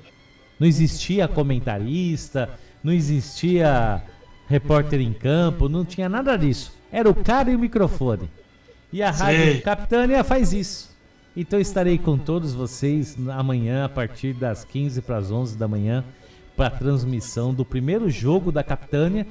Não 0.59 0.67
existia 0.67 1.27
comentarista, 1.27 2.49
não 2.83 2.93
existia 2.93 4.01
repórter 4.47 5.01
em 5.01 5.13
campo, 5.13 5.67
não 5.67 5.83
tinha 5.83 6.07
nada 6.07 6.37
disso. 6.37 6.73
Era 6.91 7.09
o 7.09 7.15
cara 7.15 7.51
e 7.51 7.55
o 7.55 7.59
microfone. 7.59 8.29
E 8.91 9.01
a 9.01 9.09
Rádio 9.09 9.61
Capitânia 9.61 10.23
faz 10.23 10.53
isso. 10.53 10.92
Então 11.35 11.59
estarei 11.59 11.97
com 11.97 12.15
todos 12.15 12.53
vocês 12.53 13.17
amanhã, 13.29 13.85
a 13.85 13.89
partir 13.89 14.33
das 14.33 14.63
15 14.63 15.01
para 15.01 15.17
as 15.17 15.31
11 15.31 15.57
da 15.57 15.67
manhã, 15.67 16.03
para 16.55 16.67
a 16.67 16.77
transmissão 16.77 17.53
do 17.53 17.65
primeiro 17.65 18.07
jogo 18.09 18.51
da 18.51 18.63
Capitânia. 18.63 19.25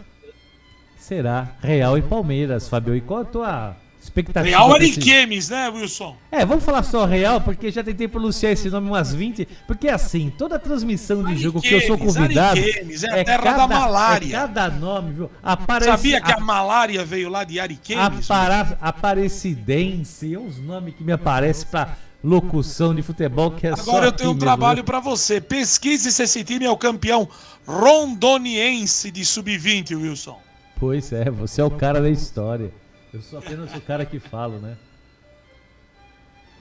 Será 0.96 1.57
Real 1.61 1.96
e 1.96 2.03
Palmeiras, 2.03 2.68
Fabio. 2.68 2.96
E 2.96 3.00
qual 3.00 3.20
a 3.20 3.24
tua 3.24 3.76
expectativa? 4.03 4.44
Real 4.57 4.74
Ariquemes, 4.74 5.48
né, 5.48 5.68
Wilson? 5.68 6.16
É, 6.30 6.44
vamos 6.44 6.64
falar 6.64 6.82
só 6.82 7.05
Real, 7.05 7.40
porque 7.40 7.70
já 7.70 7.82
tentei 7.82 8.09
pronunciar 8.09 8.53
esse 8.53 8.68
nome 8.68 8.88
umas 8.88 9.14
20. 9.14 9.46
Porque 9.66 9.88
assim, 9.88 10.32
toda 10.36 10.59
transmissão 10.59 11.24
de 11.24 11.36
jogo 11.36 11.61
que 11.61 11.72
eu 11.72 11.80
sou 11.82 11.96
convidado. 11.96 12.61
Ariquemes, 12.61 13.05
é 13.05 13.20
a 13.20 13.24
terra 13.24 13.42
cada, 13.42 13.66
da 13.66 13.68
malária. 13.68 14.26
É 14.26 14.30
cada 14.30 14.68
nome, 14.68 15.12
viu? 15.12 15.30
Aparece, 15.42 15.90
Sabia 15.90 16.20
que 16.20 16.32
a, 16.32 16.40
malária 16.40 17.05
veio 17.05 17.28
lá 17.28 17.44
de 17.44 17.61
Ariquemes? 17.61 18.30
Apara, 18.30 18.78
Aparecidense, 18.80 20.36
os 20.36 20.59
nomes 20.59 20.94
que 20.94 21.05
me 21.05 21.12
aparecem 21.12 21.68
pra 21.70 21.96
locução 22.22 22.94
de 22.94 23.03
futebol 23.03 23.50
que 23.50 23.66
é 23.66 23.70
Agora 23.70 23.84
só. 23.84 24.05
eu 24.05 24.12
tenho 24.12 24.30
um 24.30 24.38
trabalho 24.38 24.84
para 24.84 25.00
você. 25.00 25.40
Pesquise 25.40 26.12
se 26.12 26.22
esse 26.22 26.44
time 26.44 26.64
é 26.64 26.70
o 26.70 26.76
campeão 26.76 27.28
rondoniense 27.66 29.11
de 29.11 29.24
sub-20, 29.24 29.96
Wilson. 29.96 30.38
Pois 30.78 31.12
é, 31.12 31.30
você 31.30 31.61
é 31.61 31.64
o 31.64 31.70
cara 31.70 32.00
da 32.00 32.11
história. 32.11 32.72
Eu 33.12 33.20
sou 33.20 33.38
apenas 33.38 33.74
o 33.74 33.80
cara 33.80 34.06
que 34.06 34.18
falo, 34.18 34.58
né? 34.58 34.76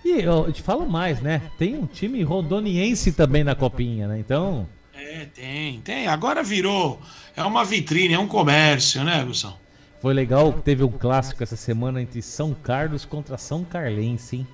E 0.03 0.21
eu 0.21 0.51
te 0.51 0.61
falo 0.61 0.89
mais, 0.89 1.21
né? 1.21 1.41
Tem 1.57 1.75
um 1.75 1.85
time 1.85 2.21
rondoniense 2.23 3.13
também 3.13 3.43
na 3.43 3.55
copinha, 3.55 4.07
né? 4.07 4.19
Então. 4.19 4.67
É, 4.93 5.25
tem, 5.25 5.79
tem. 5.81 6.07
Agora 6.07 6.43
virou. 6.43 6.99
É 7.35 7.43
uma 7.43 7.63
vitrine, 7.63 8.15
é 8.15 8.19
um 8.19 8.27
comércio, 8.27 9.03
né, 9.03 9.23
Wilson? 9.23 9.57
Foi 10.01 10.13
legal 10.13 10.51
que 10.51 10.61
teve 10.61 10.83
um 10.83 10.91
clássico 10.91 11.43
essa 11.43 11.55
semana 11.55 12.01
entre 12.01 12.21
São 12.21 12.53
Carlos 12.53 13.05
contra 13.05 13.37
São 13.37 13.63
Carlense, 13.63 14.37
hein? 14.37 14.47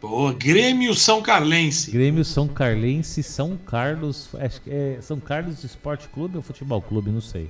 Pô, 0.00 0.32
Grêmio 0.32 0.94
São 0.94 1.22
Carlense. 1.22 1.90
Grêmio 1.90 2.24
São 2.24 2.46
Carlense, 2.46 3.22
São 3.22 3.56
Carlos. 3.56 4.34
Acho 4.34 4.60
que 4.60 4.70
é 4.70 4.98
São 5.00 5.18
Carlos 5.18 5.64
Esporte 5.64 6.08
Clube 6.08 6.36
ou 6.36 6.42
Futebol 6.42 6.82
Clube, 6.82 7.10
não 7.10 7.20
sei. 7.20 7.48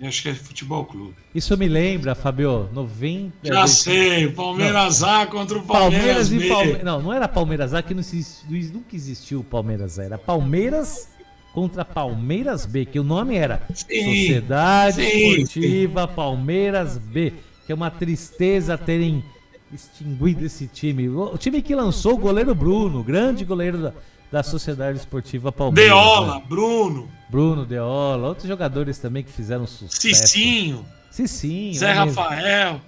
Eu 0.00 0.08
acho 0.08 0.22
que 0.22 0.28
é 0.28 0.34
Futebol 0.34 0.84
Clube. 0.84 1.14
Isso 1.34 1.56
me 1.56 1.68
lembra, 1.68 2.14
Fabio, 2.14 2.68
90. 2.72 3.32
Já 3.42 3.66
sei, 3.66 4.28
Palmeiras 4.28 5.00
não. 5.00 5.08
A 5.08 5.26
contra 5.26 5.58
o 5.58 5.62
Palmeiras, 5.62 6.28
Palmeiras 6.28 6.28
B. 6.28 6.48
Palme... 6.48 6.82
Não, 6.82 7.02
não 7.02 7.12
era 7.12 7.28
Palmeiras 7.28 7.74
A 7.74 7.82
que 7.82 7.94
não 7.94 8.00
existiu, 8.00 8.72
nunca 8.72 8.96
existiu 8.96 9.40
o 9.40 9.44
Palmeiras 9.44 9.98
A. 9.98 10.04
Era 10.04 10.18
Palmeiras 10.18 11.08
contra 11.52 11.84
Palmeiras 11.84 12.66
B, 12.66 12.84
que 12.84 12.98
o 12.98 13.04
nome 13.04 13.36
era 13.36 13.62
sim, 13.72 14.04
Sociedade 14.04 14.96
sim, 14.96 15.30
Esportiva 15.30 16.08
sim. 16.08 16.14
Palmeiras 16.14 16.98
B. 16.98 17.32
Que 17.64 17.72
é 17.72 17.74
uma 17.74 17.90
tristeza 17.90 18.76
terem 18.76 19.24
extinguido 19.72 20.44
esse 20.44 20.66
time. 20.66 21.08
O 21.08 21.38
time 21.38 21.62
que 21.62 21.74
lançou 21.74 22.14
o 22.14 22.18
goleiro 22.18 22.54
Bruno, 22.54 23.02
grande 23.02 23.44
goleiro 23.44 23.78
da, 23.78 23.94
da 24.34 24.42
Sociedade 24.42 24.98
Esportiva 24.98 25.52
Palmeiras. 25.52 25.92
Deola, 25.92 26.38
né? 26.38 26.42
Bruno. 26.48 27.08
Bruno, 27.28 27.64
Deola, 27.64 28.26
outros 28.26 28.48
jogadores 28.48 28.98
também 28.98 29.22
que 29.22 29.30
fizeram 29.30 29.64
sucesso. 29.64 30.00
Cicinho. 30.00 30.84
Cicinho. 31.08 31.74
Zé 31.74 31.92
Rafael. 31.92 32.80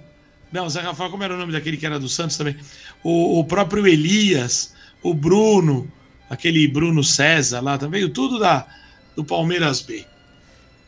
Não, 0.51 0.69
Zé 0.69 0.81
Rafael, 0.81 1.09
como 1.09 1.23
era 1.23 1.33
o 1.33 1.37
nome 1.37 1.53
daquele 1.53 1.77
que 1.77 1.85
era 1.85 1.97
do 1.97 2.09
Santos 2.09 2.35
também? 2.35 2.57
O, 3.01 3.39
o 3.39 3.45
próprio 3.45 3.87
Elias, 3.87 4.73
o 5.01 5.13
Bruno, 5.13 5.89
aquele 6.29 6.67
Bruno 6.67 7.01
César 7.01 7.61
lá 7.61 7.77
também, 7.77 8.09
tudo 8.09 8.37
da, 8.37 8.67
do 9.15 9.23
Palmeiras 9.23 9.81
B. 9.81 10.05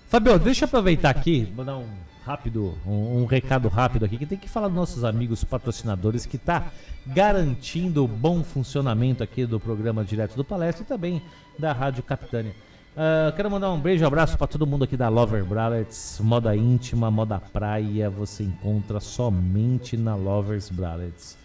Fabio, 0.10 0.38
deixa 0.38 0.66
eu 0.66 0.68
aproveitar 0.68 1.12
aqui, 1.12 1.48
vou 1.56 1.64
dar 1.64 1.78
um 1.78 1.88
rápido, 2.30 2.78
um, 2.86 3.22
um 3.22 3.26
recado 3.26 3.68
rápido 3.68 4.06
aqui, 4.06 4.16
que 4.16 4.28
tem 4.28 4.38
que 4.38 4.48
falar 4.48 4.68
dos 4.68 4.76
nossos 4.76 5.04
amigos 5.04 5.44
patrocinadores 5.44 6.28
que 6.28 6.38
tá 6.38 6.68
garantindo 7.08 8.06
o 8.06 8.08
bom 8.08 8.44
funcionamento 8.44 9.24
aqui 9.24 9.48
do 9.48 9.60
programa 9.60 10.06
Direto 10.06 10.36
do 10.36 10.44
Palestra 10.44 10.84
e 10.84 10.86
também 10.86 11.24
da 11.58 11.74
Rádio 11.74 12.04
Capitânia. 12.04 12.54
Ah, 12.96 13.34
quero 13.36 13.50
mandar 13.50 13.72
um 13.72 13.80
beijo, 13.80 14.06
abraço 14.06 14.38
para 14.38 14.46
todo 14.46 14.68
mundo 14.68 14.84
aqui 14.84 14.96
da 14.96 15.10
Lover 15.10 15.44
Bralets, 15.44 16.20
moda 16.22 16.56
íntima, 16.56 17.10
moda 17.10 17.40
praia, 17.40 18.12
você 18.12 18.44
encontra 18.44 19.00
somente 19.00 19.98
na 19.98 20.14
Lovers 20.14 20.70
Bralets. 20.70 21.36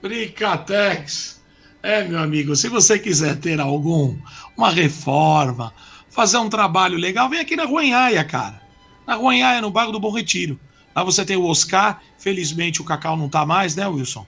Fricatex. 0.00 1.40
É, 1.84 2.02
meu 2.02 2.18
amigo, 2.18 2.56
se 2.56 2.68
você 2.68 2.98
quiser 2.98 3.36
ter 3.36 3.60
algum, 3.60 4.18
uma 4.56 4.70
reforma, 4.70 5.72
fazer 6.10 6.38
um 6.38 6.48
trabalho 6.48 6.98
legal, 6.98 7.28
vem 7.28 7.38
aqui 7.38 7.54
na 7.54 7.64
Ruanhaia, 7.64 8.24
cara. 8.24 8.60
Na 9.06 9.14
Ruanhaia, 9.14 9.60
no 9.60 9.70
bairro 9.70 9.92
do 9.92 10.00
Bom 10.00 10.10
Retiro. 10.10 10.58
Lá 10.96 11.04
você 11.04 11.24
tem 11.24 11.36
o 11.36 11.44
Oscar, 11.44 12.00
felizmente 12.18 12.80
o 12.80 12.84
Cacau 12.84 13.16
não 13.16 13.28
tá 13.28 13.46
mais, 13.46 13.76
né, 13.76 13.86
Wilson? 13.86 14.26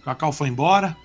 O 0.00 0.04
Cacau 0.04 0.32
foi 0.32 0.48
embora. 0.48 0.96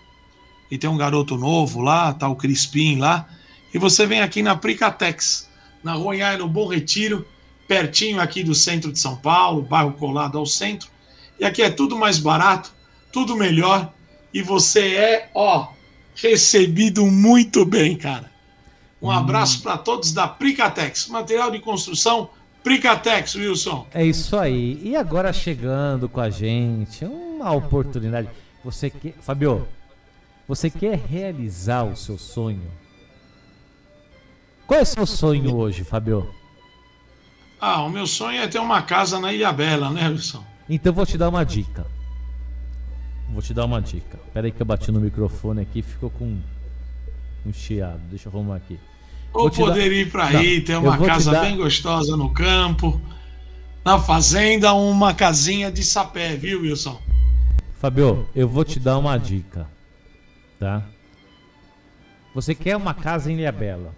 E 0.69 0.77
tem 0.77 0.89
um 0.89 0.97
garoto 0.97 1.37
novo 1.37 1.81
lá, 1.81 2.13
tá 2.13 2.27
o 2.27 2.35
Crispim 2.35 2.97
lá. 2.97 3.27
E 3.73 3.77
você 3.77 4.05
vem 4.05 4.21
aqui 4.21 4.41
na 4.41 4.55
Pricatex, 4.55 5.49
na 5.83 5.93
Ruanhaia, 5.93 6.37
no 6.37 6.47
Bom 6.47 6.67
Retiro, 6.67 7.25
pertinho 7.67 8.19
aqui 8.19 8.43
do 8.43 8.55
centro 8.55 8.91
de 8.91 8.99
São 8.99 9.15
Paulo, 9.15 9.61
bairro 9.61 9.93
colado 9.93 10.37
ao 10.37 10.45
centro. 10.45 10.89
E 11.39 11.45
aqui 11.45 11.61
é 11.61 11.69
tudo 11.69 11.97
mais 11.97 12.17
barato, 12.17 12.71
tudo 13.11 13.35
melhor. 13.35 13.91
E 14.33 14.41
você 14.41 14.95
é, 14.95 15.29
ó, 15.33 15.67
recebido 16.15 17.05
muito 17.05 17.65
bem, 17.65 17.95
cara. 17.97 18.31
Um 19.01 19.11
abraço 19.11 19.61
para 19.61 19.77
todos 19.77 20.13
da 20.13 20.27
Pricatex. 20.27 21.07
Material 21.07 21.51
de 21.51 21.59
construção, 21.59 22.29
Pricatex, 22.63 23.35
Wilson. 23.35 23.85
É 23.93 24.03
isso 24.03 24.35
aí. 24.37 24.81
E 24.83 24.95
agora 24.95 25.31
chegando 25.31 26.09
com 26.09 26.19
a 26.19 26.29
gente, 26.29 27.05
uma 27.05 27.51
oportunidade. 27.51 28.27
Você 28.63 28.89
quer, 28.89 29.13
Fabio, 29.21 29.67
você 30.47 30.69
quer 30.69 30.97
realizar 30.97 31.83
o 31.83 31.95
seu 31.95 32.17
sonho? 32.17 32.61
Qual 34.67 34.79
é 34.79 34.83
o 34.83 34.85
seu 34.85 35.05
sonho 35.05 35.55
hoje, 35.55 35.83
Fabio? 35.83 36.29
Ah, 37.59 37.83
o 37.83 37.89
meu 37.89 38.05
sonho 38.07 38.41
é 38.41 38.47
ter 38.47 38.59
uma 38.59 38.81
casa 38.81 39.19
na 39.19 39.31
Ilha 39.33 39.51
Bela, 39.51 39.89
né, 39.89 40.07
Wilson? 40.09 40.43
Então 40.69 40.91
eu 40.91 40.95
vou 40.95 41.05
te 41.05 41.17
dar 41.17 41.29
uma 41.29 41.43
dica. 41.43 41.85
Vou 43.29 43.41
te 43.41 43.53
dar 43.53 43.65
uma 43.65 43.81
dica. 43.81 44.17
Pera 44.33 44.47
aí 44.47 44.51
que 44.51 44.61
eu 44.61 44.65
bati 44.65 44.91
no 44.91 44.99
microfone 44.99 45.61
aqui, 45.61 45.81
ficou 45.81 46.09
com 46.09 46.37
um 47.45 47.53
chiado. 47.53 47.99
Deixa 48.09 48.27
eu 48.27 48.33
arrumar 48.33 48.55
aqui. 48.57 48.79
Ou 49.33 49.49
te 49.49 49.59
dar- 49.59 49.65
poder 49.67 49.91
ir 49.91 50.11
para 50.11 50.25
aí, 50.27 50.61
ter 50.61 50.77
uma 50.77 50.95
vou 50.97 51.05
te 51.07 51.09
casa 51.11 51.31
dar- 51.31 51.41
bem 51.41 51.57
gostosa 51.57 52.15
no 52.15 52.31
campo, 52.33 52.99
na 53.83 53.99
fazenda, 53.99 54.73
uma 54.73 55.13
casinha 55.13 55.71
de 55.71 55.83
sapé, 55.83 56.35
viu, 56.35 56.61
Wilson? 56.61 56.99
Fabio, 57.75 58.27
eu 58.35 58.47
vou 58.47 58.63
te 58.63 58.79
dar 58.79 58.97
uma 58.97 59.17
dica, 59.17 59.67
tá? 60.59 60.83
Você 62.33 62.53
quer 62.53 62.75
uma 62.75 62.93
casa 62.93 63.31
em 63.31 63.37
Ilhabela? 63.39 63.93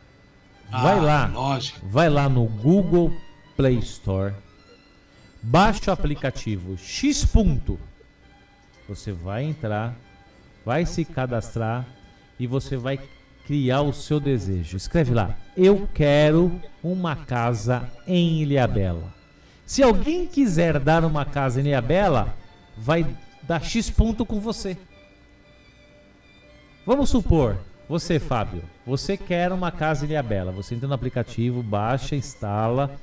Vai 0.69 0.97
Ah, 0.97 1.01
lá, 1.01 1.25
lógico. 1.27 1.79
vai 1.87 2.09
lá 2.09 2.27
no 2.29 2.45
Google 2.45 3.11
Play 3.55 3.77
Store, 3.79 4.33
baixa 5.41 5.89
o 5.91 5.93
aplicativo 5.93 6.77
X. 6.77 7.23
Ponto. 7.25 7.79
Você 8.87 9.11
vai 9.11 9.43
entrar, 9.43 9.95
vai 10.65 10.85
se 10.85 11.03
cadastrar 11.03 11.85
e 12.39 12.45
você 12.47 12.77
vai 12.77 12.99
criar 13.45 13.81
o 13.81 13.93
seu 13.93 14.19
desejo. 14.19 14.77
Escreve 14.77 15.13
lá: 15.13 15.35
Eu 15.55 15.87
quero 15.93 16.61
uma 16.83 17.15
casa 17.15 17.89
em 18.05 18.41
Ilhabela. 18.43 19.13
Se 19.65 19.81
alguém 19.83 20.27
quiser 20.27 20.79
dar 20.79 21.03
uma 21.03 21.25
casa 21.25 21.59
em 21.61 21.67
Ilhabela, 21.67 22.35
vai 22.77 23.05
dar 23.43 23.61
X 23.63 23.89
ponto 23.89 24.25
com 24.25 24.39
você. 24.39 24.77
Vamos 26.87 27.09
supor, 27.09 27.57
você, 27.89 28.17
Fábio, 28.17 28.63
você 28.85 29.17
quer 29.17 29.51
uma 29.51 29.69
casa 29.73 30.05
em 30.05 30.09
Ilhabela. 30.09 30.53
Você 30.53 30.73
entra 30.73 30.87
no 30.87 30.93
aplicativo, 30.93 31.61
baixa, 31.61 32.15
instala, 32.15 32.97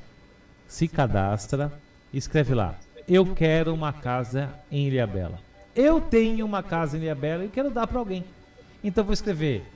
se 0.66 0.88
cadastra, 0.88 1.70
escreve 2.10 2.54
lá: 2.54 2.76
Eu 3.06 3.34
quero 3.34 3.74
uma 3.74 3.92
casa 3.92 4.48
em 4.72 4.88
Ilhabela. 4.88 5.38
Eu 5.76 6.00
tenho 6.00 6.46
uma 6.46 6.62
casa 6.62 6.96
em 6.96 7.02
Ilhabela 7.02 7.44
e 7.44 7.48
quero 7.48 7.70
dar 7.70 7.86
para 7.86 7.98
alguém. 7.98 8.24
Então 8.82 9.04
vou 9.04 9.12
escrever: 9.12 9.70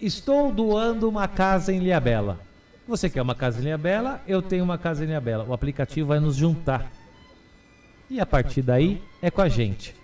Estou 0.00 0.50
doando 0.50 1.08
uma 1.08 1.28
casa 1.28 1.72
em 1.72 1.80
Ilhabela. 1.80 2.40
Você 2.88 3.08
quer 3.08 3.22
uma 3.22 3.36
casa 3.36 3.60
em 3.60 3.66
Ilhabela? 3.66 4.20
Eu 4.26 4.42
tenho 4.42 4.64
uma 4.64 4.76
casa 4.76 5.04
em 5.04 5.08
Ilhabela. 5.08 5.44
O 5.44 5.52
aplicativo 5.52 6.08
vai 6.08 6.18
nos 6.18 6.34
juntar. 6.34 6.90
E 8.10 8.18
a 8.18 8.26
partir 8.26 8.62
daí 8.62 9.00
é 9.22 9.30
com 9.30 9.40
a 9.40 9.48
gente. 9.48 9.94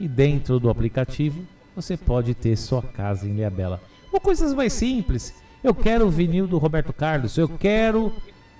E 0.00 0.08
dentro 0.08 0.58
do 0.58 0.68
aplicativo 0.68 1.53
você 1.74 1.96
pode 1.96 2.34
ter 2.34 2.56
sua 2.56 2.82
casa 2.82 3.26
em 3.26 3.36
Ilhabela. 3.36 3.80
Ou 4.12 4.20
coisas 4.20 4.54
mais 4.54 4.72
simples. 4.72 5.34
Eu 5.62 5.74
quero 5.74 6.06
o 6.06 6.10
vinil 6.10 6.46
do 6.46 6.58
Roberto 6.58 6.92
Carlos. 6.92 7.36
Eu 7.36 7.48
quero 7.48 8.12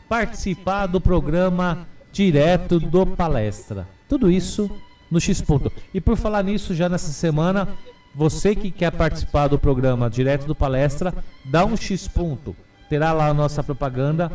participar 0.09 0.87
do 0.87 1.01
programa 1.01 1.87
direto 2.11 2.81
do 2.81 3.07
palestra. 3.07 3.87
Tudo 4.09 4.31
isso 4.31 4.71
no 5.11 5.21
X 5.21 5.41
ponto. 5.41 5.71
E 5.93 6.01
por 6.01 6.17
falar 6.17 6.43
nisso, 6.43 6.75
já 6.75 6.89
nessa 6.89 7.13
semana, 7.13 7.69
você 8.15 8.55
que 8.55 8.71
quer 8.71 8.91
participar 8.91 9.49
do 9.49 9.59
programa 9.59 10.09
direto 10.11 10.47
do 10.47 10.55
palestra, 10.55 11.15
dá 11.45 11.65
um 11.65 11.77
X 11.77 12.09
ponto. 12.09 12.57
Terá 12.89 13.13
lá 13.13 13.29
a 13.29 13.35
nossa 13.35 13.63
propaganda. 13.63 14.33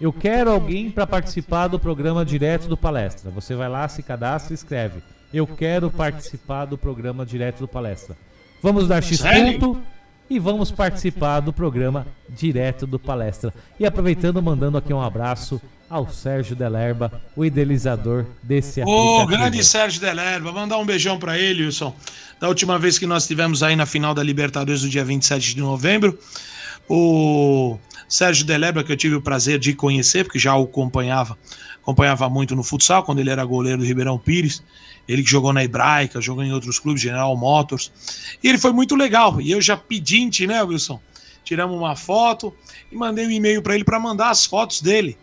Eu 0.00 0.12
quero 0.12 0.50
alguém 0.50 0.90
para 0.90 1.06
participar 1.06 1.68
do 1.68 1.78
programa 1.78 2.24
direto 2.24 2.66
do 2.66 2.76
palestra. 2.76 3.30
Você 3.30 3.54
vai 3.54 3.68
lá, 3.68 3.86
se 3.88 4.02
cadastra 4.02 4.52
e 4.52 4.56
escreve. 4.56 5.02
Eu 5.34 5.48
quero 5.48 5.90
participar 5.90 6.64
do 6.64 6.78
programa 6.78 7.26
direto 7.26 7.58
do 7.58 7.66
palestra. 7.66 8.16
Vamos 8.62 8.86
dar 8.86 9.02
X 9.02 9.20
ponto 9.20 9.82
e 10.30 10.38
vamos 10.38 10.70
participar 10.70 11.40
do 11.40 11.52
programa 11.52 12.06
direto 12.28 12.86
do 12.86 13.00
palestra. 13.00 13.52
E 13.78 13.84
aproveitando, 13.84 14.40
mandando 14.40 14.78
aqui 14.78 14.92
um 14.92 15.02
abraço 15.02 15.60
ao 15.90 16.08
Sérgio 16.08 16.54
Delerba, 16.54 17.20
o 17.34 17.44
idealizador 17.44 18.24
desse 18.44 18.80
Ô, 18.82 18.84
aplicativo. 18.84 19.26
grande 19.26 19.64
Sérgio 19.64 20.00
Delerva, 20.00 20.52
mandar 20.52 20.78
um 20.78 20.86
beijão 20.86 21.18
pra 21.18 21.36
ele, 21.36 21.64
Wilson. 21.64 21.92
Da 22.38 22.46
última 22.46 22.78
vez 22.78 22.96
que 22.96 23.06
nós 23.06 23.24
estivemos 23.24 23.60
aí 23.64 23.74
na 23.74 23.86
final 23.86 24.14
da 24.14 24.22
Libertadores 24.22 24.82
do 24.82 24.88
dia 24.88 25.04
27 25.04 25.56
de 25.56 25.60
novembro, 25.60 26.16
o 26.88 27.76
Sérgio 28.08 28.46
Delerba, 28.46 28.84
que 28.84 28.92
eu 28.92 28.96
tive 28.96 29.16
o 29.16 29.20
prazer 29.20 29.58
de 29.58 29.74
conhecer, 29.74 30.24
porque 30.24 30.38
já 30.38 30.56
o 30.56 30.62
acompanhava, 30.62 31.36
acompanhava 31.82 32.30
muito 32.30 32.54
no 32.54 32.62
futsal, 32.62 33.02
quando 33.02 33.18
ele 33.18 33.30
era 33.30 33.44
goleiro 33.44 33.78
do 33.78 33.84
Ribeirão 33.84 34.16
Pires, 34.16 34.62
ele 35.08 35.22
que 35.22 35.30
jogou 35.30 35.52
na 35.52 35.62
Hebraica, 35.62 36.20
jogou 36.20 36.42
em 36.42 36.52
outros 36.52 36.78
clubes, 36.78 37.02
General 37.02 37.36
Motors, 37.36 37.92
e 38.42 38.48
ele 38.48 38.58
foi 38.58 38.72
muito 38.72 38.94
legal, 38.96 39.40
e 39.40 39.50
eu 39.50 39.60
já 39.60 39.76
pedinte, 39.76 40.46
né, 40.46 40.62
Wilson? 40.62 41.00
Tiramos 41.44 41.76
uma 41.76 41.94
foto 41.94 42.54
e 42.90 42.96
mandei 42.96 43.26
um 43.26 43.30
e-mail 43.30 43.60
pra 43.60 43.74
ele 43.74 43.84
pra 43.84 44.00
mandar 44.00 44.30
as 44.30 44.46
fotos 44.46 44.80
dele, 44.80 45.18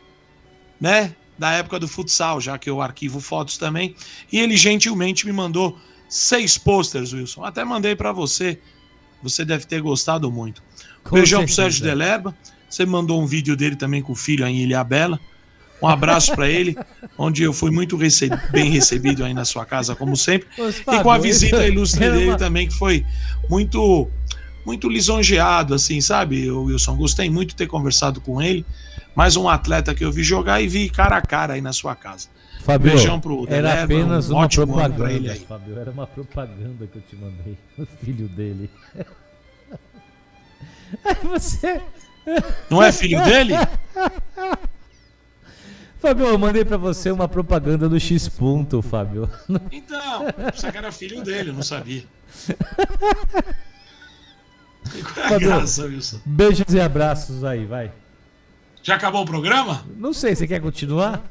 né? 0.80 1.16
da 1.42 1.54
época 1.54 1.80
do 1.80 1.88
futsal, 1.88 2.40
já 2.40 2.56
que 2.60 2.70
eu 2.70 2.80
arquivo 2.80 3.20
fotos 3.20 3.58
também. 3.58 3.96
E 4.32 4.40
ele 4.40 4.56
gentilmente 4.56 5.26
me 5.26 5.32
mandou 5.32 5.76
seis 6.08 6.56
posters, 6.56 7.14
Wilson. 7.14 7.44
Até 7.44 7.66
mandei 7.66 7.96
para 7.96 8.12
você. 8.12 8.60
Você 9.24 9.44
deve 9.44 9.66
ter 9.66 9.82
gostado 9.82 10.32
muito. 10.32 10.62
Com 11.04 11.16
Beijão 11.16 11.40
pro 11.40 11.48
certeza. 11.48 11.80
Sérgio 11.80 11.84
Delerba. 11.84 12.38
Você 12.70 12.86
mandou 12.86 13.20
um 13.20 13.26
vídeo 13.26 13.58
dele 13.58 13.76
também 13.76 14.04
com 14.04 14.12
o 14.12 14.16
filho 14.16 14.46
aí 14.46 14.54
em 14.54 14.62
Ilha 14.62 14.84
Bela. 14.84 15.20
Um 15.82 15.88
abraço 15.88 16.34
para 16.36 16.48
ele, 16.48 16.78
onde 17.18 17.42
eu 17.44 17.52
fui 17.54 17.72
muito 17.72 17.98
bem 18.52 18.70
recebido 18.70 19.24
aí 19.26 19.34
na 19.34 19.44
sua 19.46 19.66
casa, 19.66 19.96
como 19.96 20.16
sempre. 20.16 20.48
E 20.58 21.02
com 21.02 21.10
a 21.10 21.18
visita 21.18 21.66
ilustre 21.66 22.04
era 22.04 22.14
dele 22.16 22.30
uma- 22.30 22.38
também, 22.38 22.68
que 22.68 22.74
foi 22.76 23.06
muito 23.50 24.08
muito 24.64 24.88
lisonjeado, 24.88 25.74
assim, 25.74 26.00
sabe, 26.02 26.48
o 26.52 26.66
Wilson? 26.66 26.96
Gostei 26.96 27.32
muito 27.32 27.50
de 27.50 27.56
ter 27.56 27.66
conversado 27.66 28.22
com 28.22 28.40
ele. 28.40 28.64
Mais 29.16 29.36
um 29.36 29.50
atleta 29.50 29.96
que 29.96 30.06
eu 30.06 30.12
vi 30.12 30.22
jogar 30.24 30.62
e 30.62 30.68
vi 30.68 30.88
cara 30.88 31.18
a 31.18 31.22
cara 31.22 31.54
aí 31.54 31.62
na 31.62 31.74
sua 31.74 31.96
casa. 31.96 32.28
Fábio, 32.64 32.92
Beijão 32.92 33.20
pro 33.20 33.44
era 33.50 33.70
Delerba, 33.70 33.84
apenas 33.86 34.30
um 34.30 34.36
uma 34.36 34.48
propaganda, 34.48 35.12
ele 35.12 35.32
aí. 35.32 35.40
Fábio. 35.40 35.80
Era 35.80 35.90
uma 35.90 36.06
propaganda 36.06 36.86
que 36.86 36.96
eu 36.96 37.02
te 37.02 37.16
mandei. 37.16 37.58
O 37.80 37.86
filho 38.06 38.28
dele. 38.30 38.70
Aí 41.04 41.16
você. 41.24 41.82
Não 42.70 42.84
é 42.84 42.92
filho 42.92 43.24
dele? 43.24 43.54
Fábio, 46.02 46.26
eu 46.26 46.38
mandei 46.38 46.66
pra 46.66 46.78
você 46.78 47.12
uma 47.12 47.28
propaganda 47.28 47.88
do 47.88 48.00
X 48.00 48.28
Ponto, 48.28 48.82
Fábio. 48.82 49.30
Então, 49.72 50.26
você 50.52 50.72
que 50.72 50.78
era 50.78 50.92
filho 50.92 51.22
dele, 51.22 51.52
eu 51.52 51.54
não 51.54 51.62
sabia. 51.62 52.04
E 54.96 55.04
qual 55.04 55.26
é 55.26 55.30
Fábio, 55.30 55.48
graça, 55.50 55.84
Wilson? 55.84 56.20
beijos 56.26 56.74
e 56.74 56.80
abraços 56.82 57.44
aí, 57.44 57.66
vai. 57.66 57.92
Já 58.82 58.96
acabou 58.96 59.22
o 59.22 59.26
programa? 59.26 59.86
Não 59.96 60.12
sei, 60.12 60.36
você 60.36 60.48
quer 60.48 60.60
continuar? 60.60 61.22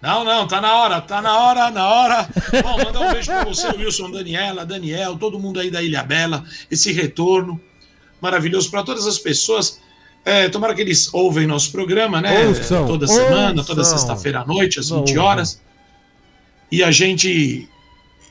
Não, 0.00 0.24
não, 0.24 0.48
tá 0.48 0.58
na 0.58 0.74
hora, 0.74 1.02
tá 1.02 1.20
na 1.20 1.38
hora, 1.38 1.70
na 1.70 1.86
hora. 1.86 2.28
Bom, 2.62 2.78
mandar 2.82 3.00
um 3.00 3.12
beijo 3.12 3.30
pra 3.30 3.44
você, 3.44 3.68
Wilson, 3.76 4.10
Daniela, 4.10 4.64
Daniel, 4.64 5.18
todo 5.18 5.38
mundo 5.38 5.60
aí 5.60 5.70
da 5.70 5.82
Ilha 5.82 6.02
Bela, 6.02 6.44
esse 6.70 6.92
retorno 6.92 7.60
maravilhoso 8.22 8.70
para 8.70 8.82
todas 8.82 9.06
as 9.06 9.18
pessoas. 9.18 9.80
É, 10.28 10.48
tomara 10.48 10.74
que 10.74 10.80
eles 10.80 11.12
ouvem 11.12 11.46
nosso 11.46 11.70
programa, 11.72 12.20
né? 12.20 12.46
Ouçam, 12.46 12.86
toda 12.86 13.06
semana, 13.06 13.50
ouçam. 13.50 13.64
toda 13.64 13.84
sexta-feira 13.84 14.40
à 14.40 14.46
noite, 14.46 14.78
às 14.80 14.90
Não 14.90 14.98
20 15.00 15.10
ouçam. 15.10 15.24
horas. 15.24 15.60
E 16.70 16.82
a 16.82 16.90
gente. 16.90 17.68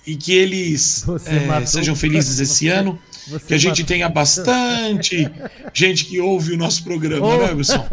E 0.06 0.16
que 0.16 0.32
eles 0.32 1.06
é, 1.26 1.66
sejam 1.66 1.94
felizes 1.96 2.40
esse 2.40 2.70
ano. 2.70 2.98
você 3.28 3.46
Que 3.48 3.54
a 3.54 3.58
gente 3.58 3.82
matou- 3.82 3.86
tenha 3.88 4.08
bastante 4.10 5.30
gente 5.74 6.06
que 6.06 6.20
ouve 6.22 6.54
o 6.54 6.58
nosso 6.58 6.84
programa, 6.84 7.36
né, 7.38 7.52
Wilson? 7.54 7.86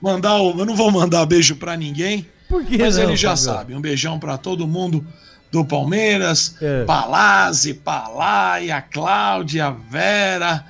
Mandar 0.00 0.38
eu 0.38 0.64
não 0.64 0.74
vou 0.76 0.90
mandar 0.90 1.24
beijo 1.26 1.56
pra 1.56 1.76
ninguém, 1.76 2.26
mas 2.78 2.96
não, 2.96 3.02
ele 3.04 3.16
já 3.16 3.34
sabe. 3.36 3.74
Um 3.74 3.80
beijão 3.80 4.18
pra 4.18 4.38
todo 4.38 4.66
mundo 4.66 5.04
do 5.50 5.64
Palmeiras, 5.64 6.56
É. 6.60 6.84
Palazzi, 6.84 7.74
Palaia, 7.74 8.80
Cláudia, 8.82 9.70
Vera, 9.90 10.64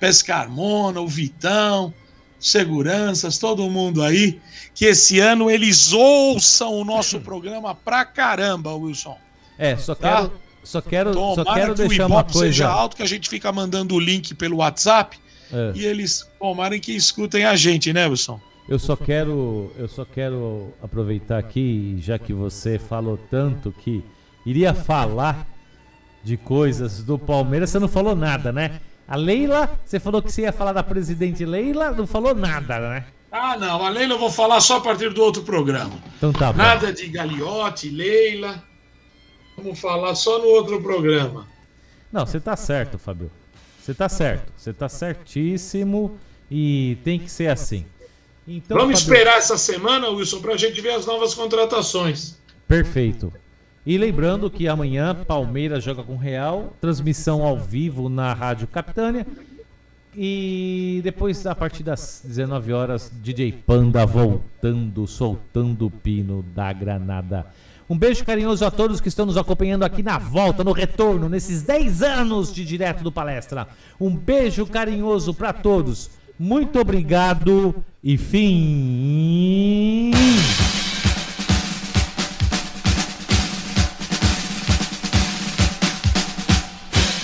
Pescarmona, 0.00 1.00
o 1.00 1.06
Vitão, 1.06 1.92
seguranças, 2.38 3.38
todo 3.38 3.62
mundo 3.70 4.02
aí. 4.02 4.40
Que 4.74 4.86
esse 4.86 5.20
ano 5.20 5.50
eles 5.50 5.92
ouçam 5.92 6.72
o 6.74 6.84
nosso 6.84 7.20
programa 7.22 7.74
pra 7.74 8.04
caramba, 8.04 8.74
Wilson. 8.74 9.16
É, 9.58 9.76
só 9.76 9.94
Tá? 9.94 10.16
quero, 10.22 10.32
só 10.64 10.80
quero, 10.80 11.12
só 11.14 11.34
Tomara 11.44 11.60
quero 11.60 11.74
que 11.74 11.82
o 11.82 11.88
deixar 11.88 12.06
uma 12.06 12.20
Ibope 12.20 12.32
seja 12.32 12.64
coisa. 12.64 12.80
alto, 12.80 12.96
que 12.96 13.02
a 13.02 13.06
gente 13.06 13.28
fica 13.28 13.52
mandando 13.52 13.94
o 13.94 14.00
link 14.00 14.34
pelo 14.34 14.56
WhatsApp 14.56 15.18
É. 15.52 15.72
e 15.74 15.84
eles 15.84 16.26
tomarem 16.38 16.80
que 16.80 16.92
escutem 16.96 17.44
a 17.44 17.54
gente, 17.56 17.92
né, 17.92 18.06
Wilson? 18.06 18.40
Eu 18.68 18.78
só 18.78 18.94
quero, 18.96 19.72
eu 19.76 19.88
só 19.88 20.04
quero 20.04 20.72
aproveitar 20.82 21.38
aqui, 21.38 21.96
já 22.00 22.18
que 22.18 22.32
você 22.32 22.78
falou 22.78 23.18
tanto 23.30 23.72
que 23.72 24.02
iria 24.46 24.72
falar 24.72 25.46
de 26.22 26.36
coisas 26.36 27.02
do 27.02 27.18
Palmeiras, 27.18 27.70
você 27.70 27.78
não 27.80 27.88
falou 27.88 28.14
nada, 28.14 28.52
né? 28.52 28.80
A 29.10 29.16
Leila, 29.16 29.68
você 29.84 29.98
falou 29.98 30.22
que 30.22 30.30
você 30.30 30.42
ia 30.42 30.52
falar 30.52 30.72
da 30.72 30.84
presidente 30.84 31.44
Leila, 31.44 31.90
não 31.90 32.06
falou 32.06 32.32
nada, 32.32 32.78
né? 32.78 33.04
Ah, 33.32 33.56
não, 33.58 33.84
a 33.84 33.88
Leila 33.88 34.14
eu 34.14 34.18
vou 34.20 34.30
falar 34.30 34.60
só 34.60 34.76
a 34.76 34.80
partir 34.80 35.12
do 35.12 35.20
outro 35.20 35.42
programa. 35.42 35.98
Então 36.16 36.32
tá 36.32 36.52
bom. 36.52 36.58
Nada 36.58 36.92
de 36.92 37.08
Gagliotti, 37.08 37.88
Leila. 37.88 38.62
Vamos 39.56 39.80
falar 39.80 40.14
só 40.14 40.38
no 40.38 40.44
outro 40.46 40.80
programa. 40.80 41.48
Não, 42.12 42.24
você 42.24 42.38
tá 42.38 42.54
certo, 42.54 43.00
Fabio. 43.00 43.32
Você 43.80 43.92
tá 43.92 44.08
certo. 44.08 44.52
Você 44.56 44.72
tá 44.72 44.88
certíssimo 44.88 46.16
e 46.48 46.96
tem 47.02 47.18
que 47.18 47.28
ser 47.28 47.48
assim. 47.48 47.84
Então, 48.46 48.76
Vamos 48.78 49.00
Fabio, 49.00 49.12
esperar 49.12 49.38
essa 49.38 49.58
semana, 49.58 50.08
Wilson, 50.08 50.40
pra 50.40 50.56
gente 50.56 50.80
ver 50.80 50.94
as 50.94 51.04
novas 51.04 51.34
contratações. 51.34 52.38
Perfeito. 52.68 53.32
E 53.84 53.96
lembrando 53.96 54.50
que 54.50 54.68
amanhã 54.68 55.14
Palmeiras 55.14 55.82
joga 55.82 56.02
com 56.02 56.16
Real, 56.16 56.74
transmissão 56.80 57.42
ao 57.42 57.58
vivo 57.58 58.08
na 58.10 58.34
Rádio 58.34 58.66
Capitânia. 58.66 59.26
E 60.14 61.00
depois, 61.02 61.46
a 61.46 61.54
partir 61.54 61.82
das 61.82 62.20
19 62.24 62.72
horas, 62.72 63.10
DJ 63.22 63.52
Panda 63.52 64.04
voltando, 64.04 65.06
soltando 65.06 65.86
o 65.86 65.90
pino 65.90 66.44
da 66.54 66.72
granada. 66.72 67.46
Um 67.88 67.96
beijo 67.96 68.24
carinhoso 68.24 68.64
a 68.64 68.70
todos 68.70 69.00
que 69.00 69.08
estão 69.08 69.26
nos 69.26 69.36
acompanhando 69.36 69.82
aqui 69.82 70.02
na 70.02 70.18
volta, 70.18 70.62
no 70.62 70.72
retorno, 70.72 71.28
nesses 71.28 71.62
10 71.62 72.02
anos 72.02 72.52
de 72.52 72.64
direto 72.64 73.02
do 73.02 73.10
palestra. 73.10 73.66
Um 74.00 74.14
beijo 74.14 74.66
carinhoso 74.66 75.34
para 75.34 75.52
todos. 75.52 76.10
Muito 76.38 76.78
obrigado 76.78 77.74
e 78.02 78.16
fim. 78.16 80.10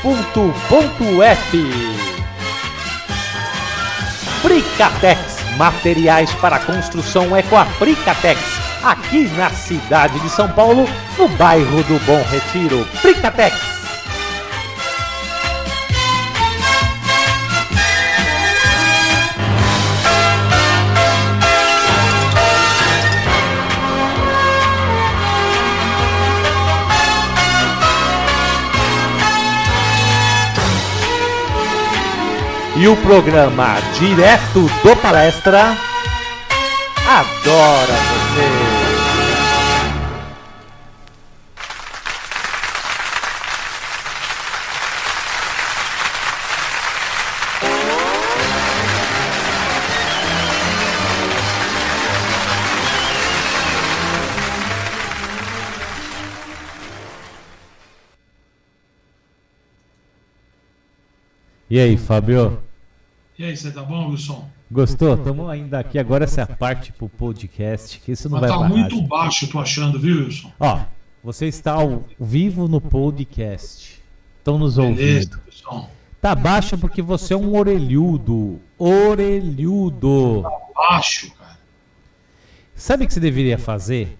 Fricatex, 4.43 5.45
materiais 5.57 6.35
para 6.35 6.59
construção 6.59 7.37
é 7.37 7.43
com 7.43 7.57
a 7.57 7.65
Fricatex, 7.65 8.74
aqui 8.85 9.29
na 9.37 9.49
cidade 9.51 10.21
de 10.21 10.29
São 10.29 10.49
Paulo, 10.49 10.87
no 11.19 11.29
bairro 11.29 11.83
do 11.85 11.99
Bom 12.05 12.23
Retiro. 12.31 12.85
Fricatex. 13.01 13.75
E 32.77 32.89
o 32.89 32.97
programa 32.97 33.77
direto 33.99 34.69
do 34.83 34.97
palestra 34.97 35.77
adora 37.07 37.95
você. 38.35 38.74
E 61.75 61.81
aí, 61.81 61.97
Fábio? 61.97 62.63
E 63.37 63.45
aí, 63.45 63.57
você 63.57 63.69
tá 63.69 63.83
bom, 63.83 64.11
Wilson? 64.11 64.49
Gostou? 64.71 65.17
Estamos 65.17 65.51
ainda 65.51 65.81
aqui. 65.81 65.99
Agora 65.99 66.23
essa 66.23 66.43
é 66.43 66.45
a 66.45 66.47
parte 66.47 66.93
pro 66.93 67.09
podcast, 67.09 67.99
que 67.99 68.13
isso 68.13 68.29
não 68.29 68.39
Mas 68.41 68.49
vai 68.49 68.61
tá 68.61 68.69
muito 68.69 68.95
rádio. 68.95 69.09
baixo, 69.09 69.45
eu 69.45 69.51
tô 69.51 69.59
achando, 69.59 69.99
viu, 69.99 70.19
Wilson? 70.19 70.53
Ó, 70.61 70.83
você 71.25 71.47
está 71.47 71.73
ao 71.73 72.05
vivo 72.21 72.69
no 72.69 72.81
podcast. 72.81 74.01
Estão 74.39 74.57
nos 74.57 74.77
Beleza, 74.77 74.93
ouvindo. 74.93 75.41
Wilson. 75.49 75.91
Tá 76.21 76.33
baixo 76.37 76.79
porque 76.79 77.03
você 77.03 77.35
é 77.35 77.37
um 77.37 77.57
orelhudo. 77.57 78.61
Orelhudo. 78.79 80.45
Baixo, 80.77 81.33
cara. 81.33 81.59
Sabe 82.77 83.03
o 83.03 83.09
que 83.09 83.15
você 83.15 83.19
deveria 83.19 83.59
fazer? 83.59 84.17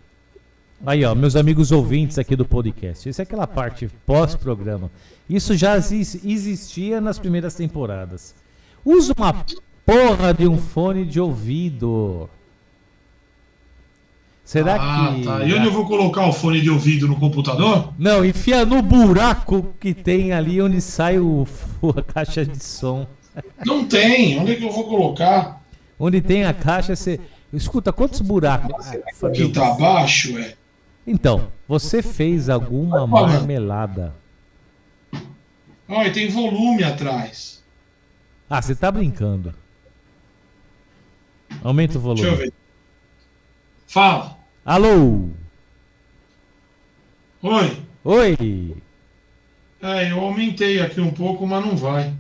Aí, 0.87 1.05
ó, 1.05 1.15
meus 1.15 1.37
amigos 1.37 1.73
ouvintes 1.73 2.19
aqui 2.19 2.37
do 2.37 2.45
podcast. 2.45 3.09
Isso 3.09 3.21
é 3.21 3.25
aquela 3.25 3.47
parte 3.47 3.89
pós-programa. 4.07 4.91
Isso 5.29 5.57
já 5.57 5.77
exis- 5.77 6.25
existia 6.25 7.01
nas 7.01 7.19
primeiras 7.19 7.55
temporadas. 7.55 8.35
Usa 8.85 9.15
uma 9.17 9.45
porra 9.87 10.35
de 10.35 10.47
um 10.47 10.59
fone 10.59 11.05
de 11.05 11.19
ouvido. 11.21 12.29
Será 14.45 14.77
ah, 14.79 15.15
que. 15.15 15.25
tá. 15.25 15.43
E 15.43 15.55
onde 15.55 15.67
eu 15.67 15.73
vou 15.73 15.87
colocar 15.87 16.27
o 16.27 16.33
fone 16.33 16.61
de 16.61 16.69
ouvido 16.69 17.09
no 17.09 17.17
computador? 17.17 17.95
Não, 17.99 18.23
enfia 18.23 18.67
no 18.67 18.83
buraco 18.83 19.75
que 19.81 19.95
tem 19.95 20.33
ali 20.33 20.61
onde 20.61 20.83
sai 20.83 21.19
o, 21.19 21.47
a 21.97 22.03
caixa 22.03 22.45
de 22.45 22.63
som. 22.63 23.07
Não 23.65 23.87
tem. 23.87 24.39
Onde 24.39 24.53
é 24.53 24.55
que 24.57 24.65
eu 24.65 24.71
vou 24.71 24.85
colocar? 24.85 25.63
Onde 25.99 26.21
tem 26.21 26.45
a 26.45 26.53
caixa, 26.53 26.95
você. 26.95 27.19
Escuta, 27.53 27.93
quantos 27.93 28.21
buracos? 28.21 28.87
Ah, 29.23 29.29
Aqui 29.29 29.49
tá 29.49 29.69
abaixo, 29.69 30.37
é. 30.37 30.55
Então, 31.07 31.53
você 31.69 32.03
fez 32.03 32.49
alguma 32.49 33.07
marmelada? 33.07 34.15
Olha, 35.89 36.13
tem 36.13 36.29
volume 36.29 36.83
atrás. 36.83 37.63
Ah, 38.49 38.61
você 38.61 38.75
tá 38.75 38.91
brincando. 38.91 39.55
Aumenta 41.63 41.99
o 41.99 42.01
volume. 42.01 42.23
Deixa 42.23 42.35
eu 42.35 42.39
ver. 42.39 42.53
Fala. 43.87 44.39
Alô? 44.65 45.29
Oi. 47.43 47.83
Oi? 48.03 48.77
É, 49.83 50.11
eu 50.11 50.21
aumentei 50.21 50.81
aqui 50.81 51.01
um 51.01 51.11
pouco, 51.11 51.47
mas 51.47 51.65
não 51.65 51.77
vai. 51.77 52.15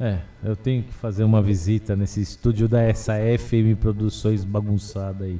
É, 0.00 0.18
eu 0.42 0.56
tenho 0.56 0.82
que 0.82 0.92
fazer 0.92 1.22
uma 1.24 1.42
visita 1.42 1.94
nesse 1.94 2.20
estúdio 2.22 2.66
da 2.66 2.80
essa 2.80 3.14
FM 3.14 3.78
Produções 3.78 4.44
bagunçada 4.44 5.26
aí. 5.26 5.38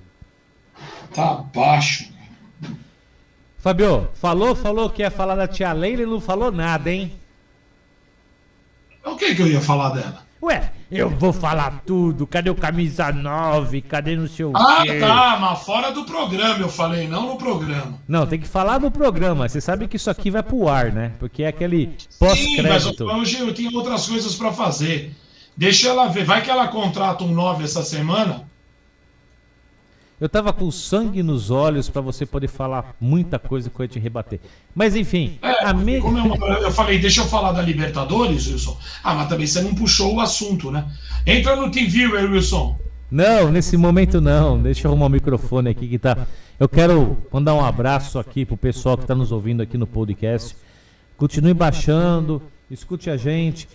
Tá 1.15 1.37
baixo. 1.37 2.12
Fabio, 3.63 4.09
falou, 4.15 4.57
falou 4.57 4.91
que 4.91 5.03
ia 5.03 5.11
falar 5.11 5.37
da 5.37 5.47
tia 5.47 5.73
Leila 5.73 6.03
e 6.03 6.07
não 6.07 6.21
falou 6.21 6.51
nada, 6.51 6.91
hein? 6.91 7.13
O 9.05 9.15
que 9.15 9.37
que 9.37 9.43
eu 9.43 9.47
ia 9.47 9.61
falar 9.61 9.91
dela? 9.91 10.23
Ué, 10.43 10.73
eu 10.91 11.09
vou 11.09 11.33
falar 11.33 11.81
tudo. 11.87 12.27
Cadê 12.27 12.51
o 12.51 12.57
camisa 12.57 13.13
9? 13.13 13.81
Cadê 13.83 14.17
não 14.17 14.27
sei 14.27 14.47
o 14.47 14.53
Ah, 14.57 14.83
quê? 14.83 14.99
tá, 14.99 15.39
mas 15.41 15.61
fora 15.65 15.93
do 15.93 16.03
programa 16.05 16.59
eu 16.59 16.69
falei, 16.69 17.07
não 17.07 17.29
no 17.29 17.37
programa. 17.37 18.01
Não, 18.09 18.27
tem 18.27 18.41
que 18.41 18.49
falar 18.49 18.81
no 18.81 18.91
programa. 18.91 19.49
Você 19.49 19.61
sabe 19.61 19.87
que 19.87 19.95
isso 19.95 20.11
aqui 20.11 20.29
vai 20.29 20.43
pro 20.43 20.69
ar, 20.69 20.91
né? 20.91 21.13
Porque 21.21 21.45
é 21.45 21.47
aquele 21.47 21.87
Sim, 21.97 22.07
mas 22.09 22.17
pós-crédito. 22.19 23.05
hoje 23.05 23.39
eu 23.39 23.55
tenho 23.55 23.73
outras 23.77 24.09
coisas 24.09 24.35
pra 24.35 24.53
fazer. 24.53 25.15
Deixa 25.57 25.89
ela 25.89 26.09
ver. 26.09 26.25
Vai 26.25 26.43
que 26.43 26.51
ela 26.51 26.67
contrata 26.67 27.23
um 27.23 27.33
9 27.33 27.63
essa 27.63 27.85
semana. 27.85 28.43
Eu 30.23 30.29
tava 30.29 30.53
com 30.53 30.71
sangue 30.71 31.21
nos 31.21 31.51
olhos 31.51 31.89
pra 31.89 32.01
você 32.01 32.25
poder 32.25 32.47
falar 32.47 32.95
muita 33.01 33.41
coisa 33.41 33.69
que 33.69 33.81
eu 33.81 33.83
ia 33.83 33.89
te 33.89 33.99
rebater. 33.99 34.39
Mas 34.73 34.95
enfim, 34.95 35.37
É, 35.43 35.65
a 35.65 35.75
me... 35.75 36.01
como 36.01 36.17
é 36.17 36.65
eu 36.65 36.71
falei, 36.71 37.01
deixa 37.01 37.23
eu 37.23 37.27
falar 37.27 37.51
da 37.51 37.61
Libertadores, 37.61 38.47
Wilson. 38.47 38.79
Ah, 39.03 39.17
mas 39.17 39.29
também 39.29 39.49
você 39.49 39.61
não 39.61 39.75
puxou 39.75 40.15
o 40.15 40.21
assunto, 40.21 40.71
né? 40.71 40.89
Entra 41.27 41.57
no 41.57 41.73
TV, 41.73 42.07
Wilson. 42.07 42.79
Não, 43.11 43.51
nesse 43.51 43.77
momento 43.77 44.21
não. 44.21 44.63
Deixa 44.63 44.87
eu 44.87 44.93
arrumar 44.93 45.07
o 45.07 45.11
microfone 45.11 45.71
aqui 45.71 45.89
que 45.89 45.99
tá. 45.99 46.17
Eu 46.61 46.69
quero 46.69 47.19
mandar 47.33 47.55
um 47.55 47.65
abraço 47.65 48.17
aqui 48.17 48.45
pro 48.45 48.57
pessoal 48.57 48.97
que 48.97 49.05
tá 49.05 49.17
nos 49.17 49.33
ouvindo 49.33 49.61
aqui 49.61 49.77
no 49.77 49.89
podcast. 49.89 50.55
Continue 51.17 51.53
baixando, 51.53 52.41
escute 52.71 53.11
a 53.11 53.17
gente. 53.17 53.69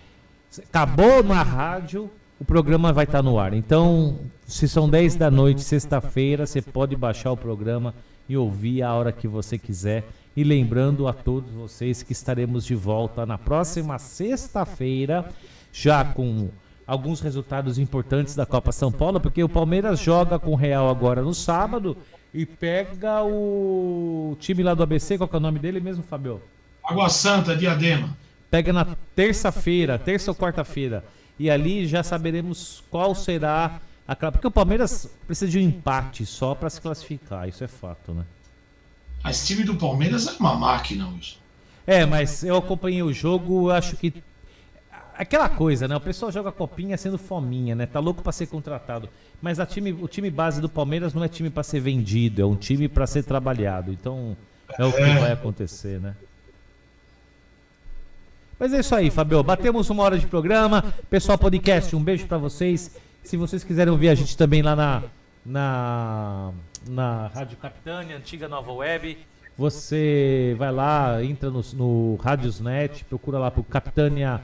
Acabou 0.69 1.21
na 1.21 1.43
rádio, 1.43 2.09
o 2.39 2.45
programa 2.45 2.93
vai 2.93 3.05
estar 3.05 3.21
no 3.21 3.39
ar. 3.39 3.53
Então, 3.53 4.19
se 4.45 4.67
são 4.67 4.89
10 4.89 5.15
da 5.15 5.31
noite, 5.31 5.61
sexta-feira, 5.61 6.45
você 6.45 6.61
pode 6.61 6.95
baixar 6.95 7.31
o 7.31 7.37
programa 7.37 7.93
e 8.29 8.37
ouvir 8.37 8.83
a 8.83 8.93
hora 8.93 9.11
que 9.11 9.27
você 9.27 9.57
quiser. 9.57 10.05
E 10.35 10.43
lembrando 10.43 11.07
a 11.07 11.13
todos 11.13 11.51
vocês 11.51 12.03
que 12.03 12.11
estaremos 12.11 12.63
de 12.63 12.75
volta 12.75 13.25
na 13.25 13.37
próxima 13.37 13.97
sexta-feira, 13.97 15.29
já 15.73 16.05
com 16.05 16.49
alguns 16.85 17.19
resultados 17.19 17.79
importantes 17.79 18.35
da 18.35 18.45
Copa 18.45 18.71
São 18.71 18.91
Paulo, 18.91 19.19
porque 19.19 19.43
o 19.43 19.49
Palmeiras 19.49 19.99
joga 19.99 20.37
com 20.37 20.51
o 20.51 20.55
Real 20.55 20.89
agora 20.89 21.21
no 21.21 21.33
sábado 21.33 21.97
e 22.33 22.45
pega 22.45 23.23
o 23.23 24.37
time 24.39 24.61
lá 24.61 24.75
do 24.75 24.83
ABC, 24.83 25.17
qual 25.17 25.29
é 25.33 25.37
o 25.37 25.39
nome 25.39 25.57
dele 25.57 25.79
mesmo, 25.79 26.03
Fabio? 26.03 26.41
Água 26.83 27.09
Santa, 27.09 27.55
Diadema. 27.55 28.15
Pega 28.49 28.71
na 28.71 28.87
terça-feira, 29.15 29.97
terça 29.97 30.31
ou 30.31 30.35
quarta-feira. 30.35 31.03
E 31.39 31.49
ali 31.49 31.85
já 31.87 32.01
saberemos 32.03 32.83
qual 32.89 33.13
será 33.13 33.79
a. 34.07 34.15
Porque 34.15 34.47
o 34.47 34.51
Palmeiras 34.51 35.09
precisa 35.25 35.51
de 35.51 35.57
um 35.57 35.61
empate 35.61 36.25
só 36.25 36.55
para 36.55 36.69
se 36.69 36.81
classificar, 36.81 37.47
isso 37.47 37.63
é 37.63 37.67
fato, 37.67 38.13
né? 38.13 38.23
Mas 39.23 39.45
time 39.45 39.63
do 39.63 39.75
Palmeiras 39.75 40.27
é 40.27 40.31
uma 40.39 40.55
máquina, 40.55 41.07
Wilson. 41.07 41.37
É, 41.85 42.05
mas 42.05 42.43
eu 42.43 42.57
acompanhei 42.57 43.01
o 43.03 43.13
jogo, 43.13 43.69
acho 43.71 43.95
que. 43.95 44.13
Aquela 45.17 45.49
coisa, 45.49 45.87
né? 45.87 45.95
O 45.95 45.99
pessoal 46.01 46.31
joga 46.31 46.51
copinha 46.51 46.95
sendo 46.95 47.17
fominha, 47.17 47.73
né? 47.75 47.87
Tá 47.87 47.99
louco 47.99 48.21
pra 48.21 48.31
ser 48.31 48.45
contratado. 48.47 49.09
Mas 49.41 49.59
a 49.59 49.65
time, 49.65 49.91
o 49.91 50.07
time 50.07 50.29
base 50.29 50.61
do 50.61 50.69
Palmeiras 50.69 51.13
não 51.13 51.23
é 51.23 51.27
time 51.27 51.49
pra 51.49 51.63
ser 51.63 51.79
vendido, 51.79 52.41
é 52.41 52.45
um 52.45 52.55
time 52.55 52.87
pra 52.87 53.07
ser 53.07 53.23
trabalhado. 53.23 53.91
Então 53.91 54.37
é 54.77 54.85
o 54.85 54.91
que 54.93 55.01
É. 55.01 55.19
vai 55.19 55.31
acontecer, 55.31 55.99
né? 55.99 56.15
Mas 58.59 58.73
é 58.73 58.79
isso 58.79 58.95
aí, 58.95 59.11
Fabio. 59.11 59.43
Batemos 59.43 59.89
uma 59.89 60.03
hora 60.03 60.17
de 60.17 60.25
programa. 60.25 60.83
Pessoal 61.09 61.37
podcast, 61.37 61.95
um 61.95 62.03
beijo 62.03 62.25
pra 62.25 62.39
vocês. 62.39 62.95
Se 63.23 63.37
vocês 63.37 63.63
quiserem 63.63 63.91
ouvir 63.91 64.09
a 64.09 64.15
gente 64.15 64.35
também 64.35 64.61
lá 64.63 64.75
na 64.75 65.03
na, 65.45 66.51
na 66.89 67.27
Rádio 67.27 67.55
Capitânia, 67.57 68.17
antiga 68.17 68.49
Nova 68.49 68.71
Web, 68.73 69.17
você 69.57 70.55
vai 70.57 70.71
lá, 70.71 71.23
entra 71.23 71.49
no, 71.49 71.61
no 71.73 72.15
Radiosnet, 72.15 73.05
procura 73.05 73.39
lá 73.39 73.49
pro 73.49 73.63
Capitânia 73.63 74.41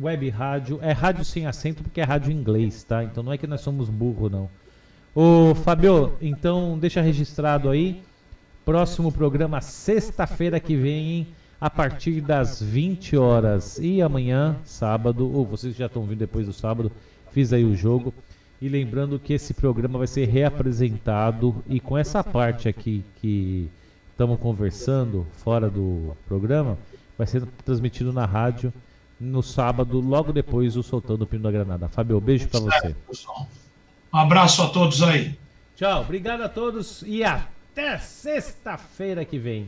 Web 0.00 0.28
Rádio. 0.28 0.78
É 0.82 0.92
rádio 0.92 1.24
sem 1.24 1.46
acento 1.46 1.82
porque 1.82 2.00
é 2.00 2.04
rádio 2.04 2.30
em 2.30 2.36
inglês, 2.36 2.84
tá? 2.84 3.02
Então 3.02 3.22
não 3.22 3.32
é 3.32 3.38
que 3.38 3.46
nós 3.46 3.62
somos 3.62 3.88
burro, 3.88 4.28
não. 4.28 4.48
Ô, 5.14 5.54
Fabio, 5.54 6.12
então 6.20 6.78
deixa 6.78 7.00
registrado 7.00 7.70
aí. 7.70 8.02
Próximo 8.64 9.10
programa, 9.10 9.60
sexta-feira 9.60 10.60
que 10.60 10.76
vem, 10.76 11.26
a 11.60 11.70
partir 11.70 12.20
das 12.20 12.62
20 12.62 13.16
horas. 13.16 13.78
E 13.78 14.02
amanhã, 14.02 14.56
sábado, 14.64 15.32
ou 15.32 15.44
vocês 15.44 15.74
já 15.74 15.86
estão 15.86 16.02
vindo 16.02 16.18
depois 16.18 16.46
do 16.46 16.52
sábado, 16.52 16.90
fiz 17.32 17.52
aí 17.52 17.64
o 17.64 17.74
jogo. 17.74 18.12
E 18.60 18.68
lembrando 18.68 19.18
que 19.18 19.34
esse 19.34 19.52
programa 19.52 19.98
vai 19.98 20.06
ser 20.06 20.26
reapresentado 20.28 21.62
e 21.68 21.78
com 21.78 21.96
essa 21.96 22.24
parte 22.24 22.68
aqui 22.68 23.04
que 23.20 23.70
estamos 24.10 24.40
conversando 24.40 25.26
fora 25.44 25.68
do 25.68 26.16
programa, 26.26 26.78
vai 27.18 27.26
ser 27.26 27.42
transmitido 27.64 28.12
na 28.12 28.24
rádio 28.24 28.72
no 29.20 29.42
sábado, 29.42 30.00
logo 30.00 30.32
depois 30.32 30.74
do 30.74 30.82
Soltando 30.82 31.22
o 31.22 31.26
Pino 31.26 31.42
da 31.42 31.50
Granada. 31.50 31.88
Fabio, 31.88 32.20
beijo 32.20 32.48
pra 32.48 32.60
você. 32.60 32.96
Um 34.12 34.18
abraço 34.18 34.62
a 34.62 34.68
todos 34.68 35.02
aí. 35.02 35.38
Tchau, 35.74 36.02
obrigado 36.02 36.42
a 36.42 36.48
todos 36.48 37.02
e 37.06 37.22
até 37.22 37.98
sexta-feira 37.98 39.24
que 39.24 39.38
vem. 39.38 39.66